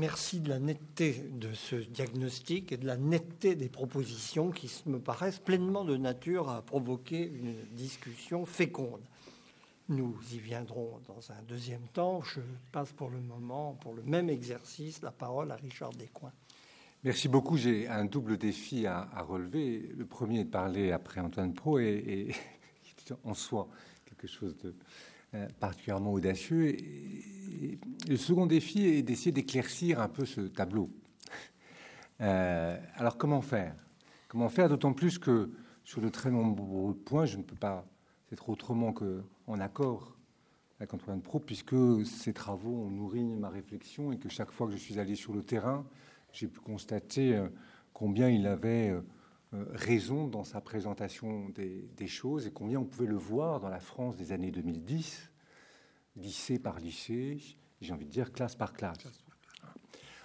Merci 0.00 0.40
de 0.40 0.48
la 0.48 0.58
netteté 0.58 1.12
de 1.30 1.52
ce 1.52 1.76
diagnostic 1.76 2.72
et 2.72 2.78
de 2.78 2.86
la 2.86 2.96
netteté 2.96 3.54
des 3.54 3.68
propositions 3.68 4.50
qui 4.50 4.72
me 4.86 4.98
paraissent 4.98 5.40
pleinement 5.40 5.84
de 5.84 5.98
nature 5.98 6.48
à 6.48 6.62
provoquer 6.62 7.26
une 7.26 7.54
discussion 7.72 8.46
féconde. 8.46 9.02
Nous 9.90 10.16
y 10.32 10.38
viendrons 10.38 11.00
dans 11.06 11.30
un 11.32 11.42
deuxième 11.46 11.86
temps. 11.92 12.22
Je 12.22 12.40
passe 12.72 12.92
pour 12.92 13.10
le 13.10 13.20
moment, 13.20 13.74
pour 13.74 13.92
le 13.92 14.02
même 14.02 14.30
exercice, 14.30 15.02
la 15.02 15.10
parole 15.10 15.50
à 15.50 15.56
Richard 15.56 15.92
Descoings. 15.92 16.32
Merci 17.04 17.28
beaucoup. 17.28 17.58
J'ai 17.58 17.86
un 17.86 18.06
double 18.06 18.38
défi 18.38 18.86
à, 18.86 19.06
relever. 19.28 19.92
Le 19.98 20.06
premier 20.06 20.40
est 20.40 20.44
de 20.44 20.50
parler 20.50 20.92
après 20.92 21.20
Antoine 21.20 21.52
Pro 21.52 21.78
et, 21.78 22.30
et 22.30 22.34
en 23.24 23.34
soi 23.34 23.68
quelque 24.06 24.26
chose 24.26 24.56
de 24.64 24.74
particulièrement 25.58 26.12
audacieux. 26.12 26.76
Le 28.08 28.16
second 28.16 28.46
défi 28.46 28.86
est 28.86 29.02
d'essayer 29.02 29.32
d'éclaircir 29.32 30.00
un 30.00 30.08
peu 30.08 30.24
ce 30.24 30.40
tableau. 30.40 30.88
Euh, 32.20 32.78
alors 32.96 33.16
comment 33.16 33.40
faire? 33.40 33.74
Comment 34.28 34.48
faire? 34.48 34.68
D'autant 34.68 34.92
plus 34.92 35.18
que 35.18 35.50
sur 35.84 36.00
de 36.00 36.08
très 36.08 36.30
nombreux 36.30 36.94
points, 36.94 37.26
je 37.26 37.36
ne 37.36 37.42
peux 37.42 37.56
pas 37.56 37.86
être 38.32 38.48
autrement 38.48 38.92
qu'en 38.92 39.58
accord 39.58 40.16
avec 40.78 40.94
Antoine 40.94 41.20
Pro, 41.20 41.40
puisque 41.40 41.76
ces 42.06 42.32
travaux 42.32 42.84
ont 42.84 42.90
nourri 42.90 43.22
ma 43.22 43.50
réflexion 43.50 44.12
et 44.12 44.18
que 44.18 44.28
chaque 44.28 44.50
fois 44.50 44.66
que 44.66 44.72
je 44.72 44.78
suis 44.78 44.98
allé 44.98 45.14
sur 45.14 45.34
le 45.34 45.42
terrain, 45.42 45.84
j'ai 46.32 46.46
pu 46.46 46.60
constater 46.60 47.36
euh, 47.36 47.48
combien 47.92 48.28
il 48.28 48.46
avait 48.46 48.94
raison 49.52 50.28
dans 50.28 50.44
sa 50.44 50.60
présentation 50.60 51.48
des, 51.48 52.06
choses 52.06 52.46
et 52.46 52.52
combien 52.52 52.78
on 52.78 52.84
pouvait 52.84 53.08
le 53.08 53.16
voir 53.16 53.60
dans 53.60 53.68
la 53.68 53.80
France 53.80 54.16
des 54.16 54.32
années 54.32 54.50
2010, 54.50 55.30
lycée 56.16 56.58
par 56.58 56.78
lycée, 56.78 57.38
j'ai 57.80 57.92
envie 57.92 58.06
de 58.06 58.10
dire 58.10 58.32
classe 58.32 58.54
par 58.54 58.72
classe. 58.72 58.98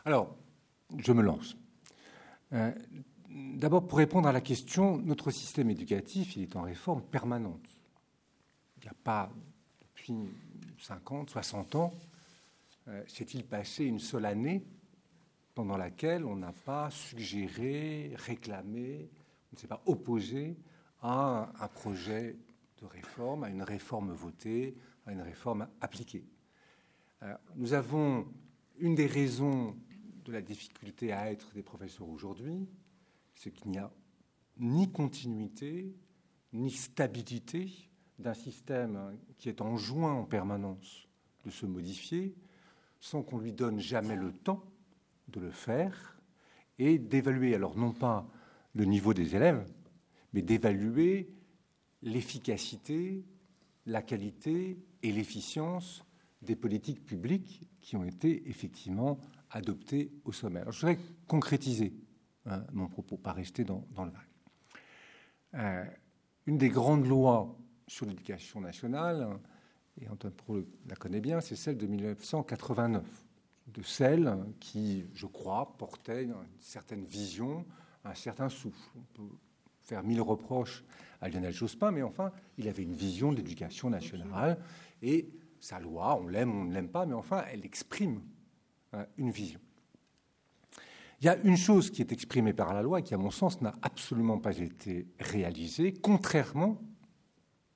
Alors, 0.03 0.35
je 0.97 1.11
me 1.11 1.21
lance. 1.21 1.57
Euh, 2.53 2.71
d'abord, 3.29 3.87
pour 3.87 3.97
répondre 3.97 4.27
à 4.27 4.31
la 4.31 4.41
question, 4.41 4.97
notre 4.97 5.31
système 5.31 5.69
éducatif, 5.69 6.35
il 6.35 6.43
est 6.43 6.55
en 6.55 6.61
réforme 6.61 7.01
permanente. 7.01 7.65
Il 8.77 8.83
n'y 8.83 8.89
a 8.89 8.95
pas, 9.03 9.31
depuis 9.81 10.13
50, 10.79 11.31
60 11.31 11.75
ans, 11.75 11.93
euh, 12.87 13.03
s'est-il 13.07 13.43
passé 13.43 13.85
une 13.85 13.99
seule 13.99 14.25
année 14.25 14.63
pendant 15.55 15.77
laquelle 15.77 16.25
on 16.25 16.35
n'a 16.35 16.51
pas 16.51 16.91
suggéré, 16.91 18.13
réclamé, 18.17 19.09
on 19.51 19.55
ne 19.55 19.59
s'est 19.59 19.67
pas 19.67 19.81
opposé 19.85 20.57
à 21.01 21.49
un 21.59 21.67
projet 21.69 22.35
de 22.81 22.85
réforme, 22.85 23.45
à 23.45 23.49
une 23.49 23.63
réforme 23.63 24.11
votée, 24.11 24.75
à 25.05 25.13
une 25.13 25.21
réforme 25.21 25.67
appliquée. 25.79 26.25
Euh, 27.23 27.33
nous 27.55 27.73
avons 27.73 28.27
une 28.79 28.95
des 28.95 29.07
raisons 29.07 29.77
de 30.25 30.31
la 30.33 30.41
difficulté 30.41 31.13
à 31.13 31.31
être 31.31 31.53
des 31.53 31.63
professeurs 31.63 32.09
aujourd'hui, 32.09 32.67
c'est 33.33 33.51
qu'il 33.51 33.71
n'y 33.71 33.77
a 33.77 33.91
ni 34.57 34.91
continuité, 34.91 35.95
ni 36.51 36.69
stabilité 36.69 37.71
d'un 38.19 38.33
système 38.33 39.17
qui 39.37 39.47
est 39.47 39.61
en 39.61 39.77
joint 39.77 40.13
en 40.13 40.25
permanence 40.25 41.07
de 41.45 41.49
se 41.49 41.65
modifier, 41.65 42.35
sans 42.99 43.21
qu'on 43.23 43.37
lui 43.37 43.53
donne 43.53 43.79
jamais 43.79 44.15
le 44.15 44.33
temps 44.33 44.63
de 45.35 45.39
le 45.39 45.51
faire 45.51 46.19
et 46.79 46.97
d'évaluer, 46.97 47.55
alors 47.55 47.77
non 47.77 47.91
pas 47.91 48.27
le 48.73 48.85
niveau 48.85 49.13
des 49.13 49.35
élèves, 49.35 49.65
mais 50.33 50.41
d'évaluer 50.41 51.29
l'efficacité, 52.01 53.25
la 53.85 54.01
qualité 54.01 54.77
et 55.03 55.11
l'efficience 55.11 56.03
des 56.41 56.55
politiques 56.55 57.05
publiques 57.05 57.67
qui 57.81 57.95
ont 57.95 58.03
été 58.03 58.49
effectivement 58.49 59.17
adoptées 59.49 60.11
au 60.25 60.31
sommet. 60.31 60.63
je 60.69 60.79
voudrais 60.79 60.99
concrétiser 61.27 61.93
hein, 62.45 62.63
mon 62.73 62.87
propos, 62.87 63.17
pas 63.17 63.31
rester 63.31 63.63
dans, 63.63 63.85
le 63.97 64.11
vague. 64.11 64.13
Euh, 65.55 65.85
une 66.45 66.57
des 66.57 66.69
grandes 66.69 67.07
lois 67.07 67.57
sur 67.87 68.05
l'éducation 68.05 68.61
nationale, 68.61 69.39
et 69.99 70.09
Antoine 70.09 70.33
Pro 70.33 70.59
la 70.87 70.95
connaît 70.95 71.21
bien, 71.21 71.39
c'est 71.41 71.55
celle 71.55 71.77
de 71.77 71.87
1989, 71.87 73.24
de 73.67 73.81
celle 73.81 74.37
qui, 74.59 75.05
je 75.13 75.25
crois, 75.25 75.75
portait 75.77 76.23
une 76.23 76.35
certaine 76.57 77.03
vision, 77.03 77.65
un 78.03 78.13
certain 78.13 78.49
souffle. 78.49 78.89
On 78.95 79.03
peut 79.13 79.35
faire 79.81 80.03
mille 80.03 80.21
reproches 80.21 80.83
à 81.21 81.29
Lionel 81.29 81.53
Jospin, 81.53 81.91
mais 81.91 82.03
enfin, 82.03 82.31
il 82.57 82.67
avait 82.67 82.83
une 82.83 82.95
vision 82.95 83.31
de 83.31 83.37
l'éducation 83.37 83.89
nationale, 83.89 84.59
et 85.01 85.29
sa 85.59 85.79
loi, 85.79 86.19
on 86.21 86.27
l'aime, 86.27 86.51
on 86.51 86.65
ne 86.65 86.73
l'aime 86.73 86.89
pas, 86.89 87.05
mais 87.05 87.13
enfin, 87.13 87.43
elle 87.51 87.65
exprime 87.65 88.21
hein, 88.93 89.05
une 89.17 89.31
vision. 89.31 89.59
Il 91.21 91.25
y 91.25 91.29
a 91.29 91.37
une 91.37 91.57
chose 91.57 91.89
qui 91.89 92.01
est 92.01 92.11
exprimée 92.11 92.53
par 92.53 92.73
la 92.73 92.81
loi 92.81 92.99
et 92.99 93.03
qui, 93.03 93.13
à 93.13 93.17
mon 93.17 93.31
sens, 93.31 93.61
n'a 93.61 93.73
absolument 93.81 94.37
pas 94.37 94.57
été 94.57 95.07
réalisée, 95.19 95.93
contrairement, 95.93 96.81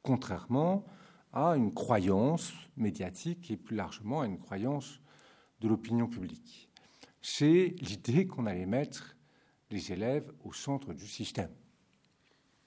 contrairement 0.03 0.85
à 1.31 1.55
une 1.55 1.73
croyance 1.73 2.53
médiatique 2.75 3.49
et 3.51 3.57
plus 3.57 3.75
largement 3.75 4.21
à 4.21 4.25
une 4.25 4.37
croyance 4.37 4.99
de 5.61 5.67
l'opinion 5.67 6.07
publique. 6.07 6.69
C'est 7.21 7.75
l'idée 7.79 8.27
qu'on 8.27 8.45
allait 8.45 8.65
mettre 8.65 9.15
les 9.71 9.91
élèves 9.91 10.31
au 10.43 10.53
centre 10.53 10.93
du 10.93 11.07
système. 11.07 11.51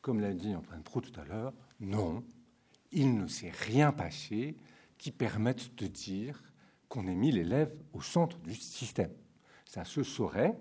Comme 0.00 0.20
l'a 0.20 0.34
dit 0.34 0.54
Antoine 0.54 0.82
Pro 0.82 1.00
tout 1.00 1.18
à 1.20 1.24
l'heure, 1.24 1.52
non, 1.80 2.24
il 2.90 3.16
ne 3.16 3.26
s'est 3.26 3.50
rien 3.50 3.92
passé 3.92 4.56
qui 4.98 5.10
permette 5.10 5.74
de 5.76 5.86
dire 5.86 6.42
qu'on 6.88 7.06
ait 7.06 7.14
mis 7.14 7.32
l'élève 7.32 7.74
au 7.92 8.02
centre 8.02 8.38
du 8.38 8.54
système. 8.54 9.12
Ça 9.64 9.84
se 9.84 10.02
saurait 10.02 10.58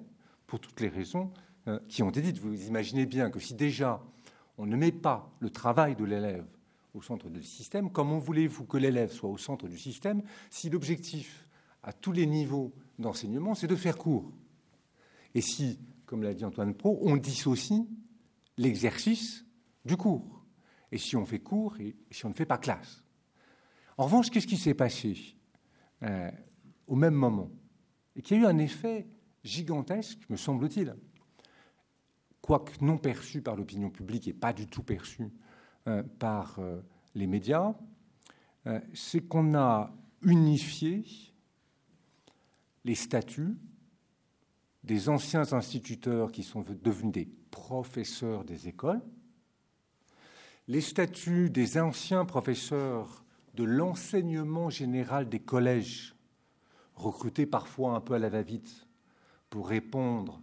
pour 0.48 0.60
toutes 0.60 0.80
les 0.80 0.88
raisons 0.88 1.32
euh, 1.68 1.80
qui 1.90 2.02
ont 2.02 2.10
été 2.10 2.22
dites. 2.22 2.40
Vous 2.40 2.68
imaginez 2.68 3.06
bien 3.06 3.30
que 3.30 3.40
si 3.40 3.54
déjà 3.54 4.02
on 4.58 4.66
ne 4.66 4.76
met 4.76 4.92
pas 4.92 5.32
le 5.40 5.50
travail 5.50 5.96
de 5.96 6.06
l'élève 6.06 6.46
au 6.94 7.02
centre 7.02 7.30
du 7.30 7.44
système. 7.44 7.92
Comment 7.92 8.20
voulez-vous 8.20 8.66
que 8.66 8.78
l'élève 8.78 9.12
soit 9.12 9.30
au 9.30 9.38
centre 9.38 9.68
du 9.68 9.78
système 9.78 10.22
si 10.50 10.70
l'objectif 10.70 11.48
à 11.84 11.94
tous 11.94 12.12
les 12.12 12.26
niveaux 12.26 12.74
d'enseignement, 13.00 13.56
c'est 13.56 13.68
de 13.68 13.76
faire 13.76 13.98
cours. 13.98 14.32
Et 15.34 15.42
si, 15.42 15.80
comme 16.06 16.24
l'a 16.24 16.34
dit 16.34 16.46
Antoine 16.46 16.74
Pro, 16.74 17.00
on 17.02 17.18
dissocie 17.18 17.88
l'exercice 18.58 19.46
du 19.86 19.98
cours 19.98 20.46
Et 20.92 20.98
si 20.98 21.16
on 21.16 21.26
fait 21.26 21.40
cours 21.40 21.80
et 21.80 21.96
si 22.12 22.26
on 22.26 22.30
ne 22.30 22.34
fait 22.34 22.46
pas 22.46 22.58
classe. 22.58 23.04
En 23.98 24.06
revanche, 24.06 24.30
qu'est-ce 24.30 24.48
qui 24.48 24.58
s'est 24.58 24.74
passé 24.74 25.36
euh, 26.04 26.32
au 26.88 26.96
même 26.96 27.14
moment 27.14 27.50
Et 28.16 28.22
qui 28.22 28.34
a 28.34 28.38
eu 28.38 28.46
un 28.46 28.58
effet 28.58 29.08
gigantesque, 29.44 30.20
me 30.30 30.38
semble-t-il, 30.38 30.96
quoique 32.42 32.84
non 32.84 32.98
perçu 32.98 33.42
par 33.42 33.56
l'opinion 33.56 33.90
publique 33.90 34.28
et 34.28 34.34
pas 34.34 34.54
du 34.54 34.68
tout 34.68 34.84
perçu 34.84 35.32
euh, 35.88 36.04
par 36.20 36.60
euh, 36.60 36.82
les 37.16 37.28
médias, 37.28 37.74
c'est 38.94 39.22
qu'on 39.22 39.56
a 39.56 39.92
unifié 40.22 41.04
les 42.84 42.96
statuts 42.96 43.58
des 44.84 45.10
anciens 45.10 45.54
instituteurs 45.54 46.32
qui 46.32 46.44
sont 46.44 46.62
devenus 46.62 47.14
des 47.14 47.30
professeurs 47.52 48.44
des 48.44 48.68
écoles, 48.68 49.02
les 50.68 50.82
statuts 50.82 51.50
des 51.50 51.78
anciens 51.78 52.26
professeurs 52.26 53.24
de 53.54 53.64
l'enseignement 53.64 54.70
général 54.70 55.30
des 55.30 55.40
collèges, 55.40 56.16
recrutés 56.96 57.46
parfois 57.46 57.96
un 57.96 58.02
peu 58.02 58.14
à 58.14 58.20
la 58.20 58.30
va-vite 58.30 58.88
pour 59.50 59.68
répondre 59.68 60.42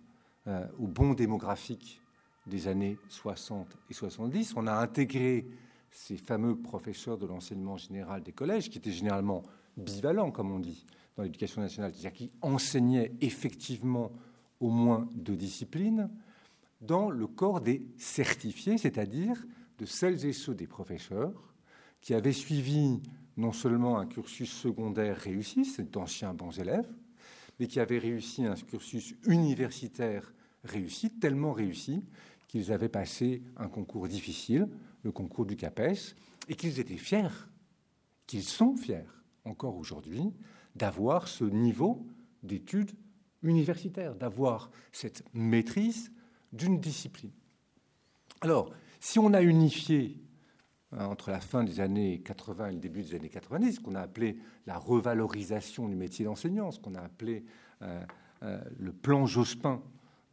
aux 0.78 0.86
bons 0.86 1.14
démographiques 1.14 2.00
des 2.46 2.68
années 2.68 2.98
60 3.08 3.76
et 3.90 3.94
70. 3.94 4.54
On 4.56 4.66
a 4.66 4.74
intégré 4.74 5.46
ces 5.90 6.16
fameux 6.16 6.56
professeurs 6.56 7.18
de 7.18 7.26
l'enseignement 7.26 7.76
général 7.76 8.22
des 8.22 8.32
collèges, 8.32 8.70
qui 8.70 8.78
étaient 8.78 8.92
généralement 8.92 9.42
bivalents, 9.76 10.30
comme 10.30 10.50
on 10.50 10.58
dit, 10.58 10.86
dans 11.18 11.24
l'éducation 11.24 11.60
nationale, 11.60 11.90
c'est-à-dire 11.92 12.12
qui 12.12 12.30
enseignaient 12.42 13.12
effectivement 13.20 14.12
au 14.60 14.70
moins 14.70 15.08
deux 15.16 15.34
disciplines, 15.34 16.08
dans 16.80 17.10
le 17.10 17.26
corps 17.26 17.60
des 17.60 17.84
certifiés, 17.96 18.78
c'est-à-dire 18.78 19.44
de 19.80 19.84
celles 19.84 20.24
et 20.26 20.32
ceux 20.32 20.54
des 20.54 20.68
professeurs 20.68 21.52
qui 22.00 22.14
avaient 22.14 22.32
suivi 22.32 23.00
non 23.36 23.50
seulement 23.50 23.98
un 23.98 24.06
cursus 24.06 24.48
secondaire 24.48 25.16
réussi, 25.16 25.64
c'est 25.64 25.90
d'anciens 25.90 26.34
bons 26.34 26.56
élèves, 26.60 26.88
mais 27.58 27.66
qui 27.66 27.80
avaient 27.80 27.98
réussi 27.98 28.44
un 28.44 28.54
cursus 28.54 29.16
universitaire 29.26 30.32
réussi, 30.62 31.10
tellement 31.10 31.52
réussi 31.52 32.04
qu'ils 32.46 32.70
avaient 32.70 32.88
passé 32.88 33.42
un 33.56 33.68
concours 33.68 34.06
difficile, 34.06 34.68
le 35.02 35.10
concours 35.10 35.46
du 35.46 35.56
CAPES, 35.56 36.14
et 36.48 36.54
qu'ils 36.54 36.78
étaient 36.78 36.96
fiers, 36.96 37.48
qu'ils 38.28 38.44
sont 38.44 38.76
fiers 38.76 39.06
encore 39.44 39.76
aujourd'hui, 39.76 40.32
d'avoir 40.78 41.28
ce 41.28 41.44
niveau 41.44 42.06
d'études 42.42 42.92
universitaires, 43.42 44.14
d'avoir 44.14 44.70
cette 44.92 45.22
maîtrise 45.34 46.12
d'une 46.52 46.80
discipline. 46.80 47.32
Alors, 48.40 48.70
si 49.00 49.18
on 49.18 49.34
a 49.34 49.42
unifié 49.42 50.16
hein, 50.92 51.06
entre 51.06 51.30
la 51.30 51.40
fin 51.40 51.64
des 51.64 51.80
années 51.80 52.20
80 52.20 52.68
et 52.68 52.72
le 52.72 52.78
début 52.78 53.02
des 53.02 53.14
années 53.16 53.28
90, 53.28 53.72
ce 53.72 53.80
qu'on 53.80 53.96
a 53.96 54.00
appelé 54.00 54.38
la 54.66 54.78
revalorisation 54.78 55.88
du 55.88 55.96
métier 55.96 56.24
d'enseignant, 56.24 56.70
ce 56.70 56.80
qu'on 56.80 56.94
a 56.94 57.00
appelé 57.00 57.44
euh, 57.82 58.00
euh, 58.44 58.60
le 58.78 58.92
plan 58.92 59.26
Jospin 59.26 59.82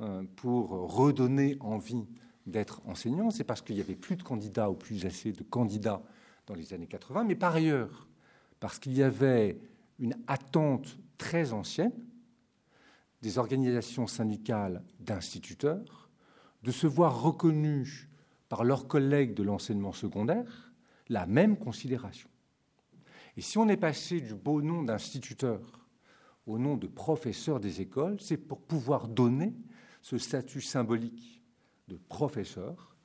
euh, 0.02 0.24
pour 0.36 0.70
redonner 0.70 1.58
envie 1.60 2.06
d'être 2.46 2.82
enseignant, 2.86 3.32
c'est 3.32 3.44
parce 3.44 3.62
qu'il 3.62 3.76
n'y 3.76 3.82
avait 3.82 3.96
plus 3.96 4.16
de 4.16 4.24
candidats 4.24 4.70
ou 4.70 4.76
plus 4.76 5.06
assez 5.06 5.32
de 5.32 5.44
candidats 5.44 6.04
dans 6.46 6.54
les 6.54 6.74
années 6.74 6.86
80, 6.86 7.24
mais 7.24 7.36
par 7.36 7.56
ailleurs, 7.56 8.08
parce 8.60 8.78
qu'il 8.78 8.94
y 8.94 9.02
avait 9.02 9.60
une 10.00 10.16
attente 10.28 10.98
très 11.18 11.54
ancienne 11.54 11.94
des 13.22 13.38
organisations 13.38 14.08
syndicales 14.08 14.84
d'instituteurs 15.00 16.10
de 16.64 16.72
se 16.72 16.88
voir 16.88 17.22
reconnus 17.22 18.08
par 18.50 18.64
leurs 18.64 18.88
collègues 18.88 19.34
de 19.34 19.44
l'enseignement 19.44 19.94
secondaire 19.94 20.74
la 21.10 21.26
même 21.26 21.58
considération. 21.58 22.30
Et 23.38 23.42
si 23.42 23.58
on 23.58 23.68
est 23.68 23.78
passé 23.78 24.22
du 24.22 24.34
beau 24.34 24.62
nom 24.62 24.84
d'instituteur 24.84 25.88
au 26.48 26.58
nom 26.58 26.78
de 26.78 26.88
professeur 26.88 27.60
des 27.60 27.82
écoles, 27.82 28.20
c'est 28.20 28.38
pour 28.38 28.62
pouvoir 28.62 29.08
donner 29.08 29.54
ce 30.02 30.18
statut 30.18 30.62
symbolique 30.62 31.44
de 31.88 31.98
professeur 31.98 32.96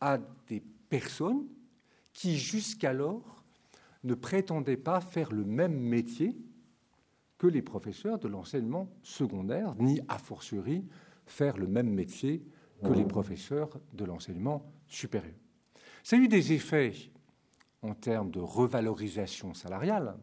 à 0.00 0.18
des 0.48 0.62
personnes 0.88 1.46
qui 2.12 2.38
jusqu'alors 2.38 3.35
ne 4.06 4.14
prétendaient 4.14 4.76
pas 4.76 5.00
faire 5.00 5.32
le 5.32 5.44
même 5.44 5.78
métier 5.78 6.36
que 7.38 7.46
les 7.46 7.62
professeurs 7.62 8.18
de 8.18 8.28
l'enseignement 8.28 8.88
secondaire, 9.02 9.74
ni 9.78 10.00
a 10.08 10.18
fortiori 10.18 10.86
faire 11.26 11.58
le 11.58 11.66
même 11.66 11.90
métier 11.90 12.42
que 12.82 12.92
les 12.92 13.04
professeurs 13.04 13.80
de 13.94 14.04
l'enseignement 14.04 14.70
supérieur. 14.86 15.34
Ça 16.02 16.16
a 16.16 16.18
eu 16.18 16.28
des 16.28 16.52
effets 16.52 16.92
en 17.82 17.94
termes 17.94 18.30
de 18.30 18.40
revalorisation 18.40 19.54
salariale 19.54 20.16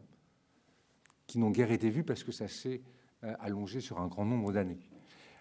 qui 1.26 1.38
n'ont 1.38 1.50
guère 1.50 1.70
été 1.70 1.90
vus 1.90 2.04
parce 2.04 2.24
que 2.24 2.32
ça 2.32 2.48
s'est 2.48 2.82
euh, 3.24 3.34
allongé 3.40 3.80
sur 3.80 4.00
un 4.00 4.06
grand 4.06 4.24
nombre 4.24 4.52
d'années. 4.52 4.78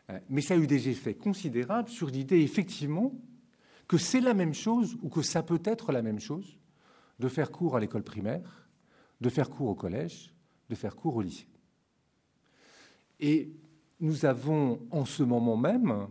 Euh, 0.10 0.20
mais 0.30 0.41
ça 0.41 0.56
a 0.56 0.58
eu 0.58 0.68
des 0.68 0.89
effets 0.89 1.16
considérables 1.16 1.89
sur 1.89 2.08
l'idée, 2.08 2.41
effectivement, 2.41 3.14
que 3.88 3.98
c'est 3.98 4.22
la 4.22 4.34
même 4.34 4.54
chose 4.54 4.98
ou 5.02 5.10
que 5.10 5.22
ça 5.22 5.44
peut 5.44 5.62
être 5.64 5.91
la 5.91 6.02
même 6.02 6.20
chose 6.20 6.60
de 7.24 7.30
faire 7.30 7.51
cours 7.51 7.78
à 7.78 7.80
l'école 7.80 8.03
primaire, 8.03 8.67
de 9.21 9.30
faire 9.30 9.49
cours 9.49 9.69
au 9.69 9.76
collège, 9.76 10.34
de 10.69 10.76
faire 10.76 10.93
cours 10.93 11.15
au 11.15 11.21
lycée. 11.21 11.47
Et 13.21 13.53
nous 14.01 14.26
avons 14.26 14.86
en 14.91 15.05
ce 15.05 15.24
moment 15.24 15.55
même, 15.55 16.09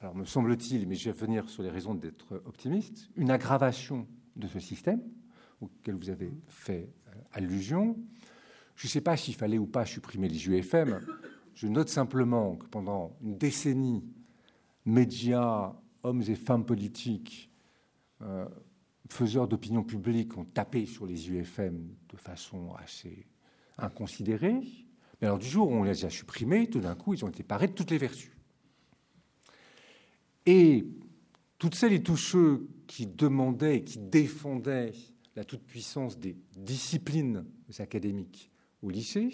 alors 0.00 0.14
me 0.14 0.24
semble-t-il, 0.24 0.88
mais 0.88 0.94
je 0.94 1.10
vais 1.10 1.26
venir 1.26 1.50
sur 1.50 1.62
les 1.62 1.68
raisons 1.68 1.94
d'être 1.94 2.42
optimiste, 2.46 3.10
une 3.16 3.30
aggravation 3.30 4.08
de 4.34 4.48
ce 4.48 4.60
système 4.60 5.02
auquel 5.60 5.96
vous 5.96 6.08
avez 6.08 6.32
fait 6.48 6.88
euh, 7.08 7.12
allusion. 7.32 7.98
Je 8.76 8.86
ne 8.86 8.90
sais 8.90 9.02
pas 9.02 9.18
s'il 9.18 9.34
fallait 9.34 9.58
ou 9.58 9.66
pas 9.66 9.84
supprimer 9.84 10.30
les 10.30 10.48
UFM. 10.48 11.00
Je 11.54 11.66
note 11.66 11.90
simplement 11.90 12.56
que 12.56 12.64
pendant 12.64 13.14
une 13.20 13.36
décennie, 13.36 14.02
médias, 14.86 15.74
hommes 16.02 16.22
et 16.22 16.34
femmes 16.34 16.64
politiques, 16.64 17.52
euh, 18.22 18.46
faiseurs 19.12 19.48
d'opinion 19.48 19.82
publique 19.82 20.36
ont 20.36 20.44
tapé 20.44 20.86
sur 20.86 21.06
les 21.06 21.30
UFM 21.30 21.94
de 22.08 22.16
façon 22.16 22.74
assez 22.74 23.26
inconsidérée. 23.78 24.60
Mais 25.20 25.26
alors, 25.26 25.38
du 25.38 25.46
jour 25.46 25.68
où 25.68 25.74
on 25.74 25.82
les 25.82 26.04
a 26.04 26.10
supprimés, 26.10 26.68
tout 26.68 26.80
d'un 26.80 26.94
coup, 26.94 27.14
ils 27.14 27.24
ont 27.24 27.28
été 27.28 27.42
parés 27.42 27.68
de 27.68 27.72
toutes 27.72 27.90
les 27.90 27.98
vertus. 27.98 28.30
Et 30.46 30.86
toutes 31.58 31.74
celles 31.74 31.92
et 31.92 32.02
tous 32.02 32.16
ceux 32.16 32.68
qui 32.86 33.06
demandaient 33.06 33.76
et 33.76 33.84
qui 33.84 33.98
défendaient 33.98 34.92
la 35.36 35.44
toute-puissance 35.44 36.18
des 36.18 36.36
disciplines 36.56 37.44
académiques 37.78 38.50
au 38.82 38.90
lycée 38.90 39.30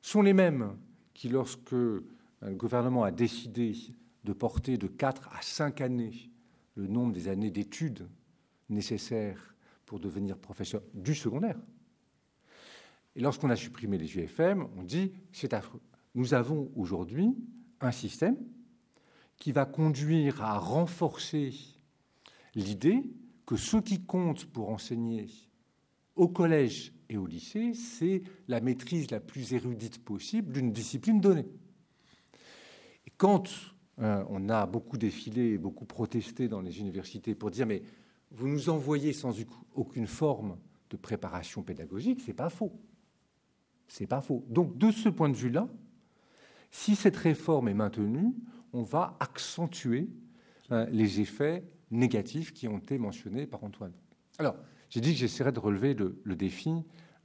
sont 0.00 0.22
les 0.22 0.32
mêmes 0.32 0.76
qui, 1.12 1.28
lorsque 1.28 1.72
le 1.72 2.04
gouvernement 2.42 3.02
a 3.02 3.10
décidé 3.10 3.76
de 4.24 4.32
porter 4.32 4.78
de 4.78 4.86
4 4.86 5.28
à 5.32 5.42
5 5.42 5.80
années 5.80 6.30
le 6.76 6.86
nombre 6.86 7.12
des 7.12 7.28
années 7.28 7.50
d'études 7.50 8.08
nécessaires 8.70 9.54
pour 9.86 10.00
devenir 10.00 10.38
professeur 10.38 10.82
du 10.94 11.14
secondaire, 11.14 11.58
et 13.16 13.20
lorsqu'on 13.20 13.50
a 13.50 13.56
supprimé 13.56 13.98
les 13.98 14.16
UFM, 14.16 14.66
on 14.76 14.82
dit 14.82 15.12
c'est 15.32 15.52
affreux. 15.52 15.80
Nous 16.14 16.34
avons 16.34 16.70
aujourd'hui 16.76 17.36
un 17.80 17.92
système 17.92 18.36
qui 19.36 19.52
va 19.52 19.64
conduire 19.64 20.42
à 20.42 20.58
renforcer 20.58 21.52
l'idée 22.54 23.02
que 23.46 23.56
ce 23.56 23.78
qui 23.78 24.04
compte 24.04 24.46
pour 24.46 24.70
enseigner 24.70 25.26
au 26.14 26.28
collège 26.28 26.92
et 27.08 27.16
au 27.16 27.26
lycée, 27.26 27.72
c'est 27.74 28.22
la 28.46 28.60
maîtrise 28.60 29.10
la 29.10 29.20
plus 29.20 29.52
érudite 29.52 30.04
possible 30.04 30.52
d'une 30.52 30.72
discipline 30.72 31.20
donnée. 31.20 31.46
Et 33.06 33.12
quand 33.16 33.48
euh, 33.98 34.24
on 34.28 34.48
a 34.48 34.66
beaucoup 34.66 34.98
défilé 34.98 35.52
et 35.52 35.58
beaucoup 35.58 35.86
protesté 35.86 36.48
dans 36.48 36.60
les 36.60 36.78
universités 36.78 37.34
pour 37.34 37.50
dire 37.50 37.66
mais 37.66 37.82
vous 38.30 38.48
nous 38.48 38.68
envoyez 38.68 39.12
sans 39.12 39.34
aucune 39.74 40.06
forme 40.06 40.56
de 40.90 40.96
préparation 40.96 41.62
pédagogique, 41.62 42.20
c'est 42.24 42.32
pas 42.32 42.50
faux. 42.50 42.72
C'est 43.88 44.06
pas 44.06 44.20
faux. 44.20 44.44
Donc, 44.48 44.76
de 44.78 44.90
ce 44.90 45.08
point 45.08 45.28
de 45.28 45.36
vue-là, 45.36 45.68
si 46.70 46.94
cette 46.94 47.16
réforme 47.16 47.68
est 47.68 47.74
maintenue, 47.74 48.32
on 48.72 48.82
va 48.82 49.16
accentuer 49.20 50.08
euh, 50.70 50.86
les 50.90 51.20
effets 51.20 51.64
négatifs 51.90 52.52
qui 52.52 52.68
ont 52.68 52.78
été 52.78 52.98
mentionnés 52.98 53.46
par 53.46 53.64
Antoine. 53.64 53.92
Alors, 54.38 54.56
j'ai 54.88 55.00
dit 55.00 55.12
que 55.12 55.18
j'essaierais 55.18 55.52
de 55.52 55.58
relever 55.58 55.94
le, 55.94 56.36
défi, 56.36 56.72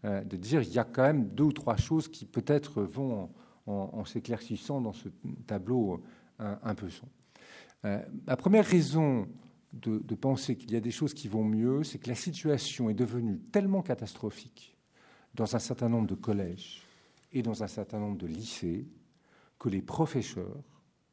euh, 0.04 0.24
de 0.24 0.38
dire 0.38 0.62
qu'il 0.62 0.74
y 0.74 0.80
a 0.80 0.84
quand 0.84 1.04
même 1.04 1.30
deux 1.30 1.44
ou 1.44 1.54
trois 1.54 1.78
choses 1.78 2.08
qui 2.08 2.26
peut-être 2.26 2.82
vont 2.82 3.30
en, 3.68 4.06
s'éclaircissant 4.06 4.82
dans 4.82 4.94
ce 4.94 5.10
tableau 5.48 6.04
euh, 6.40 6.56
un, 6.62 6.76
peu 6.76 6.90
sombre. 6.90 7.12
la 7.84 8.38
première 8.38 8.66
raison 8.66 9.28
de, 9.76 10.16
penser 10.16 10.56
qu'il 10.56 10.72
y 10.72 10.76
a 10.76 10.82
des 10.82 10.92
choses 10.92 11.14
qui 11.14 11.28
vont 11.28 11.44
mieux, 11.44 11.84
c'est 11.84 12.00
que 12.00 12.08
la 12.08 12.16
situation 12.16 12.90
est 12.90 12.94
devenue 12.94 13.40
tellement 13.52 13.82
catastrophique 13.82 14.78
dans 15.34 15.56
un 15.56 15.60
certain 15.60 15.90
nombre 15.90 16.08
de 16.08 16.16
collèges 16.16 16.82
et 17.34 17.42
dans 17.42 17.64
un 17.64 17.68
certain 17.68 18.00
nombre 18.00 18.18
de 18.18 18.28
lycées 18.28 18.88
que 19.60 19.68
les 19.68 19.82
professeurs, 19.82 20.64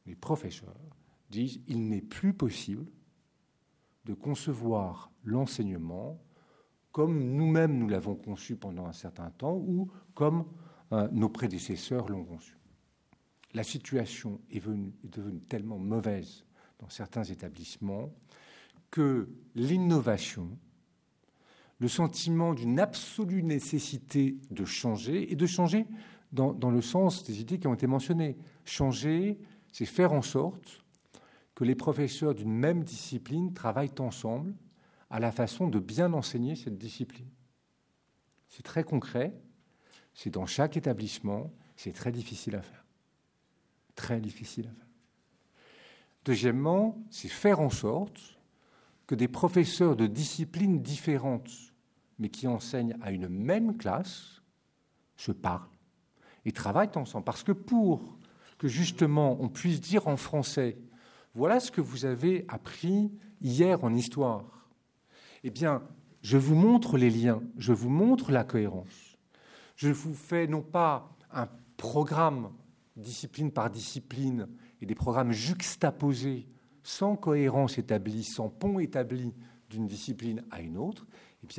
les 0.06 0.14
professeurs 0.14 0.76
disent 1.30 1.60
il 1.66 1.88
n'est 1.88 2.02
plus 2.02 2.34
possible 2.34 2.86
de 4.04 4.14
concevoir 4.14 5.10
l'enseignement 5.24 6.20
comme 6.92 7.18
nous-mêmes 7.18 7.78
nous 7.78 7.88
l'avons 7.88 8.14
conçu 8.14 8.56
pendant 8.56 8.86
un 8.86 8.92
certain 8.92 9.30
temps 9.30 9.56
ou 9.56 9.90
comme 10.14 10.44
euh, 10.92 11.08
nos 11.10 11.30
prédécesseurs 11.30 12.08
l'ont 12.08 12.24
conçu. 12.24 12.58
La 13.54 13.64
situation 13.64 14.40
est 14.50 14.62
devenue 15.04 15.40
tellement 15.42 15.78
mauvaise 15.78 16.44
dans 16.78 16.88
certains 16.88 17.24
établissements 17.24 18.12
que 18.92 19.28
l'innovation, 19.56 20.56
le 21.80 21.88
sentiment 21.88 22.54
d'une 22.54 22.78
absolue 22.78 23.42
nécessité 23.42 24.36
de 24.52 24.64
changer, 24.64 25.32
et 25.32 25.34
de 25.34 25.46
changer 25.46 25.86
dans, 26.30 26.70
le 26.70 26.80
sens 26.80 27.24
des 27.24 27.40
idées 27.40 27.58
qui 27.58 27.66
ont 27.66 27.74
été 27.74 27.86
mentionnées. 27.86 28.36
Changer, 28.64 29.40
c'est 29.72 29.86
faire 29.86 30.12
en 30.12 30.22
sorte 30.22 30.84
que 31.54 31.64
les 31.64 31.74
professeurs 31.74 32.34
d'une 32.34 32.52
même 32.52 32.84
discipline 32.84 33.52
travaillent 33.52 33.98
ensemble 33.98 34.54
à 35.10 35.18
la 35.20 35.32
façon 35.32 35.68
de 35.68 35.78
bien 35.78 36.12
enseigner 36.12 36.54
cette 36.54 36.78
discipline. 36.78 37.28
C'est 38.48 38.62
très 38.62 38.84
concret, 38.84 39.34
c'est 40.14 40.30
dans 40.30 40.46
chaque 40.46 40.76
établissement, 40.76 41.52
c'est 41.76 41.92
très 41.92 42.12
difficile 42.12 42.56
à 42.56 42.62
faire. 42.62 42.84
Très 43.94 44.20
difficile 44.20 44.68
à 44.68 44.74
faire. 44.74 44.86
Deuxièmement, 46.24 47.02
c'est 47.10 47.28
faire 47.28 47.60
en 47.60 47.70
sorte 47.70 48.38
que 49.06 49.14
des 49.14 49.28
professeurs 49.28 49.96
de 49.96 50.06
disciplines 50.06 50.80
différentes 50.82 51.50
mais 52.18 52.28
qui 52.28 52.46
enseignent 52.46 52.96
à 53.02 53.10
une 53.10 53.28
même 53.28 53.76
classe, 53.76 54.42
se 55.16 55.32
parlent 55.32 55.68
et 56.44 56.52
travaillent 56.52 56.96
ensemble. 56.96 57.24
Parce 57.24 57.42
que 57.42 57.52
pour 57.52 58.16
que 58.58 58.68
justement 58.68 59.36
on 59.40 59.48
puisse 59.48 59.80
dire 59.80 60.06
en 60.06 60.16
français, 60.16 60.78
voilà 61.34 61.58
ce 61.58 61.70
que 61.70 61.80
vous 61.80 62.04
avez 62.04 62.44
appris 62.48 63.10
hier 63.40 63.82
en 63.82 63.92
histoire, 63.94 64.68
eh 65.42 65.50
bien, 65.50 65.82
je 66.22 66.38
vous 66.38 66.54
montre 66.54 66.96
les 66.96 67.10
liens, 67.10 67.42
je 67.56 67.72
vous 67.72 67.90
montre 67.90 68.30
la 68.30 68.44
cohérence. 68.44 69.18
Je 69.74 69.90
vous 69.90 70.14
fais 70.14 70.46
non 70.46 70.62
pas 70.62 71.16
un 71.32 71.48
programme 71.76 72.52
discipline 72.96 73.50
par 73.50 73.70
discipline 73.70 74.46
et 74.80 74.86
des 74.86 74.94
programmes 74.94 75.32
juxtaposés, 75.32 76.46
sans 76.82 77.16
cohérence 77.16 77.78
établie, 77.78 78.24
sans 78.24 78.48
pont 78.48 78.78
établi 78.78 79.32
d'une 79.70 79.86
discipline 79.86 80.44
à 80.50 80.60
une 80.60 80.76
autre, 80.76 81.06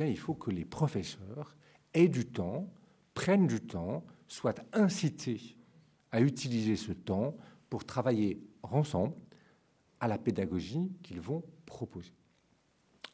eh 0.00 0.10
il 0.10 0.18
faut 0.18 0.34
que 0.34 0.50
les 0.50 0.64
professeurs 0.64 1.56
aient 1.92 2.08
du 2.08 2.26
temps, 2.26 2.72
prennent 3.14 3.46
du 3.46 3.60
temps, 3.60 4.04
soient 4.28 4.54
incités 4.72 5.56
à 6.10 6.20
utiliser 6.20 6.76
ce 6.76 6.92
temps 6.92 7.36
pour 7.68 7.84
travailler 7.84 8.40
ensemble 8.62 9.14
à 10.00 10.08
la 10.08 10.18
pédagogie 10.18 10.92
qu'ils 11.02 11.20
vont 11.20 11.42
proposer. 11.66 12.12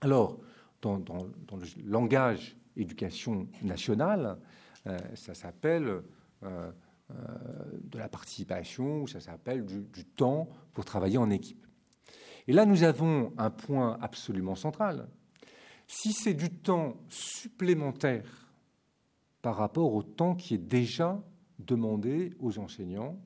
Alors, 0.01 0.39
dans, 0.83 0.97
le 0.97 1.67
langage 1.85 2.57
éducation 2.77 3.49
nationale, 3.63 4.39
euh, 4.87 4.99
ça 5.15 5.35
s'appelle 5.35 6.03
euh, 6.43 6.73
euh, 7.11 7.15
de 7.83 7.99
la 7.99 8.09
participation, 8.09 9.07
ça 9.07 9.21
s'appelle 9.21 9.65
du 9.65 10.05
temps 10.05 10.49
pour 10.73 10.85
travailler 10.85 11.19
en 11.19 11.31
équipe. 11.31 11.67
Et 12.51 12.53
là, 12.53 12.67
nous 12.67 12.83
avons 12.83 13.33
un 13.39 13.49
point 13.49 13.97
absolument 14.01 14.57
central, 14.57 15.07
si 15.87 16.13
c'est 16.13 16.35
du 16.35 16.51
temps 16.51 16.97
supplémentaire 17.09 18.51
par 19.41 19.55
rapport 19.55 19.95
au 19.95 20.03
temps 20.03 20.35
qui 20.35 20.55
est 20.55 20.59
déjà 20.59 21.23
demandé 21.61 22.35
aux 22.41 22.59
enseignants 22.59 23.17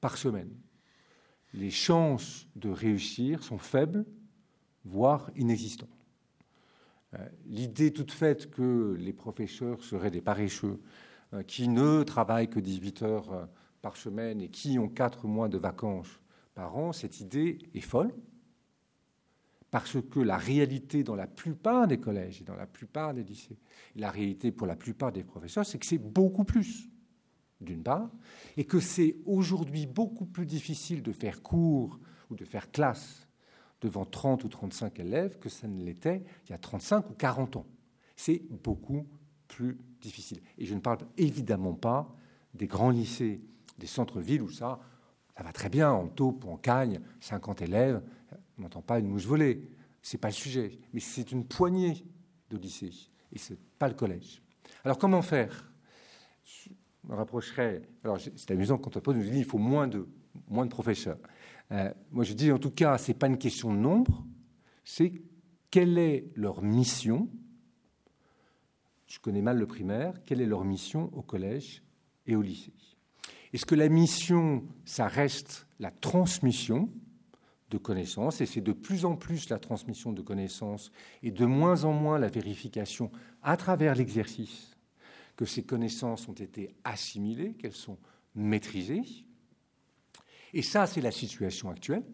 par 0.00 0.18
semaine, 0.18 0.50
les 1.54 1.70
chances 1.70 2.48
de 2.56 2.68
réussir 2.68 3.44
sont 3.44 3.58
faibles, 3.58 4.04
voire 4.84 5.30
inexistantes. 5.36 6.04
Euh, 7.14 7.24
l'idée 7.46 7.92
toute 7.92 8.10
faite 8.10 8.50
que 8.50 8.96
les 8.98 9.12
professeurs 9.12 9.84
seraient 9.84 10.10
des 10.10 10.20
paresseux 10.20 10.80
euh, 11.32 11.44
qui 11.44 11.68
ne 11.68 12.02
travaillent 12.02 12.50
que 12.50 12.58
18 12.58 13.02
heures 13.02 13.32
euh, 13.32 13.44
par 13.82 13.96
semaine 13.96 14.40
et 14.40 14.48
qui 14.48 14.80
ont 14.80 14.88
4 14.88 15.28
mois 15.28 15.48
de 15.48 15.58
vacances 15.58 16.18
par 16.56 16.76
an, 16.76 16.92
cette 16.92 17.20
idée 17.20 17.58
est 17.72 17.80
folle 17.80 18.12
parce 19.72 19.96
que 20.02 20.20
la 20.20 20.36
réalité 20.36 21.02
dans 21.02 21.16
la 21.16 21.26
plupart 21.26 21.88
des 21.88 21.98
collèges 21.98 22.42
et 22.42 22.44
dans 22.44 22.54
la 22.54 22.66
plupart 22.66 23.14
des 23.14 23.24
lycées, 23.24 23.56
la 23.96 24.10
réalité 24.10 24.52
pour 24.52 24.66
la 24.66 24.76
plupart 24.76 25.12
des 25.12 25.24
professeurs, 25.24 25.64
c'est 25.64 25.78
que 25.78 25.86
c'est 25.86 25.96
beaucoup 25.96 26.44
plus, 26.44 26.90
d'une 27.58 27.82
part, 27.82 28.10
et 28.58 28.64
que 28.64 28.80
c'est 28.80 29.16
aujourd'hui 29.24 29.86
beaucoup 29.86 30.26
plus 30.26 30.44
difficile 30.44 31.02
de 31.02 31.10
faire 31.10 31.42
cours 31.42 31.98
ou 32.28 32.36
de 32.36 32.44
faire 32.44 32.70
classe 32.70 33.26
devant 33.80 34.04
30 34.04 34.44
ou 34.44 34.48
35 34.48 35.00
élèves 35.00 35.38
que 35.38 35.48
ça 35.48 35.66
ne 35.66 35.82
l'était 35.82 36.22
il 36.46 36.50
y 36.50 36.54
a 36.54 36.58
35 36.58 37.08
ou 37.08 37.14
40 37.14 37.56
ans. 37.56 37.66
C'est 38.14 38.42
beaucoup 38.62 39.06
plus 39.48 39.78
difficile. 40.02 40.42
Et 40.58 40.66
je 40.66 40.74
ne 40.74 40.80
parle 40.80 40.98
évidemment 41.16 41.72
pas 41.72 42.14
des 42.52 42.66
grands 42.66 42.90
lycées, 42.90 43.40
des 43.78 43.86
centres-villes 43.86 44.42
où 44.42 44.50
ça, 44.50 44.80
ça 45.34 45.42
va 45.42 45.52
très 45.52 45.70
bien, 45.70 45.90
en 45.90 46.08
taupe 46.08 46.44
ou 46.44 46.50
en 46.50 46.58
cagne, 46.58 47.00
50 47.20 47.62
élèves, 47.62 48.02
on 48.58 48.62
n'entend 48.62 48.82
pas 48.82 48.98
une 48.98 49.08
mouche 49.08 49.26
voler. 49.26 49.68
Ce 50.02 50.16
n'est 50.16 50.20
pas 50.20 50.28
le 50.28 50.34
sujet. 50.34 50.78
Mais 50.92 51.00
c'est 51.00 51.32
une 51.32 51.44
poignée 51.44 52.04
de 52.50 52.56
lycées. 52.56 52.92
Et 53.32 53.38
ce 53.38 53.52
n'est 53.52 53.58
pas 53.78 53.88
le 53.88 53.94
collège. 53.94 54.42
Alors 54.84 54.98
comment 54.98 55.22
faire? 55.22 55.70
Je 56.44 56.70
me 57.04 57.14
rapprocherai. 57.14 57.82
Alors 58.04 58.18
c'est 58.20 58.50
amusant 58.50 58.78
quand 58.78 58.96
on 58.96 59.12
nous 59.12 59.22
dit 59.22 59.38
il 59.38 59.44
faut 59.44 59.58
moins 59.58 59.88
de, 59.88 60.06
moins 60.48 60.64
de 60.64 60.70
professeurs. 60.70 61.18
Euh, 61.70 61.92
moi 62.10 62.24
je 62.24 62.32
dis 62.34 62.50
en 62.52 62.58
tout 62.58 62.70
cas, 62.70 62.98
ce 62.98 63.08
n'est 63.08 63.18
pas 63.18 63.28
une 63.28 63.38
question 63.38 63.72
de 63.72 63.78
nombre, 63.78 64.26
c'est 64.84 65.12
quelle 65.70 65.96
est 65.98 66.26
leur 66.34 66.62
mission? 66.62 67.28
Je 69.06 69.18
connais 69.18 69.42
mal 69.42 69.58
le 69.58 69.66
primaire, 69.66 70.22
quelle 70.24 70.40
est 70.40 70.46
leur 70.46 70.64
mission 70.64 71.10
au 71.14 71.22
collège 71.22 71.82
et 72.26 72.34
au 72.34 72.42
lycée? 72.42 72.72
Est-ce 73.52 73.66
que 73.66 73.74
la 73.74 73.88
mission, 73.88 74.64
ça 74.84 75.06
reste 75.06 75.66
la 75.78 75.90
transmission? 75.90 76.90
De 77.72 77.78
connaissances, 77.78 78.42
et 78.42 78.46
c'est 78.46 78.60
de 78.60 78.72
plus 78.72 79.06
en 79.06 79.16
plus 79.16 79.48
la 79.48 79.58
transmission 79.58 80.12
de 80.12 80.20
connaissances 80.20 80.92
et 81.22 81.30
de 81.30 81.46
moins 81.46 81.84
en 81.84 81.92
moins 81.92 82.18
la 82.18 82.28
vérification 82.28 83.10
à 83.42 83.56
travers 83.56 83.94
l'exercice 83.94 84.76
que 85.36 85.46
ces 85.46 85.64
connaissances 85.64 86.28
ont 86.28 86.34
été 86.34 86.74
assimilées, 86.84 87.54
qu'elles 87.54 87.72
sont 87.72 87.98
maîtrisées. 88.34 89.02
Et 90.52 90.60
ça, 90.60 90.86
c'est 90.86 91.00
la 91.00 91.10
situation 91.10 91.70
actuelle. 91.70 92.04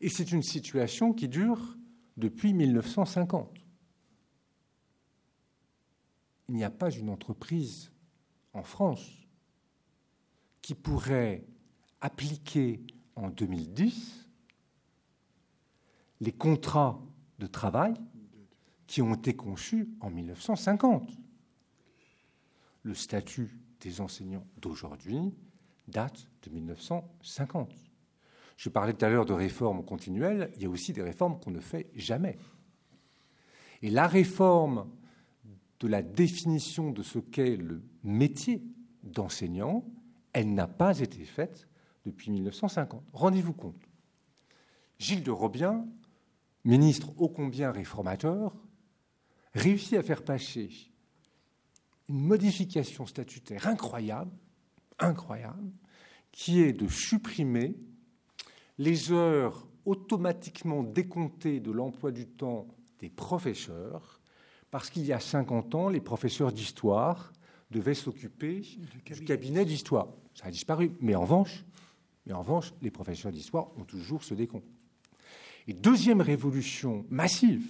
Et 0.00 0.08
c'est 0.08 0.32
une 0.32 0.42
situation 0.42 1.12
qui 1.12 1.28
dure 1.28 1.76
depuis 2.16 2.54
1950. 2.54 3.58
Il 6.48 6.54
n'y 6.54 6.64
a 6.64 6.70
pas 6.70 6.90
une 6.90 7.10
entreprise 7.10 7.92
en 8.54 8.62
France 8.62 9.06
qui 10.62 10.74
pourrait 10.74 11.44
appliquer 12.00 12.80
en 13.14 13.28
2010 13.28 14.29
les 16.20 16.32
contrats 16.32 17.00
de 17.38 17.46
travail 17.46 17.94
qui 18.86 19.02
ont 19.02 19.14
été 19.14 19.34
conçus 19.34 19.88
en 20.00 20.10
1950. 20.10 21.10
Le 22.82 22.94
statut 22.94 23.58
des 23.80 24.00
enseignants 24.00 24.46
d'aujourd'hui 24.60 25.34
date 25.88 26.28
de 26.42 26.50
1950. 26.50 27.72
Je 28.56 28.68
parlais 28.68 28.92
tout 28.92 29.04
à 29.04 29.08
l'heure 29.08 29.26
de 29.26 29.32
réformes 29.32 29.84
continuelles, 29.84 30.52
il 30.56 30.62
y 30.62 30.66
a 30.66 30.68
aussi 30.68 30.92
des 30.92 31.02
réformes 31.02 31.40
qu'on 31.40 31.50
ne 31.50 31.60
fait 31.60 31.90
jamais. 31.94 32.36
Et 33.82 33.90
la 33.90 34.06
réforme 34.06 34.90
de 35.80 35.88
la 35.88 36.02
définition 36.02 36.90
de 36.90 37.02
ce 37.02 37.18
qu'est 37.18 37.56
le 37.56 37.82
métier 38.04 38.62
d'enseignant, 39.02 39.84
elle 40.32 40.52
n'a 40.52 40.66
pas 40.66 40.98
été 40.98 41.24
faite 41.24 41.66
depuis 42.04 42.30
1950. 42.30 43.02
Rendez-vous 43.12 43.54
compte. 43.54 43.88
Gilles 44.98 45.22
de 45.22 45.30
Robien 45.30 45.86
ministre 46.64 47.10
ô 47.18 47.28
combien 47.28 47.70
réformateur, 47.70 48.54
réussit 49.54 49.94
à 49.94 50.02
faire 50.02 50.24
passer 50.24 50.70
une 52.08 52.20
modification 52.20 53.06
statutaire 53.06 53.66
incroyable, 53.66 54.32
incroyable, 54.98 55.72
qui 56.32 56.60
est 56.60 56.72
de 56.72 56.88
supprimer 56.88 57.76
les 58.78 59.12
heures 59.12 59.66
automatiquement 59.84 60.82
décomptées 60.82 61.60
de 61.60 61.70
l'emploi 61.70 62.12
du 62.12 62.26
temps 62.26 62.68
des 62.98 63.10
professeurs, 63.10 64.20
parce 64.70 64.90
qu'il 64.90 65.04
y 65.04 65.12
a 65.12 65.20
50 65.20 65.74
ans, 65.74 65.88
les 65.88 66.00
professeurs 66.00 66.52
d'histoire 66.52 67.32
devaient 67.70 67.94
s'occuper 67.94 68.62
du 69.04 69.24
cabinet, 69.24 69.64
d'histoire. 69.64 70.08
Ça 70.34 70.46
a 70.46 70.50
disparu. 70.50 70.92
Mais 71.00 71.14
en 71.14 71.22
revanche, 71.22 71.64
mais 72.26 72.32
en 72.32 72.40
revanche, 72.40 72.72
les 72.82 72.90
professeurs 72.90 73.32
d'histoire 73.32 73.76
ont 73.78 73.84
toujours 73.84 74.22
ce 74.22 74.34
décompte. 74.34 74.66
Et 75.70 75.72
deuxième 75.72 76.20
révolution 76.20 77.06
massive, 77.10 77.64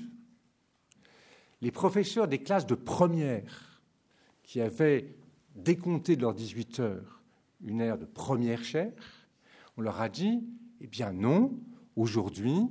les 1.60 1.70
professeurs 1.70 2.28
des 2.28 2.38
classes 2.38 2.66
de 2.66 2.74
première 2.74 3.82
qui 4.42 4.62
avaient 4.62 5.18
décompté 5.54 6.16
de 6.16 6.22
leurs 6.22 6.32
18 6.32 6.80
heures 6.80 7.20
une 7.62 7.82
ère 7.82 7.98
de 7.98 8.06
première 8.06 8.64
chaire, 8.64 8.94
on 9.76 9.82
leur 9.82 10.00
a 10.00 10.08
dit, 10.08 10.42
eh 10.80 10.86
bien 10.86 11.12
non, 11.12 11.60
aujourd'hui, 11.94 12.70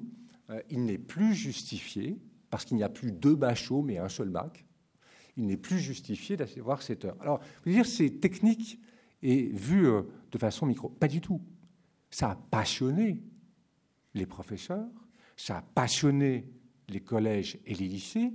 euh, 0.49 0.63
il 0.71 0.85
n'est 0.85 0.97
plus 0.97 1.35
justifié, 1.35 2.17
parce 2.49 2.65
qu'il 2.65 2.77
n'y 2.77 2.83
a 2.83 2.89
plus 2.89 3.11
deux 3.11 3.35
bachots, 3.35 3.83
mais 3.83 3.99
un 3.99 4.09
seul 4.09 4.29
bac, 4.29 4.65
il 5.37 5.45
n'est 5.45 5.57
plus 5.57 5.77
justifié 5.77 6.37
d'avoir 6.37 6.81
cette 6.81 7.05
heure. 7.05 7.17
Alors, 7.21 7.39
vous 7.63 7.71
dire, 7.71 7.85
c'est 7.85 8.19
technique 8.19 8.79
et 9.21 9.43
vu 9.49 9.85
euh, 9.85 10.01
de 10.31 10.39
façon 10.39 10.65
micro. 10.65 10.89
Pas 10.89 11.07
du 11.07 11.21
tout. 11.21 11.39
Ça 12.09 12.31
a 12.31 12.35
passionné 12.35 13.21
les 14.15 14.25
professeurs, 14.25 14.89
ça 15.39 15.59
a 15.59 15.61
passionné 15.61 16.51
les 16.89 16.99
collèges 16.99 17.59
et 17.65 17.73
les 17.73 17.87
lycées, 17.87 18.33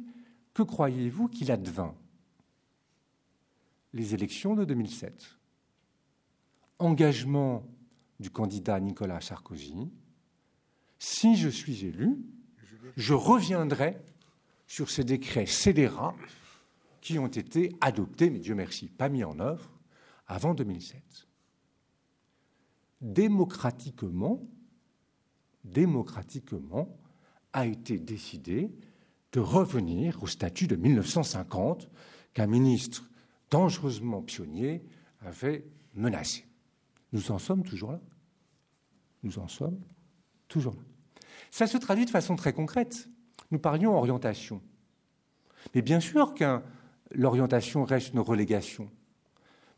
que 0.55 0.63
croyez-vous 0.63 1.29
qu'il 1.29 1.53
advint? 1.53 1.95
Les 3.93 4.15
élections 4.15 4.55
de 4.55 4.65
2007. 4.65 5.39
Engagement 6.79 7.63
du 8.21 8.31
candidat 8.31 8.81
Nicolas 8.81 9.21
Sarkozy. 9.21 9.93
Si 10.99 11.37
je 11.37 11.51
suis 11.51 11.85
élu, 11.85 12.17
je 12.97 13.13
reviendrai 13.13 13.99
sur 14.67 14.89
ces 14.89 15.05
décrets 15.05 15.45
scélérats 15.45 16.17
qui 17.03 17.19
ont 17.19 17.27
été 17.27 17.77
adoptés, 17.83 18.31
mais 18.31 18.39
Dieu 18.39 18.55
merci, 18.55 18.89
pas 18.89 19.11
mis 19.11 19.25
en 19.25 19.39
œuvre, 19.41 19.71
avant 20.27 20.55
2007. 20.55 21.29
Démocratiquement, 23.03 24.41
démocratiquement, 25.65 26.97
a 27.53 27.67
été 27.67 27.99
décidé 27.99 28.71
de 29.33 29.41
revenir 29.41 30.23
au 30.23 30.27
statut 30.27 30.67
de 30.67 30.77
1950 30.77 31.89
qu'un 32.35 32.47
ministre 32.47 33.09
dangereusement 33.51 34.23
pionnier 34.23 34.85
avait 35.21 35.65
menacé. 35.95 36.45
Nous 37.13 37.31
en 37.31 37.39
sommes 37.39 37.63
toujours 37.63 37.93
là. 37.93 38.01
Nous 39.23 39.39
en 39.39 39.49
sommes 39.49 39.81
toujours 40.49 40.75
là. 40.75 40.83
Ça 41.51 41.67
se 41.67 41.77
traduit 41.79 42.05
de 42.05 42.11
façon 42.11 42.37
très 42.37 42.53
concrète. 42.53 43.09
Nous 43.51 43.59
parlions 43.59 43.97
orientation. 43.97 44.61
Mais 45.75 45.83
bien 45.83 46.01
sûr 46.01 46.35
que 46.35 46.61
l'orientation 47.13 47.85
reste 47.85 48.13
une 48.13 48.21
relégation. 48.21 48.91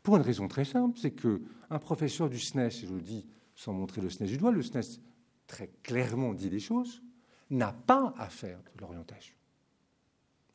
Pour 0.01 0.17
une 0.17 0.23
raison 0.23 0.47
très 0.47 0.65
simple, 0.65 0.97
c'est 0.99 1.11
qu'un 1.11 1.79
professeur 1.79 2.29
du 2.29 2.39
SNES, 2.39 2.67
et 2.67 2.87
je 2.87 2.93
le 2.93 3.01
dis 3.01 3.27
sans 3.55 3.73
montrer 3.73 4.01
le 4.01 4.09
SNES 4.09 4.27
du 4.27 4.37
doigt, 4.37 4.51
le 4.51 4.63
SNES 4.63 4.99
très 5.47 5.69
clairement 5.83 6.33
dit 6.33 6.49
des 6.49 6.59
choses, 6.59 7.01
n'a 7.49 7.71
pas 7.71 8.13
à 8.17 8.29
faire 8.29 8.59
de 8.75 8.81
l'orientation. 8.81 9.35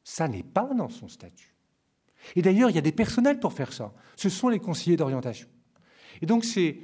Ça 0.04 0.28
n'est 0.28 0.42
pas 0.42 0.72
dans 0.74 0.88
son 0.88 1.08
statut. 1.08 1.54
Et 2.36 2.42
d'ailleurs, 2.42 2.70
il 2.70 2.76
y 2.76 2.78
a 2.78 2.82
des 2.82 2.92
personnels 2.92 3.40
pour 3.40 3.52
faire 3.52 3.72
ça. 3.72 3.92
Ce 4.16 4.28
sont 4.28 4.48
les 4.48 4.58
conseillers 4.58 4.96
d'orientation. 4.96 5.48
Et 6.20 6.26
donc, 6.26 6.44
c'est 6.44 6.78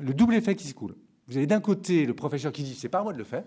le 0.00 0.14
double 0.14 0.34
effet 0.34 0.56
qui 0.56 0.66
se 0.66 0.74
coule. 0.74 0.96
Vous 1.28 1.36
avez 1.36 1.46
d'un 1.46 1.60
côté 1.60 2.06
le 2.06 2.14
professeur 2.14 2.52
qui 2.52 2.62
dit 2.62 2.74
c'est 2.74 2.88
pas 2.88 3.00
à 3.00 3.02
moi 3.02 3.12
de 3.12 3.18
le 3.18 3.24
faire. 3.24 3.44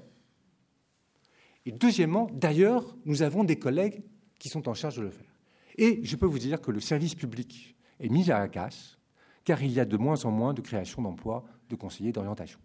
Et 1.65 1.71
deuxièmement, 1.71 2.29
d'ailleurs, 2.31 2.95
nous 3.05 3.21
avons 3.21 3.43
des 3.43 3.57
collègues 3.57 4.03
qui 4.39 4.49
sont 4.49 4.69
en 4.69 4.73
charge 4.73 4.97
de 4.97 5.01
le 5.01 5.09
faire. 5.09 5.33
Et 5.77 6.01
je 6.03 6.15
peux 6.15 6.25
vous 6.25 6.39
dire 6.39 6.61
que 6.61 6.71
le 6.71 6.79
service 6.79 7.15
public 7.15 7.75
est 7.99 8.09
mis 8.09 8.29
à 8.31 8.39
la 8.39 8.47
casse, 8.47 8.97
car 9.43 9.61
il 9.63 9.71
y 9.71 9.79
a 9.79 9.85
de 9.85 9.97
moins 9.97 10.23
en 10.25 10.31
moins 10.31 10.53
de 10.53 10.61
création 10.61 11.01
d'emplois 11.01 11.43
de 11.69 11.75
conseillers 11.75 12.11
d'orientation. 12.11 12.59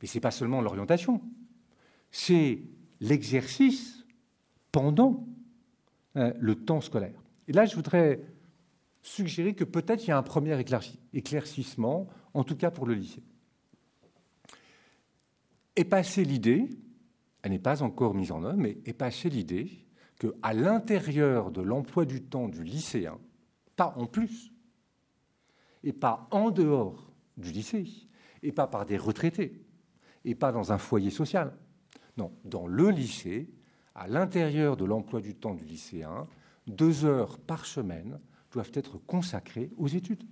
Mais 0.00 0.08
ce 0.08 0.16
n'est 0.16 0.20
pas 0.20 0.30
seulement 0.30 0.60
l'orientation, 0.60 1.22
c'est 2.10 2.62
l'exercice 3.00 4.04
pendant 4.72 5.26
euh, 6.16 6.32
le 6.38 6.54
temps 6.54 6.80
scolaire. 6.80 7.22
Et 7.48 7.52
là, 7.52 7.64
je 7.66 7.74
voudrais 7.74 8.20
suggérer 9.02 9.54
que 9.54 9.64
peut-être 9.64 10.04
il 10.04 10.08
y 10.08 10.12
a 10.12 10.18
un 10.18 10.22
premier 10.22 10.58
éclaircissement, 11.12 12.08
en 12.34 12.44
tout 12.44 12.56
cas 12.56 12.70
pour 12.70 12.86
le 12.86 12.94
lycée. 12.94 13.22
Est 15.76 15.84
passée 15.84 16.24
l'idée, 16.24 16.68
elle 17.42 17.52
n'est 17.52 17.58
pas 17.58 17.82
encore 17.82 18.14
mise 18.14 18.32
en 18.32 18.42
œuvre, 18.42 18.58
mais 18.58 18.78
est 18.84 18.92
passée 18.92 19.30
l'idée 19.30 19.70
qu'à 20.18 20.52
l'intérieur 20.54 21.50
de 21.50 21.60
l'emploi 21.60 22.04
du 22.04 22.22
temps 22.22 22.48
du 22.48 22.64
lycéen, 22.64 23.18
pas 23.76 23.94
en 23.96 24.06
plus, 24.06 24.52
et 25.84 25.92
pas 25.92 26.26
en 26.30 26.50
dehors 26.50 27.12
du 27.36 27.52
lycée, 27.52 27.86
et 28.42 28.52
pas 28.52 28.66
par 28.66 28.86
des 28.86 28.96
retraités, 28.96 29.65
et 30.26 30.34
pas 30.34 30.52
dans 30.52 30.72
un 30.72 30.78
foyer 30.78 31.10
social, 31.10 31.56
non, 32.18 32.32
dans 32.44 32.66
le 32.66 32.90
lycée, 32.90 33.48
à 33.94 34.08
l'intérieur 34.08 34.76
de 34.76 34.84
l'emploi 34.84 35.20
du 35.20 35.34
temps 35.34 35.54
du 35.54 35.64
lycéen, 35.64 36.26
deux 36.66 37.04
heures 37.04 37.38
par 37.38 37.64
semaine 37.64 38.18
doivent 38.50 38.72
être 38.74 38.98
consacrées 38.98 39.70
aux 39.78 39.86
études, 39.86 40.24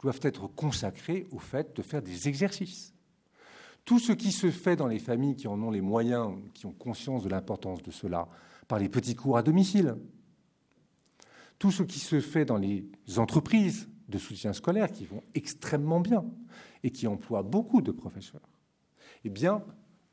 doivent 0.00 0.20
être 0.22 0.46
consacrées 0.46 1.26
au 1.32 1.38
fait 1.38 1.76
de 1.76 1.82
faire 1.82 2.00
des 2.00 2.28
exercices. 2.28 2.94
Tout 3.84 3.98
ce 3.98 4.12
qui 4.12 4.30
se 4.30 4.50
fait 4.50 4.76
dans 4.76 4.86
les 4.86 5.00
familles 5.00 5.34
qui 5.34 5.48
en 5.48 5.60
ont 5.60 5.70
les 5.70 5.80
moyens, 5.80 6.34
qui 6.54 6.66
ont 6.66 6.72
conscience 6.72 7.24
de 7.24 7.28
l'importance 7.28 7.82
de 7.82 7.90
cela, 7.90 8.28
par 8.68 8.78
les 8.78 8.88
petits 8.88 9.16
cours 9.16 9.36
à 9.36 9.42
domicile, 9.42 9.96
tout 11.58 11.72
ce 11.72 11.82
qui 11.82 11.98
se 11.98 12.20
fait 12.20 12.44
dans 12.44 12.58
les 12.58 12.86
entreprises 13.16 13.88
de 14.08 14.18
soutien 14.18 14.52
scolaire 14.52 14.92
qui 14.92 15.06
vont 15.06 15.22
extrêmement 15.34 16.00
bien 16.00 16.24
et 16.82 16.90
qui 16.90 17.06
emploient 17.06 17.42
beaucoup 17.42 17.82
de 17.82 17.90
professeurs, 17.90 18.48
eh 19.24 19.30
bien, 19.30 19.64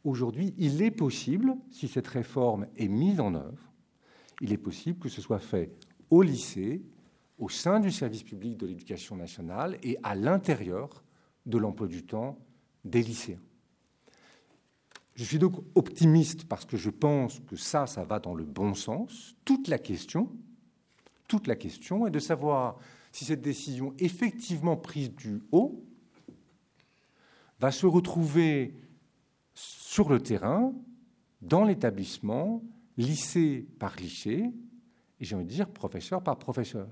aujourd'hui, 0.03 0.53
il 0.57 0.81
est 0.81 0.91
possible, 0.91 1.55
si 1.71 1.87
cette 1.87 2.07
réforme 2.07 2.67
est 2.77 2.87
mise 2.87 3.19
en 3.19 3.35
œuvre, 3.35 3.73
il 4.41 4.51
est 4.51 4.57
possible 4.57 4.99
que 4.99 5.09
ce 5.09 5.21
soit 5.21 5.39
fait 5.39 5.71
au 6.09 6.21
lycée, 6.21 6.83
au 7.37 7.49
sein 7.49 7.79
du 7.79 7.91
service 7.91 8.23
public 8.23 8.57
de 8.57 8.65
l'éducation 8.65 9.15
nationale 9.15 9.77
et 9.83 9.97
à 10.03 10.15
l'intérieur 10.15 11.03
de 11.45 11.57
l'emploi 11.57 11.87
du 11.87 12.03
temps 12.03 12.37
des 12.83 13.01
lycéens. 13.01 13.41
Je 15.15 15.23
suis 15.23 15.39
donc 15.39 15.55
optimiste 15.75 16.45
parce 16.45 16.65
que 16.65 16.75
je 16.75 16.89
pense 16.89 17.39
que 17.39 17.55
ça, 17.55 17.87
ça 17.87 18.03
va 18.03 18.19
dans 18.19 18.35
le 18.35 18.43
bon 18.43 18.73
sens. 18.73 19.35
Toute 19.45 19.69
la 19.69 19.79
question, 19.79 20.29
toute 21.27 21.47
la 21.47 21.55
question 21.55 22.05
est 22.05 22.11
de 22.11 22.19
savoir 22.19 22.77
si 23.11 23.23
cette 23.23 23.41
décision 23.41 23.93
effectivement 23.97 24.75
prise 24.75 25.13
du 25.13 25.41
haut 25.51 25.85
va 27.59 27.71
se 27.71 27.85
retrouver 27.85 28.75
sur 29.53 30.09
le 30.09 30.19
terrain, 30.21 30.73
dans 31.41 31.63
l'établissement, 31.63 32.63
lycée 32.97 33.67
par 33.79 33.95
lycée, 33.95 34.51
et 35.19 35.25
j'ai 35.25 35.35
envie 35.35 35.45
de 35.45 35.49
dire 35.49 35.69
professeur 35.69 36.21
par 36.21 36.37
professeur. 36.37 36.87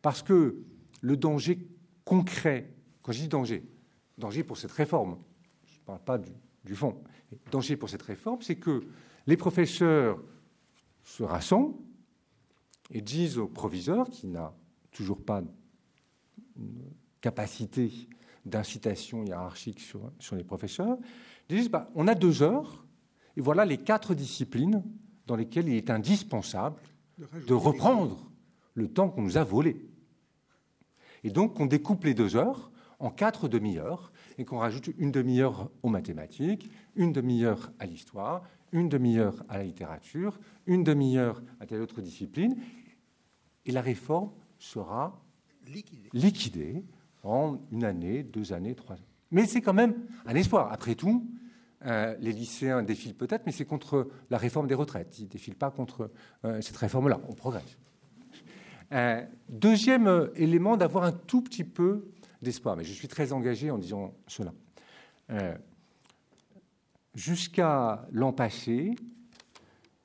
Parce 0.00 0.22
que 0.22 0.62
le 1.00 1.16
danger 1.16 1.68
concret, 2.04 2.72
quand 3.02 3.12
je 3.12 3.20
dis 3.20 3.28
danger, 3.28 3.62
danger 4.16 4.44
pour 4.44 4.56
cette 4.56 4.72
réforme, 4.72 5.18
je 5.66 5.78
ne 5.78 5.84
parle 5.84 6.00
pas 6.00 6.18
du, 6.18 6.74
fond, 6.74 7.02
danger 7.50 7.76
pour 7.76 7.88
cette 7.88 8.02
réforme, 8.02 8.40
c'est 8.42 8.56
que 8.56 8.82
les 9.26 9.36
professeurs 9.36 10.22
se 11.02 11.22
rassemblent 11.22 11.74
et 12.90 13.00
disent 13.00 13.38
au 13.38 13.48
proviseur, 13.48 14.08
qui 14.08 14.26
n'a 14.26 14.54
toujours 14.90 15.22
pas 15.22 15.42
une 16.56 16.90
capacité 17.20 17.90
d'incitation 18.44 19.24
hiérarchique 19.24 19.80
sur, 19.80 20.12
sur, 20.18 20.36
les 20.36 20.44
professeurs, 20.44 20.98
disent 21.48 21.70
bah, 21.70 21.90
on 21.94 22.08
a 22.08 22.14
deux 22.14 22.42
heures, 22.42 22.84
et 23.36 23.40
voilà 23.40 23.64
les 23.64 23.78
quatre 23.78 24.14
disciplines 24.14 24.82
dans 25.26 25.36
lesquelles 25.36 25.68
il 25.68 25.74
est 25.74 25.90
indispensable 25.90 26.80
de 27.46 27.54
reprendre 27.54 28.30
le 28.74 28.88
temps 28.88 29.08
qu'on 29.08 29.22
nous 29.22 29.38
a 29.38 29.44
volé. 29.44 29.86
Et 31.22 31.30
donc 31.30 31.58
on 31.60 31.66
découpe 31.66 32.04
les 32.04 32.14
deux 32.14 32.36
heures 32.36 32.70
en 32.98 33.10
quatre 33.10 33.48
demi-heures 33.48 34.12
et 34.38 34.44
qu'on 34.44 34.58
rajoute 34.58 34.90
une 34.98 35.10
demi-heure 35.10 35.70
aux 35.82 35.88
mathématiques, 35.88 36.70
une 36.96 37.12
demi-heure 37.12 37.72
à 37.78 37.86
l'histoire, 37.86 38.42
une 38.72 38.88
demi-heure 38.88 39.44
à 39.48 39.58
la 39.58 39.64
littérature, 39.64 40.38
une 40.66 40.84
demi-heure 40.84 41.42
à 41.60 41.66
telle 41.66 41.80
autre 41.80 42.00
discipline, 42.00 42.56
et 43.66 43.72
la 43.72 43.80
réforme 43.80 44.30
sera 44.58 45.22
liquidée, 46.12 46.84
en 47.24 47.58
une 47.72 47.84
année, 47.84 48.22
deux 48.22 48.52
années, 48.52 48.74
trois 48.74 48.96
ans. 48.96 49.08
Mais 49.30 49.46
c'est 49.46 49.60
quand 49.60 49.74
même 49.74 49.94
un 50.26 50.34
espoir. 50.34 50.72
Après 50.72 50.94
tout, 50.94 51.26
euh, 51.86 52.14
les 52.20 52.32
lycéens 52.32 52.82
défilent 52.82 53.16
peut-être, 53.16 53.44
mais 53.46 53.52
c'est 53.52 53.64
contre 53.64 54.08
la 54.30 54.38
réforme 54.38 54.66
des 54.66 54.74
retraites. 54.74 55.18
Ils 55.18 55.24
ne 55.24 55.28
défilent 55.28 55.56
pas 55.56 55.70
contre 55.70 56.10
euh, 56.44 56.60
cette 56.60 56.76
réforme-là. 56.76 57.20
On 57.28 57.34
progresse. 57.34 57.78
Euh, 58.92 59.24
deuxième 59.48 60.30
élément, 60.36 60.76
d'avoir 60.76 61.04
un 61.04 61.12
tout 61.12 61.42
petit 61.42 61.64
peu 61.64 62.10
d'espoir. 62.40 62.76
Mais 62.76 62.84
je 62.84 62.92
suis 62.92 63.08
très 63.08 63.32
engagé 63.32 63.70
en 63.70 63.78
disant 63.78 64.14
cela. 64.26 64.52
Jusqu'à 67.14 68.06
l'an 68.12 68.32
passé, 68.32 68.94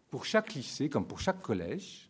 pour 0.09 0.26
chaque 0.26 0.53
lycée, 0.53 0.89
comme 0.89 1.05
pour 1.05 1.20
chaque 1.20 1.41
collège, 1.41 2.09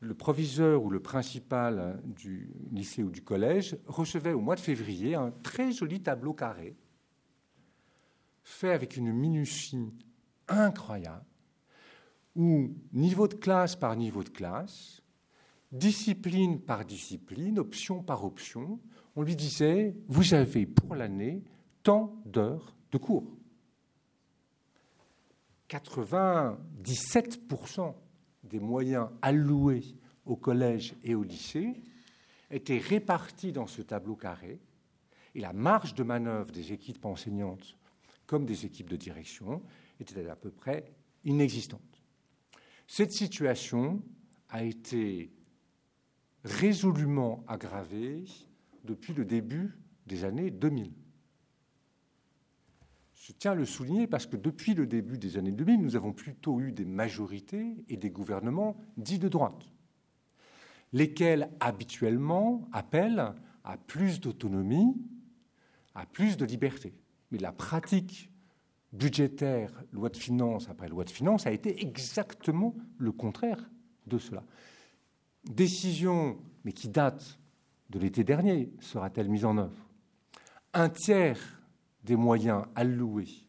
le 0.00 0.14
proviseur 0.14 0.84
ou 0.84 0.90
le 0.90 1.00
principal 1.00 2.00
du 2.04 2.50
lycée 2.70 3.02
ou 3.02 3.10
du 3.10 3.22
collège 3.22 3.76
recevait 3.86 4.32
au 4.32 4.40
mois 4.40 4.54
de 4.54 4.60
février 4.60 5.14
un 5.14 5.32
très 5.42 5.72
joli 5.72 6.00
tableau 6.00 6.34
carré 6.34 6.76
fait 8.48 8.72
avec 8.72 8.96
une 8.96 9.12
minutie 9.12 9.92
incroyable, 10.48 11.24
où 12.34 12.74
niveau 12.92 13.28
de 13.28 13.34
classe 13.34 13.76
par 13.76 13.94
niveau 13.94 14.24
de 14.24 14.30
classe, 14.30 15.02
discipline 15.70 16.58
par 16.60 16.86
discipline, 16.86 17.58
option 17.58 18.02
par 18.02 18.24
option, 18.24 18.80
on 19.16 19.22
lui 19.22 19.36
disait, 19.36 19.94
vous 20.08 20.32
avez 20.32 20.64
pour 20.64 20.94
l'année 20.94 21.44
tant 21.82 22.18
d'heures 22.24 22.74
de 22.90 22.96
cours. 22.96 23.36
97% 25.68 27.94
des 28.48 28.60
moyens 28.60 29.08
alloués 29.22 29.84
au 30.26 30.36
collège 30.36 30.94
et 31.04 31.14
au 31.14 31.22
lycée 31.22 31.74
étaient 32.50 32.78
répartis 32.78 33.52
dans 33.52 33.66
ce 33.66 33.82
tableau 33.82 34.16
carré, 34.16 34.58
et 35.34 35.40
la 35.40 35.52
marge 35.52 35.94
de 35.94 36.02
manœuvre 36.02 36.50
des 36.50 36.72
équipes 36.72 37.04
enseignantes 37.04 37.78
comme 38.28 38.44
des 38.44 38.66
équipes 38.66 38.90
de 38.90 38.96
direction, 38.96 39.62
était 39.98 40.28
à 40.28 40.36
peu 40.36 40.50
près 40.50 40.84
inexistante. 41.24 41.80
Cette 42.86 43.10
situation 43.10 44.00
a 44.50 44.62
été 44.62 45.32
résolument 46.44 47.42
aggravée 47.48 48.24
depuis 48.84 49.14
le 49.14 49.24
début 49.24 49.76
des 50.06 50.24
années 50.24 50.50
2000. 50.50 50.92
Je 53.28 53.34
tiens 53.34 53.52
à 53.52 53.54
le 53.54 53.66
souligner 53.66 54.06
parce 54.06 54.24
que 54.24 54.38
depuis 54.38 54.72
le 54.72 54.86
début 54.86 55.18
des 55.18 55.36
années 55.36 55.52
2000, 55.52 55.82
nous 55.82 55.96
avons 55.96 56.14
plutôt 56.14 56.62
eu 56.62 56.72
des 56.72 56.86
majorités 56.86 57.84
et 57.90 57.98
des 57.98 58.08
gouvernements 58.08 58.80
dits 58.96 59.18
de 59.18 59.28
droite, 59.28 59.70
lesquels 60.94 61.50
habituellement 61.60 62.66
appellent 62.72 63.34
à 63.64 63.76
plus 63.76 64.18
d'autonomie, 64.20 64.96
à 65.94 66.06
plus 66.06 66.38
de 66.38 66.46
liberté. 66.46 66.94
Mais 67.30 67.36
la 67.36 67.52
pratique 67.52 68.30
budgétaire, 68.94 69.84
loi 69.92 70.08
de 70.08 70.16
finances 70.16 70.70
après 70.70 70.88
loi 70.88 71.04
de 71.04 71.10
finances, 71.10 71.46
a 71.46 71.52
été 71.52 71.82
exactement 71.82 72.74
le 72.96 73.12
contraire 73.12 73.70
de 74.06 74.16
cela. 74.16 74.42
Décision, 75.44 76.38
mais 76.64 76.72
qui 76.72 76.88
date 76.88 77.38
de 77.90 77.98
l'été 77.98 78.24
dernier, 78.24 78.72
sera-t-elle 78.80 79.28
mise 79.28 79.44
en 79.44 79.58
œuvre? 79.58 79.86
Un 80.72 80.88
tiers 80.88 81.57
des 82.08 82.16
moyens 82.16 82.64
alloués 82.74 83.46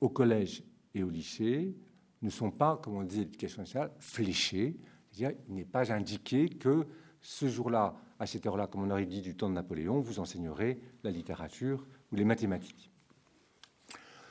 au 0.00 0.08
collège 0.08 0.64
et 0.94 1.04
au 1.04 1.10
lycée 1.10 1.76
ne 2.22 2.28
sont 2.28 2.50
pas, 2.50 2.76
comme 2.82 2.96
on 2.96 3.04
dit 3.04 3.18
l'éducation 3.18 3.62
nationale, 3.62 3.92
fléchés. 4.00 4.76
C'est-à-dire, 5.12 5.38
il 5.48 5.54
n'est 5.54 5.64
pas 5.64 5.92
indiqué 5.92 6.48
que 6.48 6.88
ce 7.20 7.46
jour-là, 7.46 7.94
à 8.18 8.26
cette 8.26 8.46
heure-là, 8.46 8.66
comme 8.66 8.82
on 8.82 8.90
aurait 8.90 9.06
dit 9.06 9.22
du 9.22 9.36
temps 9.36 9.48
de 9.48 9.54
Napoléon, 9.54 10.00
vous 10.00 10.18
enseignerez 10.18 10.80
la 11.04 11.12
littérature 11.12 11.86
ou 12.10 12.16
les 12.16 12.24
mathématiques. 12.24 12.90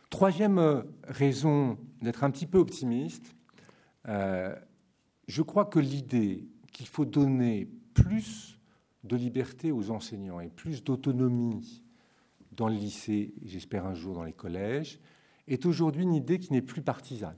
Troisième 0.09 0.57
euh, 0.57 0.81
raison 1.05 1.77
d'être 2.01 2.25
un 2.25 2.31
petit 2.31 2.47
peu 2.47 2.57
optimiste, 2.57 3.34
euh, 4.09 4.53
je 5.27 5.41
crois 5.41 5.65
que 5.65 5.79
l'idée 5.79 6.49
qu'il 6.73 6.88
faut 6.88 7.05
donner 7.05 7.69
plus 7.93 8.59
de 9.05 9.15
liberté 9.15 9.71
aux 9.71 9.89
enseignants 9.89 10.41
et 10.41 10.49
plus 10.49 10.84
d'autonomie 10.84 11.84
dans 12.56 12.68
le 12.68 12.76
lycée, 12.76 13.34
j'espère 13.43 13.86
un 13.86 13.93
jour 13.93 14.16
dans 14.16 14.24
les 14.24 14.34
collèges, 14.34 14.99
est 15.47 15.66
aujourd'hui 15.66 16.04
une 16.04 16.14
idée 16.14 16.39
qui 16.39 16.54
n'est 16.54 16.62
plus 16.62 16.82
partisane. 16.82 17.38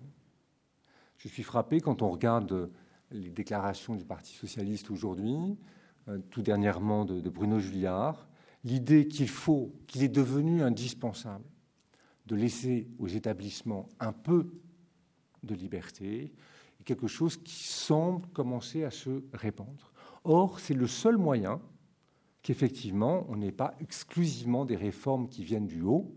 Je 1.18 1.28
suis 1.28 1.44
frappé 1.44 1.82
quand 1.82 2.02
on 2.02 2.10
regarde 2.10 2.70
les 3.12 3.30
déclarations 3.30 3.96
du 3.96 4.06
Parti 4.06 4.34
socialiste 4.34 4.92
aujourd'hui, 4.92 5.58
euh, 6.08 6.20
tout 6.30 6.42
dernièrement 6.42 7.06
de, 7.06 7.30
Bruno 7.30 7.60
Julliard, 7.60 8.28
l'idée 8.64 9.08
qu'il 9.08 9.30
faut, 9.30 9.74
qu'il 9.88 10.04
est 10.04 10.10
devenu 10.10 10.62
indispensable 10.62 11.46
de 12.26 12.36
laisser 12.36 12.88
aux 13.00 13.08
établissements 13.08 13.88
un 14.00 14.12
peu 14.12 14.52
de 15.44 15.56
liberté 15.56 16.34
quelque 16.86 17.08
chose 17.08 17.38
qui 17.38 17.64
semble 17.64 18.26
commencer 18.28 18.84
à 18.84 18.92
se 18.92 19.24
répandre. 19.34 19.92
Or, 20.24 20.60
c'est 20.60 20.74
le 20.74 20.88
seul 20.88 21.18
moyen 21.18 21.60
qu'effectivement, 22.46 23.26
on 23.30 23.38
n'ait 23.38 23.52
pas 23.52 23.74
exclusivement 23.80 24.66
des 24.66 24.76
réformes 24.76 25.28
qui 25.28 25.44
viennent 25.44 25.66
du 25.66 25.82
haut 25.82 26.16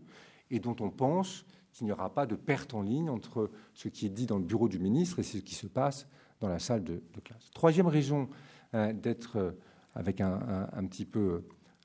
et 0.50 0.60
dont 0.60 0.76
on 0.80 0.90
pense 0.90 1.46
qu'il 1.72 1.86
n'y 1.86 1.92
aura 1.92 2.12
pas 2.12 2.26
de 2.26 2.36
perte 2.36 2.74
en 2.74 2.82
ligne 2.82 3.08
entre 3.08 3.50
ce 3.72 3.88
qui 3.88 4.04
est 4.04 4.10
dit 4.10 4.26
dans 4.26 4.36
le 4.36 4.44
bureau 4.44 4.68
du 4.68 4.78
ministre 4.78 5.20
et 5.20 5.22
ce 5.22 5.38
qui 5.38 5.54
se 5.54 5.66
passe 5.66 6.06
dans 6.40 6.48
la 6.48 6.58
salle 6.58 6.84
de, 6.84 7.00
classe. 7.24 7.50
Troisième 7.54 7.86
raison 7.86 8.28
euh, 8.74 8.92
d'être 8.92 9.36
euh, 9.36 9.52
avec 9.94 10.20
un, 10.20 10.84
petit 10.90 11.06
peu 11.06 11.44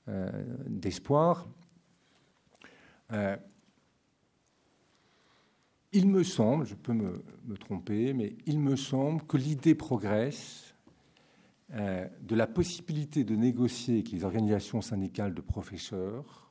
euh, 0.10 0.30
d'espoir. 0.68 1.48
Il 5.94 6.08
me 6.10 6.24
semble, 6.24 6.66
je 6.66 6.76
peux 6.76 6.92
me, 6.92 7.24
tromper, 7.62 8.12
mais 8.12 8.36
il 8.46 8.60
me 8.60 8.76
semble 8.76 9.24
que 9.24 9.38
l'idée 9.38 9.74
progresse 9.74 10.73
de 11.74 12.36
la 12.36 12.46
possibilité 12.46 13.24
de 13.24 13.36
négocier 13.36 13.96
avec 13.96 14.12
les 14.12 14.24
organisations 14.24 14.82
syndicales 14.82 15.34
de 15.34 15.42
professeurs 15.42 16.44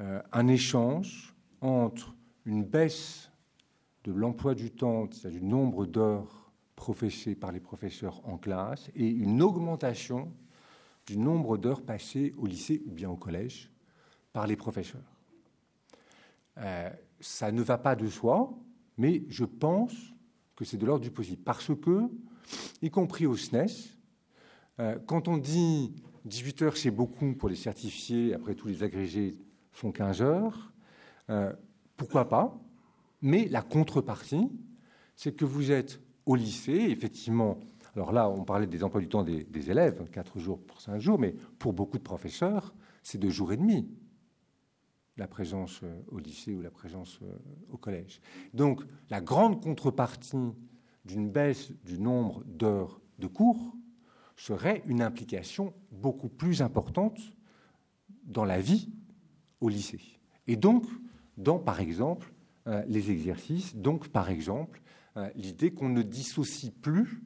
euh, 0.00 0.22
un 0.32 0.48
échange 0.48 1.34
entre 1.60 2.14
une 2.46 2.64
baisse 2.64 3.30
de 4.04 4.12
l'emploi 4.12 4.54
du 4.54 4.70
temps, 4.70 5.06
c'est-à-dire 5.10 5.40
du 5.40 5.46
nombre 5.46 5.84
d'heures 5.84 6.50
professées 6.74 7.34
par 7.34 7.52
les 7.52 7.60
professeurs 7.60 8.26
en 8.26 8.38
classe, 8.38 8.90
et 8.94 9.06
une 9.06 9.42
augmentation 9.42 10.32
du 11.06 11.18
nombre 11.18 11.58
d'heures 11.58 11.82
passées 11.82 12.32
au 12.38 12.46
lycée 12.46 12.82
ou 12.86 12.92
bien 12.92 13.10
au 13.10 13.16
collège 13.16 13.70
par 14.32 14.46
les 14.46 14.56
professeurs. 14.56 15.02
Euh, 16.56 16.88
ça 17.20 17.52
ne 17.52 17.60
va 17.60 17.76
pas 17.76 17.94
de 17.94 18.08
soi, 18.08 18.56
mais 18.96 19.24
je 19.28 19.44
pense 19.44 19.92
que 20.56 20.64
c'est 20.64 20.78
de 20.78 20.86
l'ordre 20.86 21.04
du 21.04 21.10
possible. 21.10 21.42
Parce 21.42 21.72
que, 21.74 22.08
y 22.80 22.90
compris 22.90 23.26
au 23.26 23.36
SNES, 23.36 23.66
euh, 23.66 23.66
quand 25.06 25.28
on 25.28 25.36
dit 25.36 25.92
18 26.24 26.62
heures, 26.62 26.76
c'est 26.76 26.90
beaucoup 26.90 27.34
pour 27.34 27.48
les 27.48 27.56
certifiés, 27.56 28.34
après 28.34 28.54
tous 28.54 28.68
les 28.68 28.82
agrégés 28.82 29.36
font 29.72 29.92
15 29.92 30.22
heures, 30.22 30.72
euh, 31.30 31.52
pourquoi 31.96 32.28
pas? 32.28 32.58
Mais 33.22 33.48
la 33.48 33.62
contrepartie, 33.62 34.50
c'est 35.16 35.32
que 35.32 35.44
vous 35.44 35.70
êtes 35.70 36.00
au 36.26 36.34
lycée, 36.34 36.86
effectivement. 36.90 37.58
Alors 37.94 38.12
là, 38.12 38.28
on 38.28 38.44
parlait 38.44 38.66
des 38.66 38.84
emplois 38.84 39.00
du 39.00 39.08
temps 39.08 39.22
des, 39.22 39.44
des 39.44 39.70
élèves, 39.70 40.08
4 40.10 40.38
jours 40.38 40.60
pour 40.60 40.80
5 40.80 40.98
jours, 40.98 41.18
mais 41.18 41.34
pour 41.58 41.72
beaucoup 41.72 41.98
de 41.98 42.02
professeurs, 42.02 42.74
c'est 43.02 43.18
2 43.18 43.30
jours 43.30 43.52
et 43.52 43.56
demi 43.56 43.88
la 45.16 45.26
présence 45.26 45.80
euh, 45.82 46.00
au 46.08 46.18
lycée 46.18 46.54
ou 46.54 46.62
la 46.62 46.70
présence 46.70 47.18
euh, 47.22 47.36
au 47.70 47.76
collège. 47.76 48.20
Donc 48.54 48.82
la 49.10 49.20
grande 49.20 49.62
contrepartie 49.62 50.54
d'une 51.04 51.30
baisse 51.30 51.72
du 51.84 51.98
nombre 51.98 52.42
d'heures 52.46 53.00
de 53.18 53.26
cours 53.26 53.76
serait 54.40 54.82
une 54.86 55.02
implication 55.02 55.74
beaucoup 55.92 56.28
plus 56.28 56.62
importante 56.62 57.18
dans 58.24 58.44
la 58.44 58.60
vie 58.60 58.90
au 59.60 59.68
lycée. 59.68 60.00
Et 60.46 60.56
donc, 60.56 60.86
dans, 61.36 61.58
par 61.58 61.80
exemple, 61.80 62.32
euh, 62.66 62.82
les 62.86 63.10
exercices, 63.10 63.76
donc, 63.76 64.08
par 64.08 64.30
exemple, 64.30 64.80
l'idée 65.34 65.72
qu'on 65.72 65.88
ne 65.88 66.02
dissocie 66.02 66.70
plus 66.70 67.20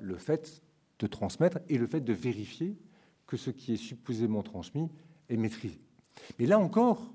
le 0.00 0.16
fait 0.16 0.60
de 0.98 1.06
transmettre 1.06 1.60
et 1.68 1.78
le 1.78 1.86
fait 1.86 2.00
de 2.00 2.12
vérifier 2.12 2.76
que 3.26 3.36
ce 3.36 3.50
qui 3.50 3.72
est 3.72 3.76
supposément 3.78 4.42
transmis 4.42 4.90
est 5.28 5.36
maîtrisé. 5.36 5.80
Mais 6.38 6.46
là 6.46 6.58
encore, 6.58 7.14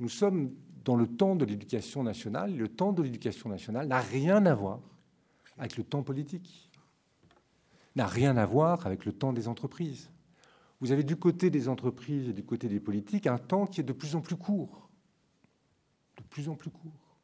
nous 0.00 0.08
sommes 0.08 0.52
dans 0.84 0.96
le 0.96 1.06
temps 1.06 1.36
de 1.36 1.44
l'éducation 1.44 2.02
nationale. 2.02 2.56
Le 2.56 2.68
temps 2.68 2.92
de 2.92 3.02
l'éducation 3.02 3.48
nationale 3.48 3.88
n'a 3.88 4.00
rien 4.00 4.44
à 4.46 4.54
voir 4.54 4.80
avec 5.58 5.76
le 5.76 5.84
temps 5.84 6.02
politique, 6.02 6.65
n'a 7.96 8.06
rien 8.06 8.36
à 8.36 8.46
voir 8.46 8.86
avec 8.86 9.04
le 9.04 9.12
temps 9.12 9.32
des 9.32 9.48
entreprises. 9.48 10.10
Vous 10.80 10.92
avez 10.92 11.02
du 11.02 11.16
côté 11.16 11.50
des 11.50 11.68
entreprises 11.68 12.28
et 12.28 12.32
du 12.32 12.44
côté 12.44 12.68
des 12.68 12.80
politiques 12.80 13.26
un 13.26 13.38
temps 13.38 13.66
qui 13.66 13.80
est 13.80 13.84
de 13.84 13.92
plus 13.92 14.14
en 14.14 14.20
plus 14.20 14.36
court. 14.36 14.90
De 16.18 16.22
plus 16.22 16.48
en 16.48 16.54
plus 16.54 16.70
court. 16.70 17.16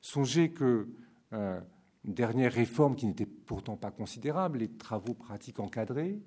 Songez 0.00 0.50
que 0.50 0.88
euh, 1.32 1.60
une 2.04 2.14
dernière 2.14 2.52
réforme 2.52 2.94
qui 2.94 3.06
n'était 3.06 3.26
pourtant 3.26 3.76
pas 3.76 3.90
considérable, 3.90 4.58
les 4.58 4.68
travaux 4.68 5.14
pratiques 5.14 5.58
encadrés, 5.58 6.22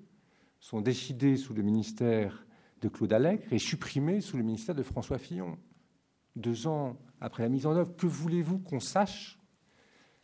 sont 0.58 0.80
décidés 0.80 1.36
sous 1.36 1.54
le 1.54 1.62
ministère 1.62 2.44
de 2.82 2.88
Claude 2.88 3.12
Allègre 3.12 3.50
et 3.52 3.58
supprimé 3.58 4.20
sous 4.20 4.36
le 4.36 4.42
ministère 4.42 4.74
de 4.74 4.82
François 4.82 5.18
Fillon. 5.18 5.56
Deux 6.36 6.66
ans 6.66 6.98
après 7.20 7.44
la 7.44 7.48
mise 7.48 7.66
en 7.66 7.74
œuvre, 7.74 7.94
que 7.96 8.06
voulez-vous 8.06 8.58
qu'on 8.58 8.80
sache 8.80 9.38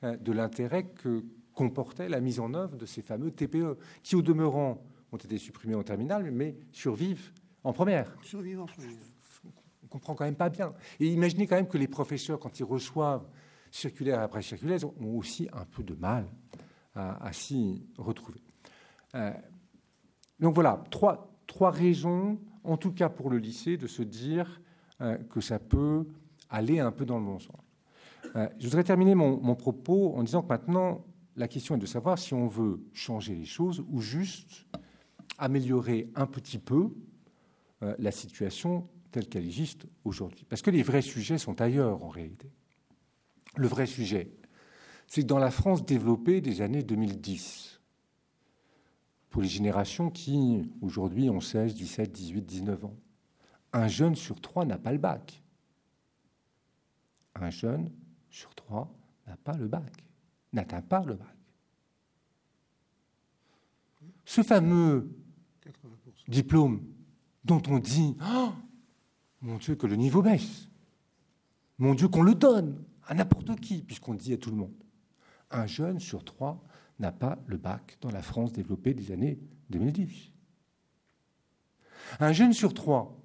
euh, 0.03 0.17
de 0.17 0.33
l'intérêt 0.33 0.85
que 0.85 1.25
comportait 1.57 2.09
la 2.09 2.21
mise 2.21 2.39
en 2.39 2.55
œuvre 2.55 2.77
de 2.77 2.87
ces 2.87 3.03
fameux 3.03 3.33
TPE, 3.33 3.79
qui 4.03 4.15
au 4.15 4.23
demeurant 4.23 4.79
ont 5.11 5.17
été 5.17 5.39
supprimés 5.39 5.75
en 5.75 5.83
terminale, 5.83 6.31
mais 6.31 6.55
survivent 6.71 7.33
en 7.65 7.73
première 7.73 8.15
Survivent 8.23 8.61
en 8.61 8.67
première. 8.67 8.93
On 9.83 9.87
comprend 9.89 10.15
quand 10.15 10.25
même 10.25 10.37
pas 10.37 10.51
bien. 10.51 10.75
Et 11.01 11.07
imaginez 11.07 11.47
quand 11.47 11.57
même 11.57 11.67
que 11.67 11.79
les 11.79 11.89
professeurs, 11.89 12.39
quand 12.39 12.61
ils 12.61 12.65
reçoivent 12.65 13.27
circulaire 13.71 14.21
après 14.21 14.43
circulaire, 14.43 14.81
ont 15.01 15.17
aussi 15.17 15.49
un 15.53 15.65
peu 15.65 15.83
de 15.83 15.95
mal 15.95 16.27
à, 16.95 17.33
s'y 17.33 17.87
retrouver. 17.99 18.41
Euh, 19.15 19.33
donc 20.41 20.55
voilà, 20.55 20.85
trois, 20.91 21.31
trois 21.47 21.71
raisons, 21.71 22.39
en 22.65 22.77
tout 22.77 22.93
cas 22.93 23.09
pour 23.09 23.31
le 23.31 23.39
lycée, 23.39 23.77
de 23.77 23.87
se 23.87 24.03
dire 24.03 24.61
euh, 25.01 25.17
que 25.31 25.41
ça 25.41 25.59
peut 25.59 26.07
aller 26.51 26.81
un 26.81 26.93
peu 26.93 27.07
dans 27.07 27.19
le 27.19 27.25
bon 27.25 27.39
sens. 27.39 27.57
Euh, 28.35 28.49
je 28.59 28.65
voudrais 28.65 28.85
terminer 28.85 29.15
mon, 29.15 29.55
propos 29.55 30.15
en 30.17 30.23
disant 30.23 30.43
que 30.43 30.49
maintenant, 30.49 31.05
la 31.37 31.49
question 31.49 31.77
est 31.77 31.79
de 31.79 31.87
savoir 31.87 32.19
si 32.19 32.35
on 32.35 32.47
veut 32.47 32.81
changer 32.93 33.35
les 33.35 33.45
choses 33.45 33.85
ou 33.89 34.01
juste 34.01 34.67
améliorer 35.39 36.11
un 36.15 36.27
petit 36.27 36.59
peu 36.59 36.91
euh, 37.83 37.95
la 37.99 38.11
situation 38.11 38.89
telle 39.11 39.29
qu'elle 39.29 39.45
existe 39.45 39.87
aujourd'hui. 40.05 40.45
Parce 40.49 40.63
que 40.63 40.71
les 40.71 40.83
vrais 40.83 41.03
sujets 41.03 41.39
sont 41.39 41.61
ailleurs 41.61 42.03
en 42.03 42.09
réalité. 42.09 42.51
Le 43.57 43.69
vrai 43.69 43.87
sujet, 43.87 44.31
c'est 45.07 45.23
que 45.23 45.27
dans 45.27 45.39
la 45.39 45.51
France 45.51 45.85
développée 45.85 46.41
des 46.41 46.63
années 46.63 46.83
2010, 46.83 47.81
pour 49.31 49.43
les 49.43 49.49
générations 49.49 50.11
qui, 50.11 50.71
aujourd'hui, 50.81 51.29
ont 51.29 51.41
16, 51.41 51.75
17, 51.75 52.11
18, 52.11 52.43
19 52.43 52.85
ans. 52.87 52.97
Un 53.73 53.89
jeune 53.89 54.17
sur 54.17 54.41
trois 54.41 54.65
n'a 54.65 54.79
pas 54.79 54.93
le 54.93 54.99
bac. 54.99 55.43
Un 57.35 57.51
jeune 57.51 57.93
sur 58.31 58.55
trois 58.55 58.91
n'a 59.27 59.37
pas 59.37 59.55
le 59.57 59.69
bac, 59.69 60.06
n'atteint 60.57 60.83
pas 60.83 61.05
le 61.05 61.15
bac. 61.15 61.37
Ce 64.25 64.43
fameux 64.43 65.09
diplôme 66.27 66.85
dont 67.45 67.63
on 67.69 67.79
dit 67.79 68.17
oh, 68.35 68.53
Mon 69.41 69.59
Dieu, 69.59 69.77
que 69.77 69.87
le 69.87 69.95
niveau 69.97 70.23
baisse. 70.23 70.69
Mon 71.79 71.95
Dieu, 71.95 72.09
qu'on 72.09 72.23
le 72.23 72.35
donne 72.35 72.83
à 73.07 73.15
n'importe 73.15 73.61
qui, 73.61 73.83
puisqu'on 73.83 74.15
dit 74.15 74.33
à 74.33 74.39
tout 74.39 74.51
le 74.51 74.57
monde. 74.57 74.75
Un 75.51 75.67
jeune 75.67 76.01
sur 76.01 76.25
trois 76.25 76.65
n'a 76.99 77.13
pas 77.13 77.39
le 77.47 77.57
bac 77.57 77.99
dans 78.01 78.11
la 78.11 78.23
France 78.23 78.53
développée 78.53 78.95
des 78.95 79.13
années 79.13 79.39
2010. 79.71 80.33
Un 82.19 82.33
jeune 82.33 82.53
sur 82.53 82.75
trois 82.75 83.17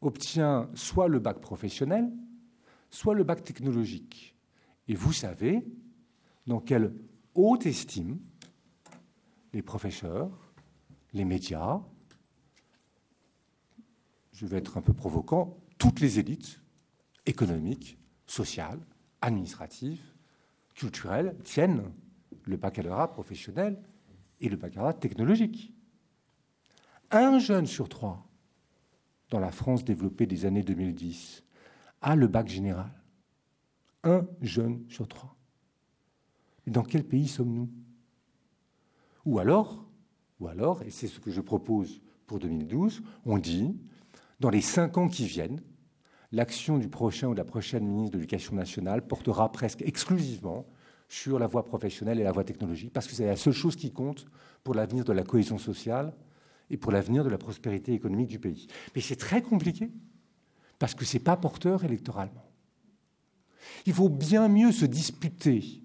obtient 0.00 0.70
soit 0.74 1.08
le 1.08 1.18
bac 1.18 1.40
professionnel, 1.40 2.10
soit 2.88 3.14
le 3.14 3.22
bac 3.22 3.44
technologique. 3.44 4.34
Et 4.88 4.94
vous 4.94 5.12
savez 5.12 5.64
dans 6.50 6.58
quelle 6.58 6.92
haute 7.36 7.64
estime 7.64 8.18
les 9.52 9.62
professeurs, 9.62 10.52
les 11.12 11.24
médias, 11.24 11.80
je 14.32 14.46
vais 14.46 14.58
être 14.58 14.76
un 14.76 14.80
peu 14.80 14.92
provocant, 14.92 15.56
toutes 15.78 16.00
les 16.00 16.18
élites 16.18 16.60
économiques, 17.24 17.98
sociales, 18.26 18.80
administratives, 19.20 20.02
culturelles 20.74 21.36
tiennent 21.44 21.92
le 22.46 22.56
baccalauréat 22.56 23.08
professionnel 23.08 23.80
et 24.40 24.48
le 24.48 24.56
baccalauréat 24.56 24.94
technologique. 24.94 25.72
Un 27.12 27.38
jeune 27.38 27.66
sur 27.66 27.88
trois 27.88 28.26
dans 29.28 29.38
la 29.38 29.52
France 29.52 29.84
développée 29.84 30.26
des 30.26 30.46
années 30.46 30.64
2010 30.64 31.44
a 32.02 32.16
le 32.16 32.26
bac 32.26 32.48
général. 32.48 32.90
Un 34.02 34.26
jeune 34.40 34.84
sur 34.88 35.06
trois. 35.06 35.36
Dans 36.66 36.82
quel 36.82 37.04
pays 37.04 37.28
sommes-nous? 37.28 37.68
Ou 39.24 39.38
alors, 39.38 39.84
ou 40.38 40.48
alors, 40.48 40.82
et 40.82 40.90
c'est 40.90 41.08
ce 41.08 41.20
que 41.20 41.30
je 41.30 41.40
propose 41.40 42.00
pour 42.26 42.38
2012, 42.38 43.02
on 43.26 43.38
dit, 43.38 43.76
dans 44.38 44.50
les 44.50 44.60
cinq 44.60 44.96
ans 44.98 45.08
qui 45.08 45.26
viennent, 45.26 45.60
l'action 46.32 46.78
du 46.78 46.88
prochain 46.88 47.28
ou 47.28 47.32
de 47.32 47.38
la 47.38 47.44
prochaine 47.44 47.86
ministre 47.86 48.12
de 48.12 48.18
l'Éducation 48.18 48.54
nationale 48.54 49.06
portera 49.06 49.50
presque 49.52 49.82
exclusivement 49.82 50.66
sur 51.08 51.38
la 51.38 51.48
voie 51.48 51.64
professionnelle 51.64 52.20
et 52.20 52.22
la 52.22 52.32
voie 52.32 52.44
technologique, 52.44 52.92
parce 52.92 53.08
que 53.08 53.14
c'est 53.14 53.26
la 53.26 53.36
seule 53.36 53.52
chose 53.52 53.74
qui 53.74 53.90
compte 53.90 54.26
pour 54.62 54.74
l'avenir 54.74 55.04
de 55.04 55.12
la 55.12 55.24
cohésion 55.24 55.58
sociale 55.58 56.14
et 56.70 56.76
pour 56.76 56.92
l'avenir 56.92 57.24
de 57.24 57.30
la 57.30 57.38
prospérité 57.38 57.92
économique 57.92 58.28
du 58.28 58.38
pays. 58.38 58.68
Mais 58.94 59.00
c'est 59.00 59.16
très 59.16 59.42
compliqué, 59.42 59.90
parce 60.78 60.94
que 60.94 61.04
ce 61.04 61.16
n'est 61.16 61.24
pas 61.24 61.36
porteur 61.36 61.84
électoralement. 61.84 62.46
Il 63.86 63.92
faut 63.92 64.08
bien 64.08 64.48
mieux 64.48 64.72
se 64.72 64.86
disputer 64.86 65.79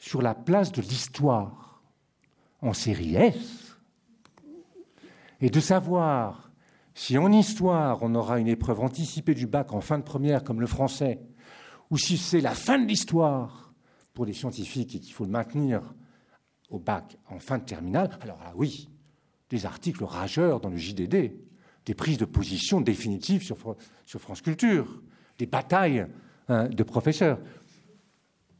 sur 0.00 0.22
la 0.22 0.34
place 0.34 0.72
de 0.72 0.80
l'histoire 0.80 1.82
en 2.62 2.72
série 2.72 3.14
S 3.14 3.78
et 5.40 5.50
de 5.50 5.60
savoir 5.60 6.50
si 6.94 7.16
en 7.18 7.30
histoire 7.30 8.02
on 8.02 8.14
aura 8.14 8.40
une 8.40 8.48
épreuve 8.48 8.80
anticipée 8.80 9.34
du 9.34 9.46
bac 9.46 9.72
en 9.72 9.80
fin 9.80 9.98
de 9.98 10.02
première 10.02 10.42
comme 10.42 10.60
le 10.60 10.66
français, 10.66 11.20
ou 11.90 11.98
si 11.98 12.16
c'est 12.16 12.40
la 12.40 12.54
fin 12.54 12.78
de 12.78 12.86
l'histoire 12.86 13.72
pour 14.14 14.24
les 14.24 14.32
scientifiques 14.32 14.96
et 14.96 15.00
qu'il 15.00 15.12
faut 15.12 15.24
le 15.24 15.30
maintenir 15.30 15.94
au 16.70 16.78
bac 16.78 17.18
en 17.28 17.38
fin 17.38 17.58
de 17.58 17.64
terminale, 17.64 18.18
alors 18.22 18.38
là, 18.38 18.52
oui, 18.56 18.88
des 19.50 19.66
articles 19.66 20.04
rageurs 20.04 20.60
dans 20.60 20.70
le 20.70 20.76
JDD, 20.76 21.34
des 21.84 21.94
prises 21.94 22.18
de 22.18 22.24
position 22.24 22.80
définitives 22.80 23.42
sur, 23.42 23.56
France 24.18 24.40
Culture, 24.40 25.02
des 25.38 25.46
batailles 25.46 26.06
hein, 26.48 26.68
de 26.68 26.82
professeurs. 26.82 27.38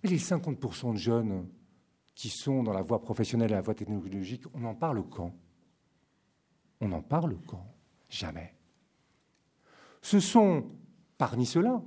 Et 0.02 0.08
les 0.08 0.18
50% 0.18 0.92
de 0.92 0.98
jeunes 0.98 1.48
qui 2.14 2.28
sont 2.28 2.62
dans 2.62 2.72
la 2.72 2.82
voie 2.82 3.00
professionnelle 3.00 3.50
et 3.50 3.54
la 3.54 3.60
voie 3.60 3.74
technologique, 3.74 4.44
on 4.54 4.64
en 4.64 4.74
parle 4.74 5.06
quand? 5.08 5.34
On 6.80 6.92
en 6.92 7.02
parle 7.02 7.38
quand? 7.46 7.66
Jamais. 8.08 8.54
Ce 10.02 10.20
sont 10.20 10.70
parmi 11.18 11.46
ceux-là 11.46 11.82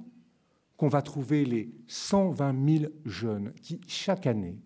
qu'on 0.78 0.88
va 0.88 1.02
trouver 1.02 1.46
les 1.46 1.74
120 1.88 2.80
000 2.80 2.94
jeunes 3.06 3.54
qui, 3.56 3.82
chaque 3.88 4.28
année, 4.28 4.60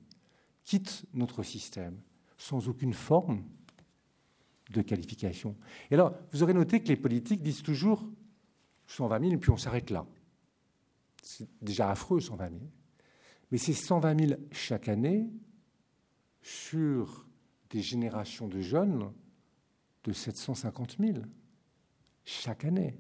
quittent 0.64 1.06
notre 1.14 1.44
système 1.44 2.02
sans 2.38 2.68
aucune 2.68 2.94
forme 2.94 3.44
de 4.72 4.82
qualification. 4.82 5.56
Et 5.90 5.94
alors, 5.94 6.14
vous 6.32 6.44
aurez 6.44 6.54
noté 6.54 6.82
que 6.82 6.90
les 6.90 6.98
politiques 6.98 7.42
disent 7.42 7.64
toujours 7.64 8.06
120 8.88 9.20
000 9.22 9.32
et 9.34 9.38
puis 9.38 9.52
on 9.52 9.58
s'arrête 9.58 9.90
là. 9.90 10.06
C'est 11.24 11.48
déjà 11.62 11.90
affreux, 11.90 12.20
120 12.20 12.50
000. 12.50 12.62
Mais 13.52 13.58
c'est 13.58 13.74
120 13.74 14.28
000 14.28 14.42
chaque 14.52 14.90
année 14.90 15.30
sur 16.42 17.26
des 17.70 17.82
générations 17.82 18.48
de 18.48 18.62
jeunes 18.62 19.12
de 20.04 20.14
750 20.14 20.98
000 21.00 21.20
chaque 22.26 22.66
année. 22.66 22.98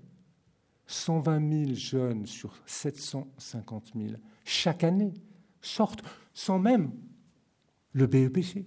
120 0.87 1.65
000 1.65 1.73
jeunes 1.73 2.25
sur 2.25 2.53
750 2.65 3.91
000 3.95 4.15
chaque 4.45 4.83
année 4.83 5.13
sortent 5.61 6.03
sans 6.33 6.59
même 6.59 6.91
le 7.91 8.07
BEPC. 8.07 8.65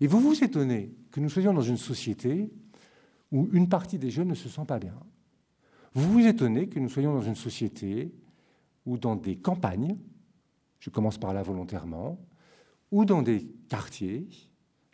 Et 0.00 0.06
vous 0.06 0.20
vous 0.20 0.44
étonnez 0.44 0.94
que 1.10 1.20
nous 1.20 1.28
soyons 1.28 1.52
dans 1.52 1.62
une 1.62 1.76
société 1.76 2.50
où 3.32 3.48
une 3.52 3.68
partie 3.68 3.98
des 3.98 4.10
jeunes 4.10 4.28
ne 4.28 4.34
se 4.34 4.48
sent 4.48 4.64
pas 4.66 4.78
bien. 4.78 4.94
Vous 5.94 6.12
vous 6.12 6.26
étonnez 6.26 6.68
que 6.68 6.78
nous 6.78 6.88
soyons 6.88 7.12
dans 7.12 7.22
une 7.22 7.34
société 7.34 8.14
où 8.86 8.96
dans 8.96 9.16
des 9.16 9.36
campagnes, 9.36 9.98
je 10.78 10.90
commence 10.90 11.18
par 11.18 11.32
là 11.34 11.42
volontairement, 11.42 12.18
ou 12.90 13.04
dans 13.04 13.22
des 13.22 13.46
quartiers, 13.68 14.28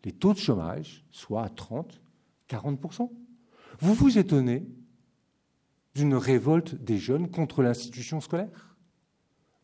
les 0.05 0.13
taux 0.13 0.33
de 0.33 0.39
chômage 0.39 1.05
soient 1.11 1.45
à 1.45 1.49
30, 1.49 2.01
40%. 2.49 3.11
Vous 3.81 3.95
vous 3.95 4.19
étonnez 4.19 4.67
d'une 5.95 6.15
révolte 6.15 6.75
des 6.75 6.99
jeunes 6.99 7.31
contre 7.31 7.63
l'institution 7.63 8.21
scolaire? 8.21 8.77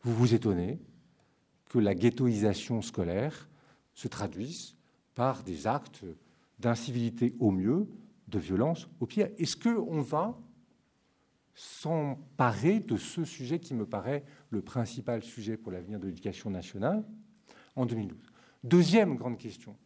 Vous 0.03 0.13
vous 0.13 0.33
étonnez 0.33 0.79
que 1.69 1.79
la 1.79 1.93
ghettoisation 1.93 2.81
scolaire 2.81 3.49
se 3.93 4.07
traduise 4.07 4.75
par 5.13 5.43
des 5.43 5.67
actes 5.67 6.03
d'incivilité 6.59 7.35
au 7.39 7.51
mieux, 7.51 7.87
de 8.27 8.39
violence 8.39 8.87
au 8.99 9.05
pire? 9.05 9.29
Est-ce 9.37 9.57
qu'on 9.57 10.01
va 10.01 10.37
s'emparer 11.61 12.79
de 12.79 12.97
ce 12.97 13.23
sujet 13.23 13.59
qui 13.59 13.75
me 13.75 13.85
paraît 13.85 14.25
le 14.49 14.63
principal 14.63 15.21
sujet 15.21 15.57
pour 15.57 15.71
l'avenir 15.71 15.99
de 15.99 16.07
l'éducation 16.07 16.49
nationale 16.49 17.05
en 17.75 17.85
2012 17.85 18.17
Deuxième 18.63 19.15
grande 19.15 19.37
question. 19.37 19.77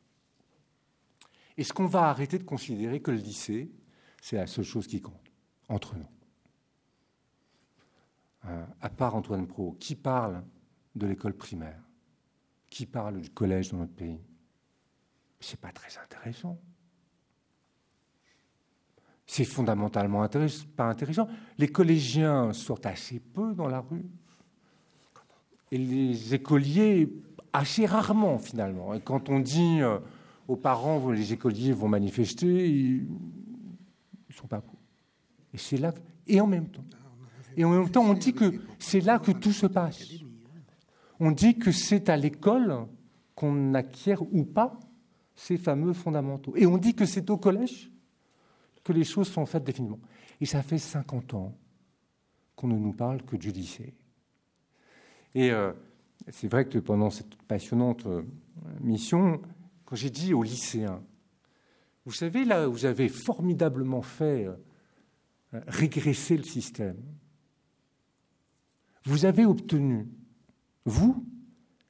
Est-ce 1.57 1.73
qu'on 1.73 1.86
va 1.86 2.09
arrêter 2.09 2.39
de 2.39 2.45
considérer 2.45 3.01
que 3.01 3.11
le 3.11 3.17
lycée, 3.17 3.71
c'est 4.21 4.38
la 4.38 4.47
seule 4.47 4.63
chose 4.63 4.88
qui 4.88 5.01
compte 5.01 5.32
entre 5.67 5.97
nous? 5.97 6.07
Euh, 8.45 8.65
À 8.80 8.89
part 8.89 9.15
Antoine 9.15 9.45
Pro, 9.45 9.73
qui 9.73 9.95
parle 9.95 10.45
de 10.95 11.07
l'école 11.07 11.34
primaire? 11.34 11.82
Qui 12.69 12.86
parle 12.86 13.19
du 13.19 13.30
collège 13.30 13.71
dans 13.71 13.80
notre 13.80 13.95
pays? 13.95 14.21
C'est 15.41 15.59
pas 15.59 15.73
très 15.73 15.97
intéressant. 15.97 16.57
C'est 19.28 19.43
fondamentalement 19.43 20.28
pas 20.76 20.86
intéressant. 20.86 21.28
Les 21.57 21.67
collégiens 21.67 22.53
sortent 22.53 22.86
assez 22.86 23.19
peu 23.19 23.53
dans 23.53 23.67
la 23.67 23.80
rue. 23.80 24.05
Et 25.71 25.78
les 25.78 26.34
écoliers, 26.36 27.11
assez 27.51 27.86
rarement 27.86 28.38
finalement. 28.38 28.93
Et 28.93 29.01
quand 29.01 29.30
on 29.30 29.39
dit 29.39 29.82
euh, 29.82 29.97
aux 30.47 30.55
parents, 30.55 31.09
les 31.11 31.34
écoliers 31.34 31.71
vont 31.71 31.88
manifester, 31.88 32.69
ils 32.69 33.07
ne 34.30 34.34
sont 34.34 34.47
pas 34.47 34.61
pour. 34.61 34.78
Et 35.53 35.57
c'est 35.57 35.78
là. 35.78 35.93
Et 36.28 36.39
en 36.39 36.47
même 36.47 36.67
temps. 36.67 36.86
Et 37.57 37.63
en 37.63 37.69
même 37.69 37.89
temps, 37.89 38.03
on 38.03 38.13
dit 38.13 38.34
que 38.34 38.61
c'est 38.78 38.99
là 38.99 39.17
que 39.17 39.32
tout 39.32 39.53
se 39.53 39.65
passe. 39.65 40.03
On 41.19 41.32
dit 41.32 41.57
que 41.57 41.71
c'est 41.71 42.09
à 42.09 42.17
l'école 42.17 42.86
qu'on 43.34 43.73
acquiert 43.73 44.21
ou 44.21 44.43
pas 44.43 44.80
ces 45.34 45.57
fameux 45.57 45.93
fondamentaux. 45.93 46.53
Et 46.55 46.65
on 46.65 46.78
dit 46.78 46.93
que 46.93 47.05
c'est 47.05 47.30
au 47.30 47.38
collège 47.38 47.91
que 48.86 48.93
les 48.93 49.03
choses 49.03 49.27
sont 49.27 49.45
faites 49.45 49.65
définitivement. 49.65 49.99
Et 50.39 50.45
ça 50.45 50.61
fait 50.61 50.77
50 50.77 51.33
ans 51.33 51.57
qu'on 52.55 52.67
ne 52.67 52.77
nous 52.77 52.93
parle 52.93 53.21
que 53.23 53.36
du 53.36 53.51
lycée. 53.51 53.93
Et 55.33 55.51
euh, 55.51 55.73
c'est 56.29 56.47
vrai 56.47 56.65
que 56.65 56.77
pendant 56.77 57.09
cette 57.09 57.36
passionnante 57.36 58.05
euh, 58.05 58.21
mission, 58.79 59.41
quand 59.83 59.95
j'ai 59.95 60.11
dit 60.11 60.33
aux 60.33 60.43
lycéens, 60.43 61.03
vous 62.05 62.11
savez, 62.11 62.45
là, 62.45 62.67
vous 62.67 62.86
avez 62.86 63.09
formidablement 63.09 64.03
fait 64.03 64.45
euh, 64.45 64.55
régresser 65.67 66.38
le 66.38 66.43
système. 66.43 67.01
Vous 69.03 69.25
avez 69.25 69.45
obtenu, 69.45 70.07
vous, 70.86 71.25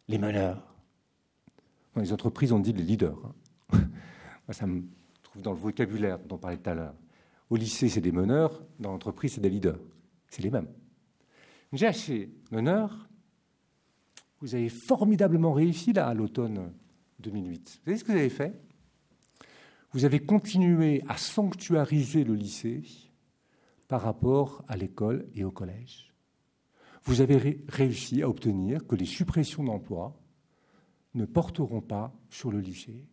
les 0.08 0.18
meneurs. 0.18 0.76
Dans 1.94 2.02
les 2.02 2.14
entreprises, 2.14 2.54
on 2.54 2.60
dit 2.60 2.72
les 2.72 2.84
leaders. 2.84 3.20
Hein. 3.74 3.90
ça 4.52 4.66
me 4.66 4.84
dans 5.42 5.52
le 5.52 5.58
vocabulaire 5.58 6.20
dont 6.20 6.36
on 6.36 6.40
parlait 6.40 6.58
tout 6.58 6.70
à 6.70 6.76
l'heure. 6.76 6.96
Au 7.50 7.56
lycée, 7.56 7.90
c'est 7.90 8.02
des 8.02 8.12
meneurs, 8.12 8.64
dans 8.80 8.92
l'entreprise, 8.92 9.34
c'est 9.34 9.42
des 9.42 9.50
leaders. 9.50 9.80
C'est 10.30 10.42
les 10.42 10.50
mêmes. 10.50 10.68
Acheté 11.82 12.32
meneurs, 12.52 13.10
vous 14.40 14.56
avez 14.56 14.70
formidablement 14.70 15.52
réussi 15.52 15.92
là 15.92 16.08
à 16.08 16.14
l'automne 16.14 16.72
2008. 17.20 17.82
Vous 17.84 17.86
savez 17.86 17.98
ce 17.98 18.04
que 18.04 18.12
vous 18.12 18.18
avez 18.18 18.30
fait? 18.30 18.54
Vous 19.92 20.06
avez 20.06 20.20
continué 20.20 21.04
à 21.08 21.18
sanctuariser 21.18 22.24
le 22.24 22.34
lycée 22.36 22.84
par 23.88 24.02
rapport 24.02 24.64
à 24.68 24.78
l'école 24.78 25.28
et 25.36 25.44
au 25.44 25.52
collège. 25.52 26.14
Vous 27.04 27.22
avez 27.22 27.62
réussi 27.68 28.22
à 28.22 28.30
obtenir 28.30 28.88
que 28.88 28.96
les 28.96 29.06
suppressions 29.06 29.64
d'emplois 29.64 30.18
ne 31.14 31.26
porteront 31.26 31.82
pas 31.82 32.14
sur 32.30 32.52
le 32.52 32.60
lycée, 32.60 33.06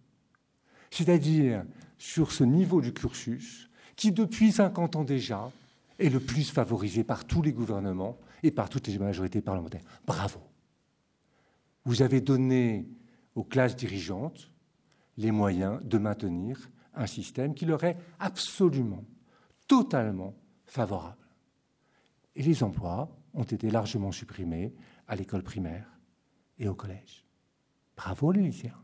c'est-à-dire 0.93 1.65
sur 1.99 2.33
ce 2.33 2.45
niveau 2.45 2.81
du 2.81 2.93
cursus 2.93 3.69
qui, 3.97 4.13
depuis 4.13 4.53
50 4.53 4.97
ans 4.97 5.05
déjà, 5.05 5.51
est 5.99 6.09
le 6.09 6.21
plus 6.21 6.51
favorisé 6.51 7.05
par 7.05 7.25
tous 7.25 7.43
les 7.43 7.53
gouvernements 7.53 8.19
et 8.43 8.51
par 8.51 8.69
toutes 8.69 8.89
les 8.89 8.99
majorités 8.99 9.41
parlementaires. 9.41 9.83
Bravo 10.07 10.41
vous 11.85 12.03
avez 12.03 12.21
donné 12.21 12.89
aux 13.35 13.45
classes 13.45 13.77
dirigeantes 13.77 14.51
les 15.17 15.31
moyens 15.31 15.81
de 15.83 15.99
maintenir 15.99 16.71
un 16.95 17.07
système 17.07 17.55
qui 17.55 17.65
leur 17.65 17.83
est 17.85 17.97
absolument, 18.19 19.05
totalement 19.67 20.35
favorable. 20.67 21.17
Et 22.37 22.43
les 22.43 22.63
emplois 22.63 23.15
ont 23.35 23.43
été 23.43 23.71
largement 23.71 24.13
supprimés 24.13 24.75
à 25.09 25.17
l'école 25.17 25.43
primaire 25.43 25.87
et 26.59 26.69
au 26.69 26.75
collège. 26.75 27.27
Bravo 27.97 28.33
les 28.33 28.43
lycéens. 28.43 28.81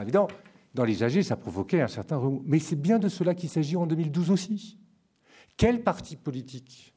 évidemment, 0.00 0.28
dans 0.74 0.84
les 0.84 1.02
âgés, 1.02 1.22
ça 1.22 1.36
provoquait 1.36 1.80
un 1.80 1.88
certain 1.88 2.16
remous. 2.16 2.42
Mais 2.46 2.58
c'est 2.58 2.76
bien 2.76 2.98
de 2.98 3.08
cela 3.08 3.34
qu'il 3.34 3.48
s'agit 3.48 3.76
en 3.76 3.86
2012 3.86 4.30
aussi. 4.30 4.78
Quel 5.56 5.82
parti 5.82 6.16
politique, 6.16 6.94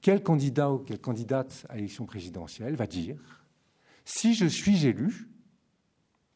quel 0.00 0.22
candidat 0.22 0.72
ou 0.72 0.78
quelle 0.78 1.00
candidate 1.00 1.66
à 1.68 1.76
l'élection 1.76 2.06
présidentielle 2.06 2.74
va 2.74 2.86
dire 2.86 3.38
si 4.08 4.32
je 4.32 4.46
suis 4.46 4.86
élu, 4.86 5.28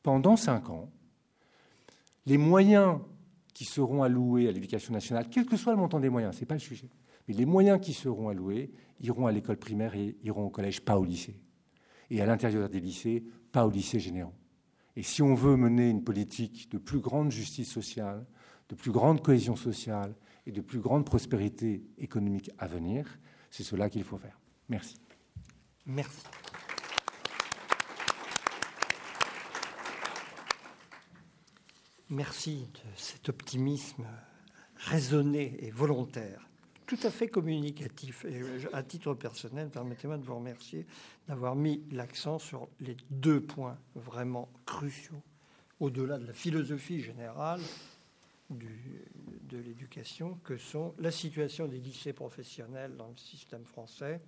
pendant 0.03 0.37
cinq 0.37 0.69
ans, 0.69 0.93
les 2.27 2.37
moyens 2.37 2.99
qui 3.55 3.65
seront 3.65 4.03
alloués 4.03 4.47
à 4.47 4.53
l'éducation 4.53 4.93
nationale, 4.93 5.29
quel 5.31 5.47
que 5.47 5.57
soit 5.57 5.73
le 5.73 5.79
montant 5.79 5.99
des 5.99 6.11
moyens, 6.11 6.35
ce 6.35 6.41
n'est 6.41 6.47
pas 6.47 6.55
le 6.55 6.61
sujet, 6.61 6.91
mais 7.27 7.33
les 7.33 7.47
moyens 7.47 7.81
qui 7.81 7.95
seront 7.95 8.29
alloués 8.29 8.71
iront 9.01 9.27
à 9.27 9.33
l'école 9.33 9.57
primaire 9.57 9.95
et 9.95 10.17
iront 10.23 10.45
au 10.45 10.51
collège, 10.51 10.83
pas 10.83 10.99
au 10.99 11.05
lycée. 11.05 11.41
Et 12.11 12.21
à 12.21 12.27
l'intérieur 12.27 12.69
des 12.69 12.81
lycées, 12.81 13.25
pas 13.53 13.67
au 13.67 13.71
lycée 13.71 14.01
généraux. 14.01 14.35
Et 14.97 15.03
si 15.03 15.23
on 15.23 15.35
veut 15.35 15.57
mener 15.57 15.89
une 15.89 16.05
politique 16.05 16.71
de 16.71 16.79
plus 16.79 17.01
grande 17.01 17.31
justice 17.31 17.71
sociale, 17.71 18.27
de 18.69 18.75
plus 18.75 18.91
grande 18.91 19.23
cohésion 19.23 19.57
sociale 19.57 20.15
et 20.47 20.53
de 20.53 20.61
plus 20.61 20.81
grande 20.81 21.05
prospérité 21.05 21.83
économique 21.99 22.51
à 22.59 22.67
venir, 22.67 23.19
c'est 23.51 23.63
cela 23.63 23.89
qu'il 23.89 24.05
faut 24.05 24.19
faire. 24.19 24.39
Merci. 24.69 24.97
Merci. 25.87 26.23
Merci 32.09 32.69
de 32.75 32.91
cet 32.97 33.31
optimisme 33.31 34.07
raisonné 34.77 35.57
et 35.65 35.71
volontaire, 35.71 36.47
tout 36.87 36.99
à 37.03 37.11
fait 37.11 37.29
communicatif. 37.29 38.25
Et 38.25 38.43
à 38.73 38.83
titre 38.83 39.15
personnel, 39.15 39.71
permettez-moi 39.71 40.19
de 40.19 40.25
vous 40.25 40.37
remercier 40.37 40.87
d'avoir 41.29 41.55
mis 41.55 41.83
l'accent 41.91 42.39
sur 42.39 42.69
les 42.81 42.97
deux 43.11 43.41
points 43.41 43.79
vraiment 43.95 44.49
cruciaux, 44.67 45.23
au-delà 45.81 46.19
de 46.19 46.27
la 46.27 46.33
philosophie 46.33 47.01
générale 47.01 47.61
de 48.51 49.59
l'éducation, 49.59 50.39
que 50.45 50.57
sont 50.57 50.95
la 50.99 51.11
situation 51.11 51.67
des 51.67 51.79
lycées 51.79 52.13
professionnels 52.13 52.97
dans 52.97 53.09
le 53.09 53.17
système 53.17 53.65
français 53.65 54.21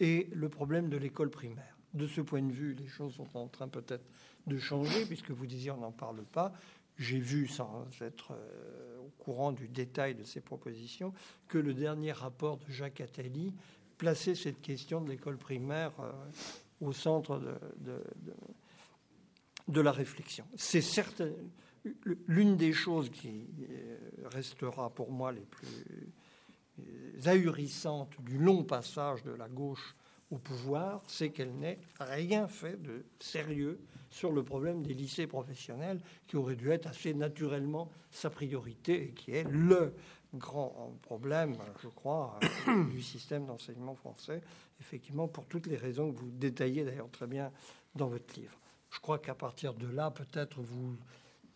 et 0.00 0.28
le 0.32 0.48
problème 0.48 0.88
de 0.88 0.96
l'école 0.96 1.30
primaire. 1.30 1.76
De 1.94 2.06
ce 2.06 2.20
point 2.20 2.42
de 2.42 2.52
vue, 2.52 2.74
les 2.74 2.86
choses 2.86 3.14
sont 3.14 3.28
en 3.34 3.48
train 3.48 3.68
peut-être 3.68 4.04
de 4.46 4.58
changer, 4.58 5.04
puisque 5.06 5.30
vous 5.30 5.46
disiez 5.46 5.70
on 5.70 5.78
n'en 5.78 5.92
parle 5.92 6.22
pas. 6.22 6.52
J'ai 6.98 7.18
vu, 7.18 7.46
sans 7.46 7.86
être 8.00 8.32
euh, 8.32 8.97
courant 9.18 9.52
du 9.52 9.68
détail 9.68 10.14
de 10.14 10.24
ces 10.24 10.40
propositions, 10.40 11.12
que 11.48 11.58
le 11.58 11.74
dernier 11.74 12.12
rapport 12.12 12.58
de 12.58 12.70
Jacques 12.70 13.00
Attali 13.00 13.52
plaçait 13.96 14.34
cette 14.34 14.60
question 14.60 15.00
de 15.00 15.08
l'école 15.08 15.38
primaire 15.38 15.92
euh, 16.00 16.12
au 16.80 16.92
centre 16.92 17.40
de, 19.68 19.80
la 19.80 19.92
réflexion. 19.92 20.44
C'est 20.56 20.80
certes 20.80 21.22
l'une 22.26 22.56
des 22.56 22.72
choses 22.72 23.10
qui 23.10 23.46
euh, 23.70 23.96
restera 24.26 24.90
pour 24.90 25.10
moi 25.10 25.32
les 25.32 25.46
plus 25.46 25.68
ahurissantes 27.26 28.14
du 28.20 28.38
long 28.38 28.62
passage 28.62 29.22
de 29.24 29.32
la 29.32 29.48
gauche 29.48 29.96
au 30.30 30.38
pouvoir, 30.38 31.02
c'est 31.06 31.30
qu'elle 31.30 31.54
n'ait 31.54 31.78
rien 31.98 32.48
fait 32.48 32.80
de 32.80 33.04
sérieux 33.18 33.80
sur 34.10 34.32
le 34.32 34.42
problème 34.42 34.82
des 34.82 34.94
lycées 34.94 35.26
professionnels, 35.26 36.00
qui 36.26 36.36
aurait 36.36 36.56
dû 36.56 36.70
être 36.70 36.86
assez 36.86 37.14
naturellement 37.14 37.90
sa 38.10 38.30
priorité 38.30 39.08
et 39.08 39.10
qui 39.12 39.32
est 39.32 39.44
le 39.44 39.94
grand 40.34 40.94
problème, 41.02 41.56
je 41.82 41.88
crois, 41.88 42.38
du 42.90 43.02
système 43.02 43.46
d'enseignement 43.46 43.94
français, 43.94 44.42
effectivement, 44.80 45.28
pour 45.28 45.46
toutes 45.46 45.66
les 45.66 45.76
raisons 45.76 46.12
que 46.12 46.18
vous 46.18 46.30
détaillez 46.30 46.84
d'ailleurs 46.84 47.10
très 47.10 47.26
bien 47.26 47.50
dans 47.94 48.08
votre 48.08 48.38
livre. 48.38 48.58
Je 48.90 49.00
crois 49.00 49.18
qu'à 49.18 49.34
partir 49.34 49.74
de 49.74 49.86
là, 49.86 50.10
peut-être 50.10 50.60
vous, 50.60 50.96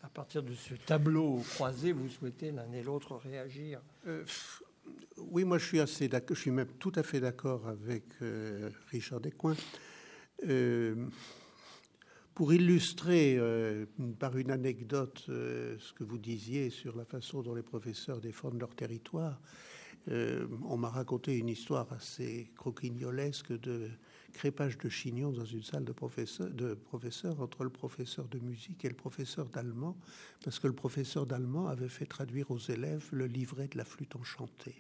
à 0.03 0.09
partir 0.09 0.43
de 0.43 0.55
ce 0.55 0.75
tableau 0.75 1.43
croisé, 1.55 1.93
vous 1.93 2.09
souhaitez 2.09 2.51
l'un 2.51 2.71
et 2.73 2.83
l'autre 2.83 3.17
réagir. 3.17 3.81
Euh, 4.07 4.25
oui, 5.17 5.45
moi 5.45 5.59
je 5.59 5.67
suis 5.67 5.81
assez 5.81 6.11
je 6.29 6.35
suis 6.35 6.51
même 6.51 6.73
tout 6.79 6.93
à 6.95 7.03
fait 7.03 7.21
d'accord 7.21 7.67
avec 7.69 8.05
euh, 8.23 8.71
Richard 8.91 9.21
Descoings. 9.21 9.57
Euh, 10.49 11.07
pour 12.35 12.53
illustrer 12.55 13.39
par 14.19 14.39
une 14.39 14.51
anecdote 14.51 15.23
ce 15.27 15.93
que 15.93 16.03
vous 16.03 16.17
disiez 16.17 16.71
sur 16.71 16.97
la 16.97 17.05
façon 17.05 17.43
dont 17.43 17.55
les 17.55 17.63
professeurs 17.63 18.23
défendent 18.23 18.59
leur 18.59 18.75
territoire, 18.75 19.39
on 20.09 20.79
m'a 20.79 20.89
raconté 20.89 21.37
une 21.37 21.51
histoire 21.51 21.93
assez 21.93 22.51
croquignolesque 22.57 23.53
de 23.61 23.91
crépage 24.33 24.79
de 24.79 24.89
chignon 24.89 25.31
dans 25.31 25.45
une 25.45 25.63
salle 25.63 25.85
de 25.85 25.93
professeurs, 25.93 27.41
entre 27.41 27.65
le 27.65 27.71
professeur 27.71 28.27
de 28.29 28.39
musique 28.39 28.85
et 28.85 28.89
le 28.89 28.95
professeur 28.95 29.49
d'allemand, 29.49 29.97
parce 30.45 30.59
que 30.59 30.67
le 30.67 30.73
professeur 30.73 31.27
d'allemand 31.27 31.69
avait 31.69 31.89
fait 31.89 32.07
traduire 32.07 32.51
aux 32.51 32.59
élèves 32.59 33.09
le 33.13 33.27
livret 33.27 33.69
de 33.69 33.79
la 33.79 33.85
flûte 33.85 34.17
enchantée. 34.17 34.75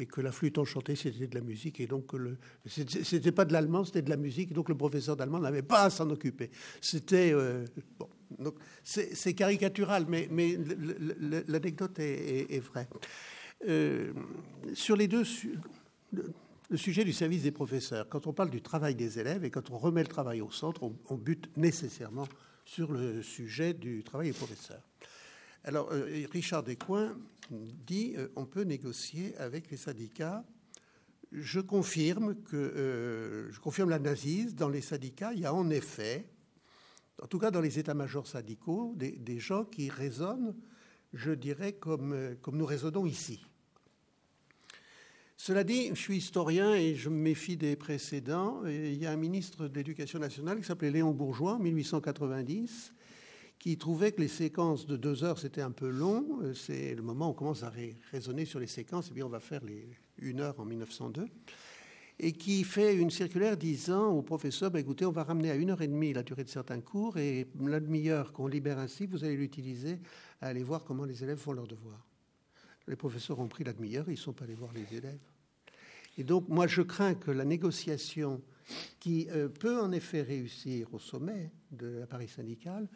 Et 0.00 0.06
que 0.06 0.20
la 0.20 0.32
flûte 0.32 0.58
enchantée, 0.58 0.96
c'était 0.96 1.28
de 1.28 1.34
la 1.36 1.40
musique, 1.40 1.78
et 1.80 1.86
donc 1.86 2.12
le, 2.14 2.36
c'était 2.66 3.30
pas 3.30 3.44
de 3.44 3.52
l'allemand, 3.52 3.84
c'était 3.84 4.02
de 4.02 4.10
la 4.10 4.16
musique, 4.16 4.52
donc 4.52 4.68
le 4.68 4.76
professeur 4.76 5.16
d'allemand 5.16 5.38
n'avait 5.38 5.62
pas 5.62 5.84
à 5.84 5.90
s'en 5.90 6.10
occuper. 6.10 6.50
C'était 6.80 7.32
euh, 7.32 7.64
bon, 7.96 8.08
donc 8.38 8.56
c'est 8.82 9.34
caricatural, 9.34 10.06
mais, 10.08 10.28
mais 10.30 10.58
l'anecdote 11.46 11.98
est, 12.00 12.52
est, 12.52 12.60
vraie. 12.60 12.88
Euh, 13.68 14.12
sur 14.74 14.96
les 14.96 15.06
deux, 15.06 15.22
le 16.70 16.76
sujet 16.76 17.04
du 17.04 17.12
service 17.12 17.42
des 17.42 17.52
professeurs. 17.52 18.08
Quand 18.08 18.26
on 18.26 18.32
parle 18.32 18.50
du 18.50 18.62
travail 18.62 18.94
des 18.94 19.18
élèves 19.18 19.44
et 19.44 19.50
quand 19.50 19.70
on 19.70 19.78
remet 19.78 20.02
le 20.02 20.08
travail 20.08 20.40
au 20.40 20.50
centre, 20.50 20.82
on, 20.82 21.16
bute 21.16 21.54
nécessairement 21.56 22.26
sur 22.64 22.92
le 22.92 23.22
sujet 23.22 23.74
du 23.74 24.02
travail 24.02 24.28
des 24.28 24.36
professeurs. 24.36 24.82
Alors, 25.64 25.90
euh, 25.92 26.26
Richard 26.32 26.62
Descoings 26.62 27.16
dit 27.50 28.14
euh, 28.16 28.28
on 28.36 28.46
peut 28.46 28.62
négocier 28.62 29.36
avec 29.36 29.70
les 29.70 29.76
syndicats. 29.76 30.44
Je 31.32 31.60
confirme 31.60 32.34
que 32.42 32.56
euh, 32.56 33.52
je 33.52 33.60
confirme 33.60 33.90
la 33.90 33.98
nazise. 33.98 34.54
Dans 34.54 34.68
les 34.68 34.80
syndicats, 34.80 35.32
il 35.34 35.40
y 35.40 35.46
a 35.46 35.52
en 35.52 35.68
effet, 35.70 36.26
en 37.22 37.26
tout 37.26 37.38
cas 37.38 37.50
dans 37.50 37.60
les 37.60 37.78
états-majors 37.78 38.26
syndicaux, 38.26 38.94
des, 38.96 39.12
des, 39.12 39.38
gens 39.38 39.64
qui 39.64 39.90
raisonnent, 39.90 40.54
je 41.12 41.32
dirais, 41.32 41.72
comme, 41.74 42.36
comme 42.40 42.56
nous 42.56 42.66
raisonnons 42.66 43.04
ici. 43.04 43.44
Cela 45.36 45.64
dit, 45.64 45.88
je 45.88 46.00
suis 46.00 46.16
historien 46.16 46.74
et 46.74 46.94
je 46.94 47.08
me 47.08 47.16
méfie 47.16 47.56
des 47.56 47.76
précédents. 47.76 48.64
il 48.66 48.94
y 48.94 49.06
a 49.06 49.10
un 49.10 49.16
ministre 49.16 49.68
de 49.68 49.74
l'Éducation 49.74 50.18
nationale 50.18 50.58
qui 50.58 50.64
s'appelait 50.64 50.90
Léon 50.90 51.12
Bourgeois 51.12 51.54
en 51.54 51.58
1890 51.58 52.94
qui 53.64 53.78
trouvait 53.78 54.12
que 54.12 54.20
les 54.20 54.28
séquences 54.28 54.86
de 54.86 54.98
deux 54.98 55.24
heures, 55.24 55.38
c'était 55.38 55.62
un 55.62 55.70
peu 55.70 55.88
long. 55.88 56.40
C'est 56.54 56.94
le 56.94 57.02
moment 57.02 57.28
où 57.28 57.30
on 57.30 57.34
commence 57.34 57.62
à 57.62 57.72
raisonner 58.12 58.44
sur 58.44 58.60
les 58.60 58.66
séquences, 58.66 59.10
et 59.10 59.14
bien 59.14 59.24
on 59.24 59.30
va 59.30 59.40
faire 59.40 59.64
les 59.64 59.88
une 60.18 60.40
heure 60.40 60.60
en 60.60 60.66
1902. 60.66 61.26
Et 62.20 62.32
qui 62.32 62.62
fait 62.62 62.94
une 62.94 63.10
circulaire 63.10 63.56
disant 63.56 64.10
aux 64.10 64.20
professeurs, 64.22 64.70
bah, 64.70 64.80
écoutez, 64.80 65.06
on 65.06 65.12
va 65.12 65.24
ramener 65.24 65.50
à 65.50 65.54
une 65.54 65.70
heure 65.70 65.80
et 65.80 65.88
demie 65.88 66.12
la 66.12 66.22
durée 66.22 66.44
de 66.44 66.50
certains 66.50 66.80
cours, 66.80 67.16
et 67.16 67.48
la 67.58 67.80
demi-heure 67.80 68.34
qu'on 68.34 68.46
libère 68.46 68.78
ainsi, 68.78 69.06
vous 69.06 69.24
allez 69.24 69.36
l'utiliser 69.36 69.98
à 70.42 70.48
aller 70.48 70.62
voir 70.62 70.84
comment 70.84 71.04
les 71.04 71.24
élèves 71.24 71.38
font 71.38 71.52
leurs 71.52 71.66
devoirs. 71.66 72.06
Les 72.86 72.96
professeurs 72.96 73.38
ont 73.38 73.48
pris 73.48 73.64
la 73.64 73.72
demi-heure, 73.72 74.08
ils 74.08 74.12
ne 74.12 74.16
sont 74.16 74.32
pas 74.32 74.44
allés 74.44 74.54
voir 74.54 74.72
les 74.72 74.96
élèves. 74.96 75.20
Et 76.16 76.24
donc, 76.24 76.48
moi, 76.48 76.66
je 76.66 76.82
crains 76.82 77.14
que 77.14 77.30
la 77.30 77.44
négociation, 77.44 78.42
qui 79.00 79.28
euh, 79.30 79.48
peut 79.48 79.80
en 79.80 79.92
effet 79.92 80.22
réussir 80.22 80.92
au 80.94 80.98
sommet 80.98 81.52
de 81.70 81.98
l'appareil 81.98 82.28
syndical, 82.28 82.88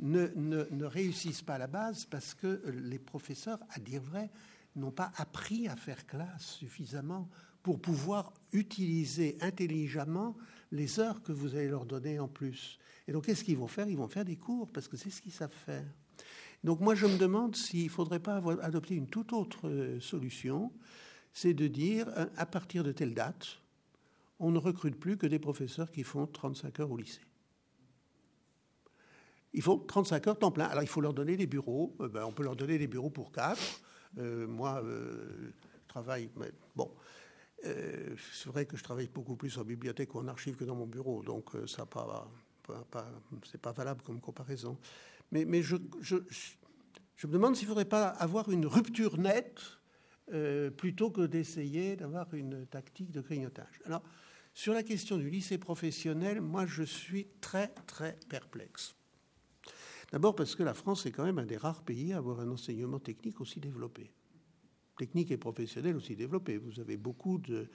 ne, 0.00 0.28
ne, 0.36 0.84
réussisse 0.84 1.42
pas 1.42 1.54
à 1.54 1.58
la 1.58 1.66
base 1.66 2.04
parce 2.04 2.34
que 2.34 2.62
les 2.68 3.00
professeurs, 3.00 3.58
à 3.70 3.80
dire 3.80 4.02
vrai, 4.02 4.30
n'ont 4.76 4.92
pas 4.92 5.10
appris 5.16 5.66
à 5.66 5.74
faire 5.74 6.06
classe 6.06 6.56
suffisamment 6.58 7.28
pour 7.62 7.80
pouvoir 7.80 8.32
utiliser 8.52 9.36
intelligemment 9.40 10.36
les 10.70 11.00
heures 11.00 11.22
que 11.22 11.32
vous 11.32 11.56
allez 11.56 11.68
leur 11.68 11.84
donner 11.84 12.20
en 12.20 12.28
plus. 12.28 12.78
Et 13.08 13.12
donc, 13.12 13.26
qu'est-ce 13.26 13.42
qu'ils 13.42 13.58
vont 13.58 13.66
faire? 13.66 13.88
Ils 13.88 13.96
vont 13.96 14.08
faire 14.08 14.24
des 14.24 14.36
cours 14.36 14.70
parce 14.70 14.86
que 14.86 14.96
c'est 14.96 15.10
ce 15.10 15.20
qu'ils 15.20 15.32
savent 15.32 15.50
faire. 15.50 15.86
Donc 16.64 16.80
moi, 16.80 16.94
je 16.94 17.06
me 17.06 17.16
demande 17.16 17.54
s'il 17.54 17.84
ne 17.84 17.90
faudrait 17.90 18.20
pas 18.20 18.42
adopter 18.62 18.94
une 18.94 19.06
toute 19.06 19.32
autre 19.32 19.68
euh, 19.68 20.00
solution, 20.00 20.72
c'est 21.32 21.54
de 21.54 21.68
dire, 21.68 22.08
euh, 22.16 22.26
à 22.36 22.46
partir 22.46 22.82
de 22.82 22.92
telle 22.92 23.14
date, 23.14 23.58
on 24.40 24.50
ne 24.50 24.58
recrute 24.58 24.98
plus 24.98 25.16
que 25.16 25.26
des 25.26 25.38
professeurs 25.38 25.90
qui 25.90 26.02
font 26.02 26.26
35 26.26 26.80
heures 26.80 26.90
au 26.90 26.96
lycée. 26.96 27.22
Il 29.52 29.62
faut 29.62 29.76
35 29.76 30.26
heures 30.26 30.38
temps 30.38 30.50
plein. 30.50 30.66
Alors 30.66 30.82
il 30.82 30.88
faut 30.88 31.00
leur 31.00 31.14
donner 31.14 31.36
des 31.36 31.46
bureaux. 31.46 31.96
Euh, 32.00 32.08
ben, 32.08 32.24
on 32.24 32.32
peut 32.32 32.42
leur 32.42 32.56
donner 32.56 32.78
des 32.78 32.86
bureaux 32.86 33.10
pour 33.10 33.32
quatre. 33.32 33.80
moi, 34.16 34.82
je 34.84 35.50
travaille. 35.86 36.28
Mais 36.36 36.50
bon, 36.74 36.90
c'est 37.62 38.46
vrai 38.46 38.66
que 38.66 38.76
je 38.76 38.82
travaille 38.82 39.08
beaucoup 39.08 39.36
plus 39.36 39.56
en 39.58 39.64
bibliothèque 39.64 40.14
ou 40.14 40.18
en 40.18 40.28
archive 40.28 40.56
que 40.56 40.64
dans 40.64 40.74
mon 40.74 40.86
bureau, 40.86 41.22
donc 41.22 41.50
ça 41.66 41.86
pas 41.86 42.28
c'est 43.50 43.60
pas 43.60 43.72
valable 43.72 44.02
comme 44.02 44.20
comparaison. 44.20 44.76
Mais, 45.30 45.62
je, 45.62 45.76
me 45.76 47.32
demande 47.32 47.56
s'il 47.56 47.66
ne 47.66 47.68
faudrait 47.68 47.84
pas 47.84 48.08
avoir 48.08 48.50
une 48.50 48.66
rupture 48.66 49.18
nette 49.18 49.60
euh, 50.32 50.70
plutôt 50.70 51.10
que 51.10 51.26
d'essayer 51.26 51.96
d'avoir 51.96 52.32
une 52.34 52.66
tactique 52.66 53.10
de 53.10 53.20
grignotage. 53.20 53.80
Alors, 53.84 54.02
sur 54.54 54.74
la 54.74 54.82
question 54.82 55.18
du 55.18 55.30
lycée 55.30 55.58
professionnel, 55.58 56.40
moi, 56.40 56.66
je 56.66 56.82
suis 56.82 57.28
très, 57.40 57.68
très 57.86 58.18
perplexe. 58.28 58.94
D'abord 60.10 60.34
parce 60.34 60.56
que 60.56 60.62
la 60.62 60.74
France 60.74 61.06
est 61.06 61.12
quand 61.12 61.24
même 61.24 61.38
un 61.38 61.46
des 61.46 61.56
rares 61.56 61.82
pays 61.82 62.12
à 62.12 62.18
avoir 62.18 62.40
un 62.40 62.50
enseignement 62.50 62.98
technique 62.98 63.40
aussi 63.40 63.60
développé. 63.60 64.10
Technique 64.96 65.30
et 65.30 65.36
professionnel 65.36 65.96
aussi 65.96 66.16
développé. 66.16 66.56
Vous 66.56 66.80
avez 66.80 66.96
beaucoup 66.96 67.38
de, 67.38 67.68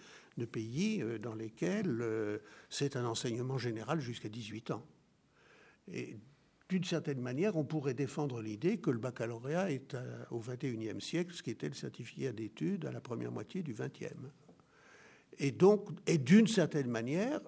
pays 0.51 1.01
euh, 1.01 1.19
dans 1.19 1.35
lesquels 1.35 2.01
euh, 2.01 2.39
c'est 2.69 2.97
un 2.97 3.05
enseignement 3.05 3.57
général 3.57 4.01
jusqu'à 4.01 4.29
18 4.29 4.71
ans. 4.71 4.85
Et 5.87 6.17
d'une 6.73 6.83
certaine 6.83 7.21
manière, 7.21 7.55
on 7.55 7.63
pourrait 7.63 7.93
défendre 7.93 8.41
l'idée 8.41 8.79
que 8.79 8.89
le 8.89 8.97
baccalauréat 8.97 9.69
est 9.69 9.93
euh, 9.93 10.25
au 10.31 10.39
XXIe 10.39 10.99
siècle, 10.99 11.31
ce 11.31 11.43
qui 11.43 11.51
était 11.51 11.67
le 11.67 11.75
certificat 11.75 12.31
d'études 12.31 12.85
à 12.85 12.91
la 12.91 12.99
première 12.99 13.31
moitié 13.31 13.61
du 13.61 13.75
XXe. 13.75 14.15
Et 15.37 15.51
donc, 15.51 15.89
et 16.07 16.17
d'une 16.17 16.47
certaine 16.47 16.87
manière, 16.87 17.41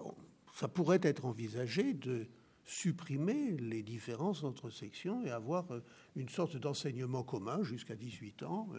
ça 0.54 0.68
pourrait 0.68 1.00
être 1.02 1.26
envisagé 1.26 1.96
de 1.96 2.28
supprimer 2.66 3.58
les 3.58 3.82
différences 3.82 4.44
entre 4.44 4.70
sections 4.70 5.26
et 5.26 5.32
avoir 5.32 5.72
euh, 5.72 5.80
une 6.16 6.30
sorte 6.30 6.56
d'enseignement 6.58 7.24
commun 7.24 7.64
jusqu'à 7.64 7.96
18 7.96 8.44
ans, 8.44 8.70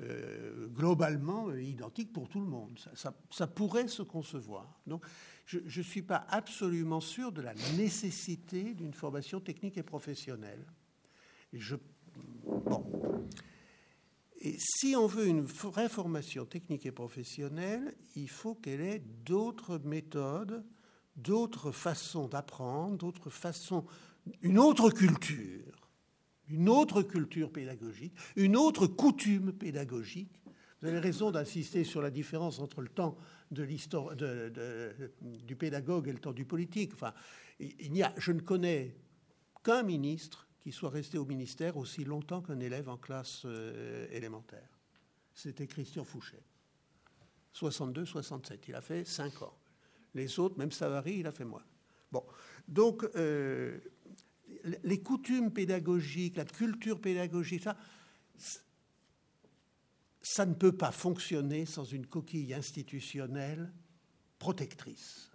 euh, 0.00 0.68
globalement 0.68 1.50
identique 1.54 2.12
pour 2.12 2.28
tout 2.28 2.40
le 2.40 2.46
monde. 2.46 2.78
Ça, 2.94 3.14
ça, 3.30 3.46
pourrait 3.46 3.88
se 3.88 4.02
concevoir. 4.02 4.78
Donc, 4.86 5.02
je 5.48 5.78
ne 5.78 5.84
suis 5.84 6.02
pas 6.02 6.26
absolument 6.28 7.00
sûr 7.00 7.32
de 7.32 7.40
la 7.40 7.54
nécessité 7.76 8.74
d'une 8.74 8.92
formation 8.92 9.40
technique 9.40 9.78
et 9.78 9.82
professionnelle. 9.82 10.64
Et 11.54 11.58
bon. 12.44 12.84
Et 14.40 14.56
si 14.58 14.94
on 14.94 15.06
veut 15.06 15.26
une 15.26 15.40
vraie 15.40 15.88
formation 15.88 16.44
technique 16.44 16.84
et 16.84 16.92
professionnelle, 16.92 17.96
il 18.14 18.28
faut 18.28 18.54
qu'elle 18.54 18.82
ait 18.82 19.02
d'autres 19.24 19.78
méthodes, 19.78 20.64
d'autres 21.16 21.72
façons 21.72 22.28
d'apprendre, 22.28 22.98
d'autres 22.98 23.30
façons, 23.30 23.86
une 24.42 24.58
autre 24.58 24.90
culture, 24.90 25.88
une 26.50 26.68
autre 26.68 27.02
culture 27.02 27.50
pédagogique, 27.50 28.12
une 28.36 28.54
autre 28.54 28.86
coutume 28.86 29.52
pédagogique. 29.52 30.40
Vous 30.82 30.88
avez 30.88 30.98
raison 30.98 31.30
d'insister 31.30 31.82
sur 31.84 32.02
la 32.02 32.10
différence 32.10 32.60
entre 32.60 32.82
le 32.82 32.88
temps 32.88 33.16
de 33.50 33.62
l'histoire 33.62 34.14
du 34.16 35.56
pédagogue 35.56 36.08
et 36.08 36.12
le 36.12 36.18
temps 36.18 36.32
du 36.32 36.44
politique. 36.44 36.92
Enfin, 36.94 37.14
il 37.60 37.92
n'y 37.92 38.02
a, 38.02 38.12
je 38.16 38.32
ne 38.32 38.40
connais 38.40 38.94
qu'un 39.64 39.82
ministre 39.82 40.48
qui 40.60 40.72
soit 40.72 40.90
resté 40.90 41.18
au 41.18 41.24
ministère 41.24 41.76
aussi 41.76 42.04
longtemps 42.04 42.42
qu'un 42.42 42.60
élève 42.60 42.88
en 42.88 42.96
classe 42.96 43.42
euh, 43.44 44.06
élémentaire. 44.10 44.68
C'était 45.32 45.66
Christian 45.66 46.04
Fouché. 46.04 46.38
62-67. 47.54 48.58
Il 48.68 48.74
a 48.74 48.80
fait 48.80 49.04
5 49.04 49.42
ans. 49.42 49.56
Les 50.14 50.38
autres, 50.38 50.58
même 50.58 50.72
Savary, 50.72 51.18
il 51.18 51.26
a 51.26 51.32
fait 51.32 51.44
moins. 51.44 51.62
Bon. 52.10 52.24
Donc, 52.66 53.04
euh, 53.16 53.78
les 54.82 55.02
coutumes 55.02 55.52
pédagogiques, 55.52 56.36
la 56.36 56.44
culture 56.44 57.00
pédagogique, 57.00 57.62
ça, 57.62 57.76
ça 60.30 60.44
ne 60.44 60.52
peut 60.52 60.76
pas 60.76 60.92
fonctionner 60.92 61.64
sans 61.64 61.84
une 61.84 62.06
coquille 62.06 62.52
institutionnelle 62.52 63.72
protectrice. 64.38 65.30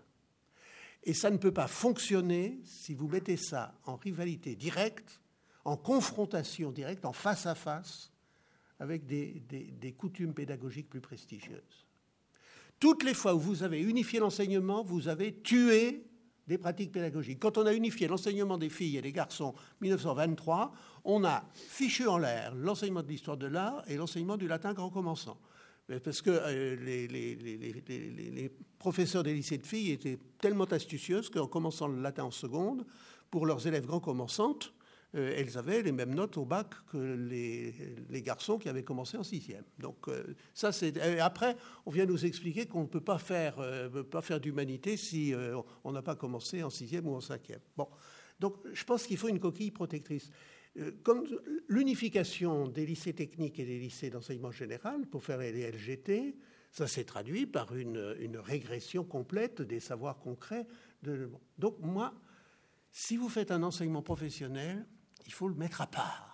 Et 1.03 1.15
ça 1.15 1.32
ne 1.32 1.38
peut 1.38 1.52
pas 1.52 1.68
fonctionner 1.68 2.61
si 2.64 2.94
vous 2.94 3.07
mettez 3.07 3.36
ça 3.36 3.74
en 3.86 3.95
rivalité 3.95 4.56
directe, 4.56 5.20
en 5.65 5.78
confrontation 5.78 6.72
directe, 6.72 7.06
en 7.06 7.11
face 7.11 7.48
à 7.48 7.56
face, 7.56 8.11
avec 8.80 9.07
des, 9.07 9.41
des 9.49 9.91
coutumes 9.94 10.36
pédagogiques 10.36 10.90
plus 10.90 11.02
prestigieuses. 11.02 11.88
Toutes 12.80 13.03
les 13.03 13.15
fois 13.15 13.34
où 13.34 13.40
vous 13.40 13.64
avez 13.64 13.82
unifié 13.82 14.20
l'enseignement, 14.20 14.84
vous 14.84 15.07
avez 15.07 15.41
tué 15.41 16.06
des 16.48 16.57
pratiques 16.57 16.91
pédagogiques. 16.91 17.40
Quand 17.40 17.57
on 17.57 17.65
a 17.65 17.74
unifié 17.74 18.07
l'enseignement 18.07 18.57
des 18.57 18.70
filles 18.70 18.98
et 18.98 19.02
des 19.02 19.11
garçons 19.11 19.53
en 19.56 19.82
1923, 19.82 20.74
on 21.06 21.24
a 21.24 21.44
fichu 21.53 22.07
en 22.07 22.18
l'air 22.18 22.53
l'enseignement 22.56 23.02
de 23.02 23.07
l'histoire 23.07 23.38
de 23.38 23.48
l'art 23.48 23.84
et 23.88 23.95
l'enseignement 23.95 24.38
du 24.38 24.48
latin 24.48 24.74
grand 24.74 24.90
commençant. 24.90 25.38
Parce 26.03 26.22
que 26.22 26.30
euh, 26.30 26.76
les, 26.78 27.07
les, 27.07 28.52
professeurs 28.80 29.24
des 29.24 29.34
lycées 29.34 29.57
de 29.57 29.65
filles 29.65 29.91
étaient 29.91 30.18
tellement 30.40 30.64
astucieuses 30.65 31.30
qu'en 31.30 31.48
commençant 31.48 31.88
le 31.88 32.02
latin 32.02 32.26
en 32.26 32.32
seconde, 32.32 32.86
pour 33.30 33.45
leurs 33.45 33.68
élèves 33.68 33.86
grand 33.86 33.99
commençantes, 33.99 34.74
euh, 35.15 35.35
elles 35.38 35.57
avaient 35.60 35.84
les 35.84 35.91
mêmes 35.91 36.15
notes 36.15 36.38
au 36.38 36.45
bac 36.45 36.69
que 36.91 36.98
les, 36.98 38.22
garçons 38.23 38.57
qui 38.57 38.68
avaient 38.68 38.84
commencé 38.84 39.15
en 39.15 39.23
sixième. 39.23 39.64
Donc 39.77 40.07
euh, 40.07 40.35
ça, 40.53 40.72
c'est. 40.72 40.99
Après, 41.19 41.56
on 41.85 41.91
vient 41.91 42.06
nous 42.06 42.26
expliquer 42.26 42.65
qu'on 42.65 42.81
ne 42.81 42.88
peut 42.88 43.02
pas 43.02 43.19
faire, 43.19 43.60
euh, 43.60 44.03
faire 44.22 44.40
d'humanité 44.40 44.98
si 44.98 45.34
on 45.84 45.91
n'a 45.91 46.02
pas 46.02 46.15
commencé 46.15 46.64
en 46.64 46.69
sixième 46.69 47.07
ou 47.07 47.14
en 47.14 47.22
cinquième. 47.22 47.60
Bon, 47.77 47.88
donc 48.40 48.56
je 48.73 48.84
pense 48.84 49.06
qu'il 49.06 49.18
faut 49.18 49.27
une 49.30 49.40
coquille 49.40 49.72
protectrice. 49.72 50.31
Comme 51.03 51.26
l'unification 51.68 52.68
des 52.68 52.88
lycées 52.88 53.14
techniques 53.14 53.60
et 53.60 53.65
des 53.65 53.77
lycées 53.77 54.10
d'enseignement 54.10 54.52
général 54.52 55.06
pour 55.06 55.23
faire 55.23 55.38
les 55.38 55.69
LGT, 55.69 56.35
ça 56.72 56.88
s'est 56.88 57.03
traduit 57.03 57.45
par 57.45 57.76
une, 57.76 58.15
une, 58.19 58.38
régression 58.38 59.03
complète 59.03 59.61
des 59.61 59.80
savoirs 59.80 60.18
concrets. 60.18 60.65
Donc 61.60 61.77
moi, 61.80 62.15
si 62.91 63.18
vous 63.18 63.30
faites 63.30 63.52
un 63.52 63.61
enseignement 63.61 64.02
professionnel, 64.02 64.88
il 65.26 65.34
faut 65.34 65.48
le 65.48 65.56
mettre 65.56 65.82
à 65.82 65.88
part. 65.88 66.34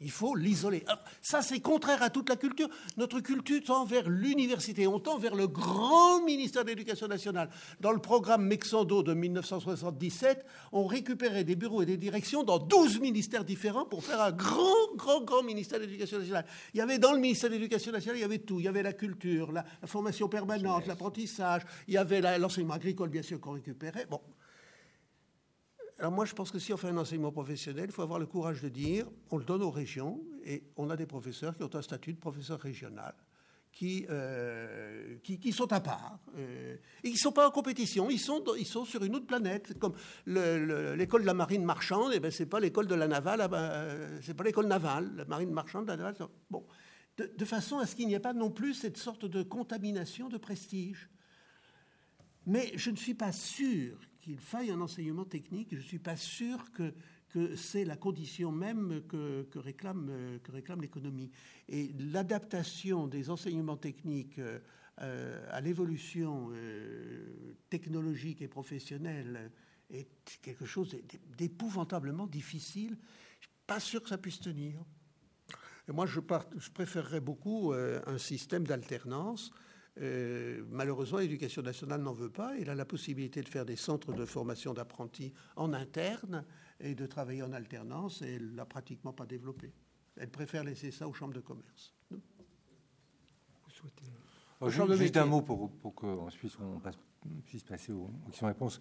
Il 0.00 0.10
faut 0.10 0.34
l'isoler. 0.34 0.84
Ça, 1.22 1.40
c'est 1.40 1.60
contraire 1.60 2.02
à 2.02 2.10
toute 2.10 2.28
la 2.28 2.36
culture. 2.36 2.68
Notre 2.98 3.20
culture 3.20 3.62
tend 3.64 3.86
vers 3.86 4.08
l'université, 4.10 4.86
on 4.86 5.00
tend 5.00 5.16
vers 5.16 5.34
le 5.34 5.46
grand 5.46 6.22
ministère 6.22 6.64
de 6.64 6.68
l'Éducation 6.68 7.08
nationale. 7.08 7.48
Dans 7.80 7.92
le 7.92 7.98
programme 7.98 8.44
Mexando 8.44 9.02
de 9.02 9.14
1977, 9.14 10.44
on 10.72 10.86
récupérait 10.86 11.44
des 11.44 11.56
bureaux 11.56 11.80
et 11.80 11.86
des 11.86 11.96
directions 11.96 12.42
dans 12.42 12.58
12 12.58 13.00
ministères 13.00 13.44
différents 13.44 13.86
pour 13.86 14.04
faire 14.04 14.20
un 14.20 14.32
grand, 14.32 14.94
grand, 14.96 15.22
grand 15.22 15.42
ministère 15.42 15.78
de 15.78 15.84
l'Éducation 15.84 16.18
nationale. 16.18 16.44
Il 16.74 16.78
y 16.78 16.82
avait 16.82 16.98
dans 16.98 17.12
le 17.12 17.18
ministère 17.18 17.48
de 17.48 17.54
l'Éducation 17.54 17.90
nationale, 17.90 18.18
il 18.18 18.22
y 18.22 18.24
avait 18.24 18.40
tout. 18.40 18.60
Il 18.60 18.64
y 18.64 18.68
avait 18.68 18.82
la 18.82 18.92
culture, 18.92 19.50
la, 19.50 19.64
formation 19.86 20.28
permanente, 20.28 20.86
l'apprentissage, 20.86 21.62
il 21.88 21.94
y 21.94 21.98
avait 21.98 22.38
l'enseignement 22.38 22.74
agricole, 22.74 23.08
bien 23.08 23.22
sûr, 23.22 23.40
qu'on 23.40 23.52
récupérait. 23.52 24.06
Bon, 24.10 24.20
alors 25.98 26.12
moi, 26.12 26.26
je 26.26 26.34
pense 26.34 26.50
que 26.50 26.58
si 26.58 26.72
on 26.74 26.76
fait 26.76 26.88
un 26.88 26.96
enseignement 26.98 27.32
professionnel, 27.32 27.86
il 27.88 27.92
faut 27.92 28.02
avoir 28.02 28.18
le 28.18 28.26
courage 28.26 28.60
de 28.60 28.68
dire, 28.68 29.06
on 29.30 29.38
le 29.38 29.44
donne 29.44 29.62
aux 29.62 29.70
régions, 29.70 30.20
et 30.44 30.62
on 30.76 30.90
a 30.90 30.96
des 30.96 31.06
professeurs 31.06 31.56
qui 31.56 31.62
ont 31.62 31.74
un 31.74 31.82
statut 31.82 32.12
de 32.12 32.18
professeur 32.18 32.60
régional, 32.60 33.14
qui, 33.72 34.06
euh, 34.10 35.16
qui, 35.22 35.52
sont 35.52 35.72
à 35.72 35.80
part, 35.80 36.18
euh, 36.36 36.76
et 37.02 37.08
qui 37.08 37.14
ne 37.14 37.18
sont 37.18 37.32
pas 37.32 37.48
en 37.48 37.50
compétition, 37.50 38.10
ils 38.10 38.18
sont, 38.18 38.44
ils 38.58 38.66
sont 38.66 38.84
sur 38.84 39.04
une 39.04 39.16
autre 39.16 39.26
planète, 39.26 39.78
comme 39.78 39.94
l'école 40.26 41.22
de 41.22 41.26
la 41.26 41.34
marine 41.34 41.64
marchande, 41.64 42.12
et 42.12 42.16
eh 42.16 42.20
ben, 42.20 42.30
c'est 42.30 42.46
pas 42.46 42.60
l'école 42.60 42.88
de 42.88 42.94
la 42.94 43.08
navale, 43.08 43.48
euh, 43.50 44.18
c'est 44.20 44.34
pas 44.34 44.44
l'école 44.44 44.66
navale, 44.66 45.16
la 45.16 45.24
marine 45.24 45.50
marchande, 45.50 45.88
la 45.88 45.96
navale, 45.96 46.16
bon. 46.50 46.66
De, 47.16 47.32
de 47.34 47.44
façon 47.46 47.78
à 47.78 47.86
ce 47.86 47.96
qu'il 47.96 48.06
n'y 48.06 48.12
ait 48.12 48.20
pas 48.20 48.34
non 48.34 48.50
plus 48.50 48.74
cette 48.74 48.98
sorte 48.98 49.24
de 49.24 49.42
contamination 49.42 50.28
de 50.28 50.36
prestige. 50.36 51.08
Mais 52.44 52.70
je 52.74 52.90
ne 52.90 52.96
suis 52.96 53.14
pas 53.14 53.32
sûr 53.32 53.98
qu'il 54.26 54.40
faille 54.40 54.72
un 54.72 54.80
enseignement 54.80 55.24
technique. 55.24 55.68
Je 55.70 55.76
ne 55.76 55.82
suis 55.82 56.00
pas 56.00 56.16
sûr 56.16 56.72
que, 56.72 56.92
que 57.28 57.54
c'est 57.54 57.84
la 57.84 57.96
condition 57.96 58.50
même 58.50 59.02
que, 59.08 59.44
que 59.44 59.60
réclame, 59.60 60.10
que 60.42 60.50
réclame 60.50 60.80
l'économie. 60.80 61.30
Et 61.68 61.92
l'adaptation 62.12 63.06
des 63.06 63.30
enseignements 63.30 63.76
techniques 63.76 64.40
euh, 65.00 65.46
à 65.50 65.60
l'évolution 65.60 66.48
euh, 66.50 67.54
technologique 67.70 68.42
et 68.42 68.48
professionnelle 68.48 69.52
est 69.90 70.40
quelque 70.42 70.64
chose 70.66 70.96
d'épouvantablement 71.38 72.26
difficile. 72.26 72.98
Je 73.38 73.46
suis 73.46 73.56
pas 73.64 73.78
sûr 73.78 74.02
que 74.02 74.08
ça 74.08 74.18
puisse 74.18 74.40
tenir. 74.40 74.84
Et 75.88 75.92
moi, 75.92 76.06
je, 76.06 76.18
je 76.58 76.70
préférerais 76.70 77.20
beaucoup 77.20 77.72
euh, 77.72 78.00
un 78.06 78.18
système 78.18 78.66
d'alternance 78.66 79.52
euh, 80.00 80.62
malheureusement, 80.70 81.18
l'éducation 81.18 81.62
nationale 81.62 82.02
n'en 82.02 82.12
veut 82.12 82.30
pas. 82.30 82.54
Elle 82.58 82.70
a 82.70 82.74
la 82.74 82.84
possibilité 82.84 83.40
de 83.42 83.48
faire 83.48 83.64
des 83.64 83.76
centres 83.76 84.12
de 84.12 84.24
formation 84.24 84.74
d'apprentis 84.74 85.32
en 85.56 85.72
interne 85.72 86.44
et 86.80 86.94
de 86.94 87.06
travailler 87.06 87.42
en 87.42 87.52
alternance, 87.52 88.20
et 88.22 88.34
elle 88.34 88.54
l'a 88.54 88.66
pratiquement 88.66 89.12
pas 89.12 89.26
développé. 89.26 89.72
Elle 90.16 90.30
préfère 90.30 90.64
laisser 90.64 90.90
ça 90.90 91.08
aux 91.08 91.14
chambres 91.14 91.34
de 91.34 91.40
commerce. 91.40 91.94
Vous 92.10 93.70
souhaitez 93.70 94.04
oh, 94.60 94.70
juste, 94.70 95.16
un 95.16 95.26
mot 95.26 95.42
pour, 95.42 95.70
pour 95.70 95.94
qu'ensuite 95.94 96.56
on 96.60 96.80
puisse 97.44 97.64
passer 97.64 97.92
aux, 97.92 98.10
questions-réponses. 98.26 98.80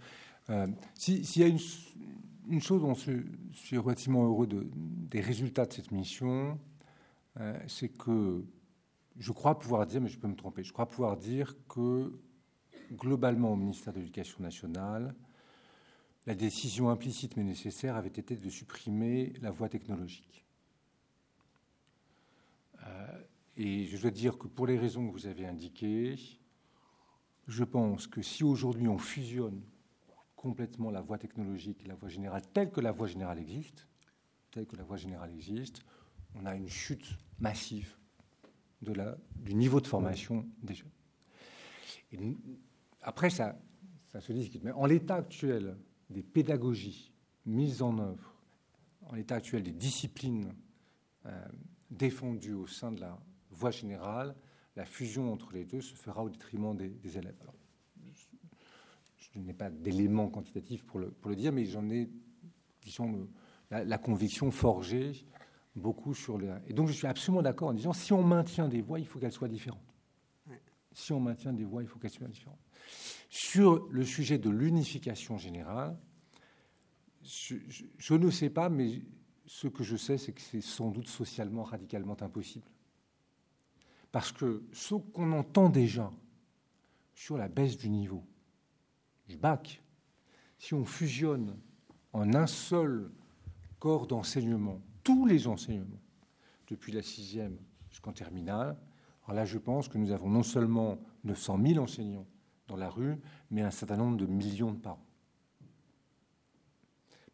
Euh, 0.49 0.67
S'il 0.95 1.41
y 1.41 1.43
a 1.43 1.47
une, 1.47 2.61
chose 2.61 2.81
dont 2.81 2.93
je, 2.93 3.11
suis 3.53 3.77
relativement 3.77 4.25
heureux 4.25 4.47
de, 4.47 4.67
des 4.73 5.21
résultats 5.21 5.65
de 5.65 5.73
cette 5.73 5.91
mission, 5.91 6.59
euh, 7.39 7.57
c'est 7.67 7.89
que 7.89 8.43
je 9.17 9.31
crois 9.31 9.57
pouvoir 9.57 9.85
dire, 9.85 10.01
mais 10.01 10.09
je 10.09 10.19
peux 10.19 10.27
me 10.27 10.35
tromper, 10.35 10.63
je 10.63 10.73
crois 10.73 10.87
pouvoir 10.87 11.17
dire 11.17 11.55
que 11.67 12.11
globalement 12.91 13.53
au 13.53 13.55
ministère 13.55 13.93
de 13.93 13.99
l'Éducation 13.99 14.41
nationale, 14.41 15.15
la 16.25 16.35
décision 16.35 16.89
implicite 16.89 17.37
mais 17.37 17.43
nécessaire 17.43 17.95
avait 17.95 18.09
été 18.09 18.35
de 18.35 18.49
supprimer 18.49 19.33
la 19.41 19.51
voie 19.51 19.69
technologique. 19.69 20.45
Euh, 22.85 23.21
et 23.57 23.85
je 23.85 23.97
dois 23.97 24.11
dire 24.11 24.37
que 24.37 24.47
pour 24.47 24.67
les 24.67 24.77
raisons 24.77 25.07
que 25.07 25.13
vous 25.13 25.27
avez 25.27 25.45
indiquées, 25.45 26.15
je 27.47 27.63
pense 27.63 28.07
que 28.07 28.21
si 28.21 28.43
aujourd'hui 28.43 28.87
on 28.87 28.97
fusionne 28.97 29.61
complètement 30.35 30.91
la 30.91 31.01
voie 31.01 31.17
technologique 31.17 31.83
et 31.85 31.87
la 31.87 31.95
voie 31.95 32.09
générale 32.09 32.41
telle 32.53 32.71
que 32.71 32.81
la 32.81 32.91
voie 32.91 33.07
générale 33.07 33.39
existe, 33.39 33.87
telle 34.51 34.65
que 34.65 34.75
la 34.75 34.83
voie 34.83 34.97
générale 34.97 35.31
existe, 35.31 35.81
on 36.35 36.45
a 36.45 36.55
une 36.55 36.69
chute 36.69 37.17
massive 37.39 37.95
du 39.35 39.55
niveau 39.55 39.81
de 39.81 39.87
formation 39.87 40.45
des 40.61 40.75
jeunes. 40.75 42.35
Après, 43.01 43.29
ça, 43.29 43.57
ça 44.11 44.21
se 44.21 44.31
discute. 44.31 44.63
En 44.75 44.85
l'état 44.85 45.15
actuel 45.15 45.77
des 46.09 46.23
pédagogies 46.23 47.11
mises 47.45 47.81
en 47.81 47.97
œuvre, 47.99 48.33
en 49.07 49.15
l'état 49.15 49.35
actuel 49.35 49.63
des 49.63 49.71
disciplines 49.71 50.53
euh, 51.25 51.47
défendues 51.91 52.53
au 52.53 52.67
sein 52.67 52.91
de 52.91 53.01
la 53.01 53.19
voie 53.51 53.71
générale, 53.71 54.35
la 54.75 54.85
fusion 54.85 55.31
entre 55.31 55.53
les 55.53 55.65
deux 55.65 55.81
se 55.81 55.95
fera 55.95 56.23
au 56.23 56.29
détriment 56.29 56.75
des, 56.75 57.17
élèves. 57.17 57.35
Je, 59.17 59.39
n'ai 59.39 59.53
pas 59.53 59.69
d'éléments 59.69 60.29
quantitatifs 60.29 60.83
pour 60.83 60.99
le, 60.99 61.35
dire, 61.35 61.51
mais 61.51 61.65
j'en 61.65 61.89
ai, 61.89 62.09
la, 63.71 63.97
conviction 63.97 64.51
forgée 64.51 65.25
beaucoup 65.75 66.13
sur 66.13 66.37
le. 66.37 66.49
Et 66.67 66.73
donc 66.73 66.87
je 66.87 66.93
suis 66.93 67.07
absolument 67.07 67.41
d'accord 67.41 67.69
en 67.69 67.73
disant 67.73 67.93
si 67.93 68.13
on 68.13 68.23
maintient 68.23 68.67
des 68.67 68.81
voies, 68.81 68.99
il 68.99 69.05
faut 69.05 69.19
qu'elles 69.19 69.31
soient 69.31 69.47
différentes. 69.47 69.81
Si 70.93 71.11
on 71.11 71.19
maintient 71.19 71.51
des 71.51 71.65
voies, 71.65 71.83
il 71.83 71.89
faut 71.89 71.99
qu'elles 71.99 72.11
soient 72.11 72.27
différentes. 72.27 72.59
Sur 73.29 73.87
le 73.89 74.05
sujet 74.05 74.37
de 74.37 74.49
l'unification 74.49 75.37
générale, 75.37 75.97
je, 77.21 78.13
ne 78.13 78.29
sais 78.29 78.49
pas, 78.49 78.69
mais 78.69 79.01
ce 79.45 79.67
que 79.67 79.83
je 79.83 79.97
sais, 79.97 80.17
c'est 80.17 80.31
que 80.31 80.41
c'est 80.41 80.61
sans 80.61 80.91
doute 80.91 81.07
socialement 81.07 81.63
radicalement 81.63 82.15
impossible. 82.21 82.65
Parce 84.11 84.31
que 84.31 84.63
ce 84.71 84.95
qu'on 84.95 85.33
entend 85.33 85.67
déjà 85.67 86.09
sur 87.13 87.37
la 87.37 87.49
baisse 87.49 87.77
du 87.77 87.89
niveau 87.89 88.23
du 89.27 89.35
bac, 89.35 89.81
si 90.57 90.73
on 90.73 90.85
fusionne 90.85 91.57
en 92.13 92.33
un 92.33 92.47
seul 92.47 93.11
corps 93.79 94.07
d'enseignement 94.07 94.81
tous 95.05 95.25
les 95.25 95.47
enseignements, 95.47 96.01
depuis 96.67 96.91
la 96.91 97.03
sixième 97.03 97.57
jusqu'en 97.89 98.11
terminale. 98.11 98.75
Alors 99.23 99.35
là, 99.35 99.45
je 99.45 99.57
pense 99.57 99.87
que 99.87 99.97
nous 99.97 100.11
avons 100.11 100.29
non 100.29 100.43
seulement 100.43 100.99
900 101.23 101.59
000 101.65 101.83
enseignants 101.83 102.25
dans 102.67 102.75
la 102.75 102.89
rue, 102.89 103.15
mais 103.51 103.61
un 103.61 103.71
certain 103.71 103.97
nombre 103.97 104.17
de 104.17 104.25
millions 104.25 104.73
de 104.73 104.79
parents. 104.79 105.05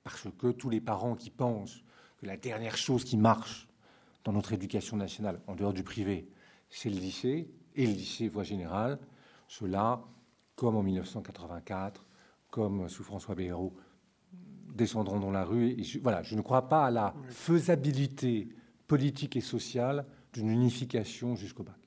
Parce 0.03 0.27
que 0.38 0.52
tous 0.52 0.69
les 0.69 0.81
parents 0.81 1.15
qui 1.15 1.30
pensent 1.30 1.81
que 2.18 2.26
la 2.26 2.35
dernière 2.35 2.76
chose 2.76 3.06
qui 3.06 3.18
marche 3.18 3.69
dans 4.26 4.34
notre 4.34 4.52
éducation 4.52 4.98
nationale, 4.98 5.41
en 5.48 5.56
dehors 5.56 5.73
du 5.73 5.84
privé, 5.84 6.30
c'est 6.69 6.89
le 6.89 6.98
lycée, 6.98 7.49
et 7.76 7.88
le 7.88 7.93
lycée 7.93 8.27
voie 8.27 8.43
générale, 8.43 8.99
cela, 9.48 10.03
comme 10.56 10.76
en 10.76 10.84
1984, 10.84 12.06
comme 12.49 12.89
sous 12.89 13.03
François 13.03 13.34
Bayrou, 13.34 13.73
descendront 14.76 15.19
dans 15.19 15.31
la 15.31 15.43
rue. 15.43 15.69
Et 15.77 15.84
je, 15.84 15.99
voilà, 15.99 16.23
je 16.23 16.35
ne 16.35 16.41
crois 16.41 16.69
pas 16.69 16.85
à 16.85 16.91
la 16.91 17.14
faisabilité 17.30 18.49
politique 18.88 19.35
et 19.35 19.41
sociale 19.41 20.06
d'une 20.34 20.49
unification 20.49 21.35
jusqu'au 21.35 21.64
bac. 21.64 21.81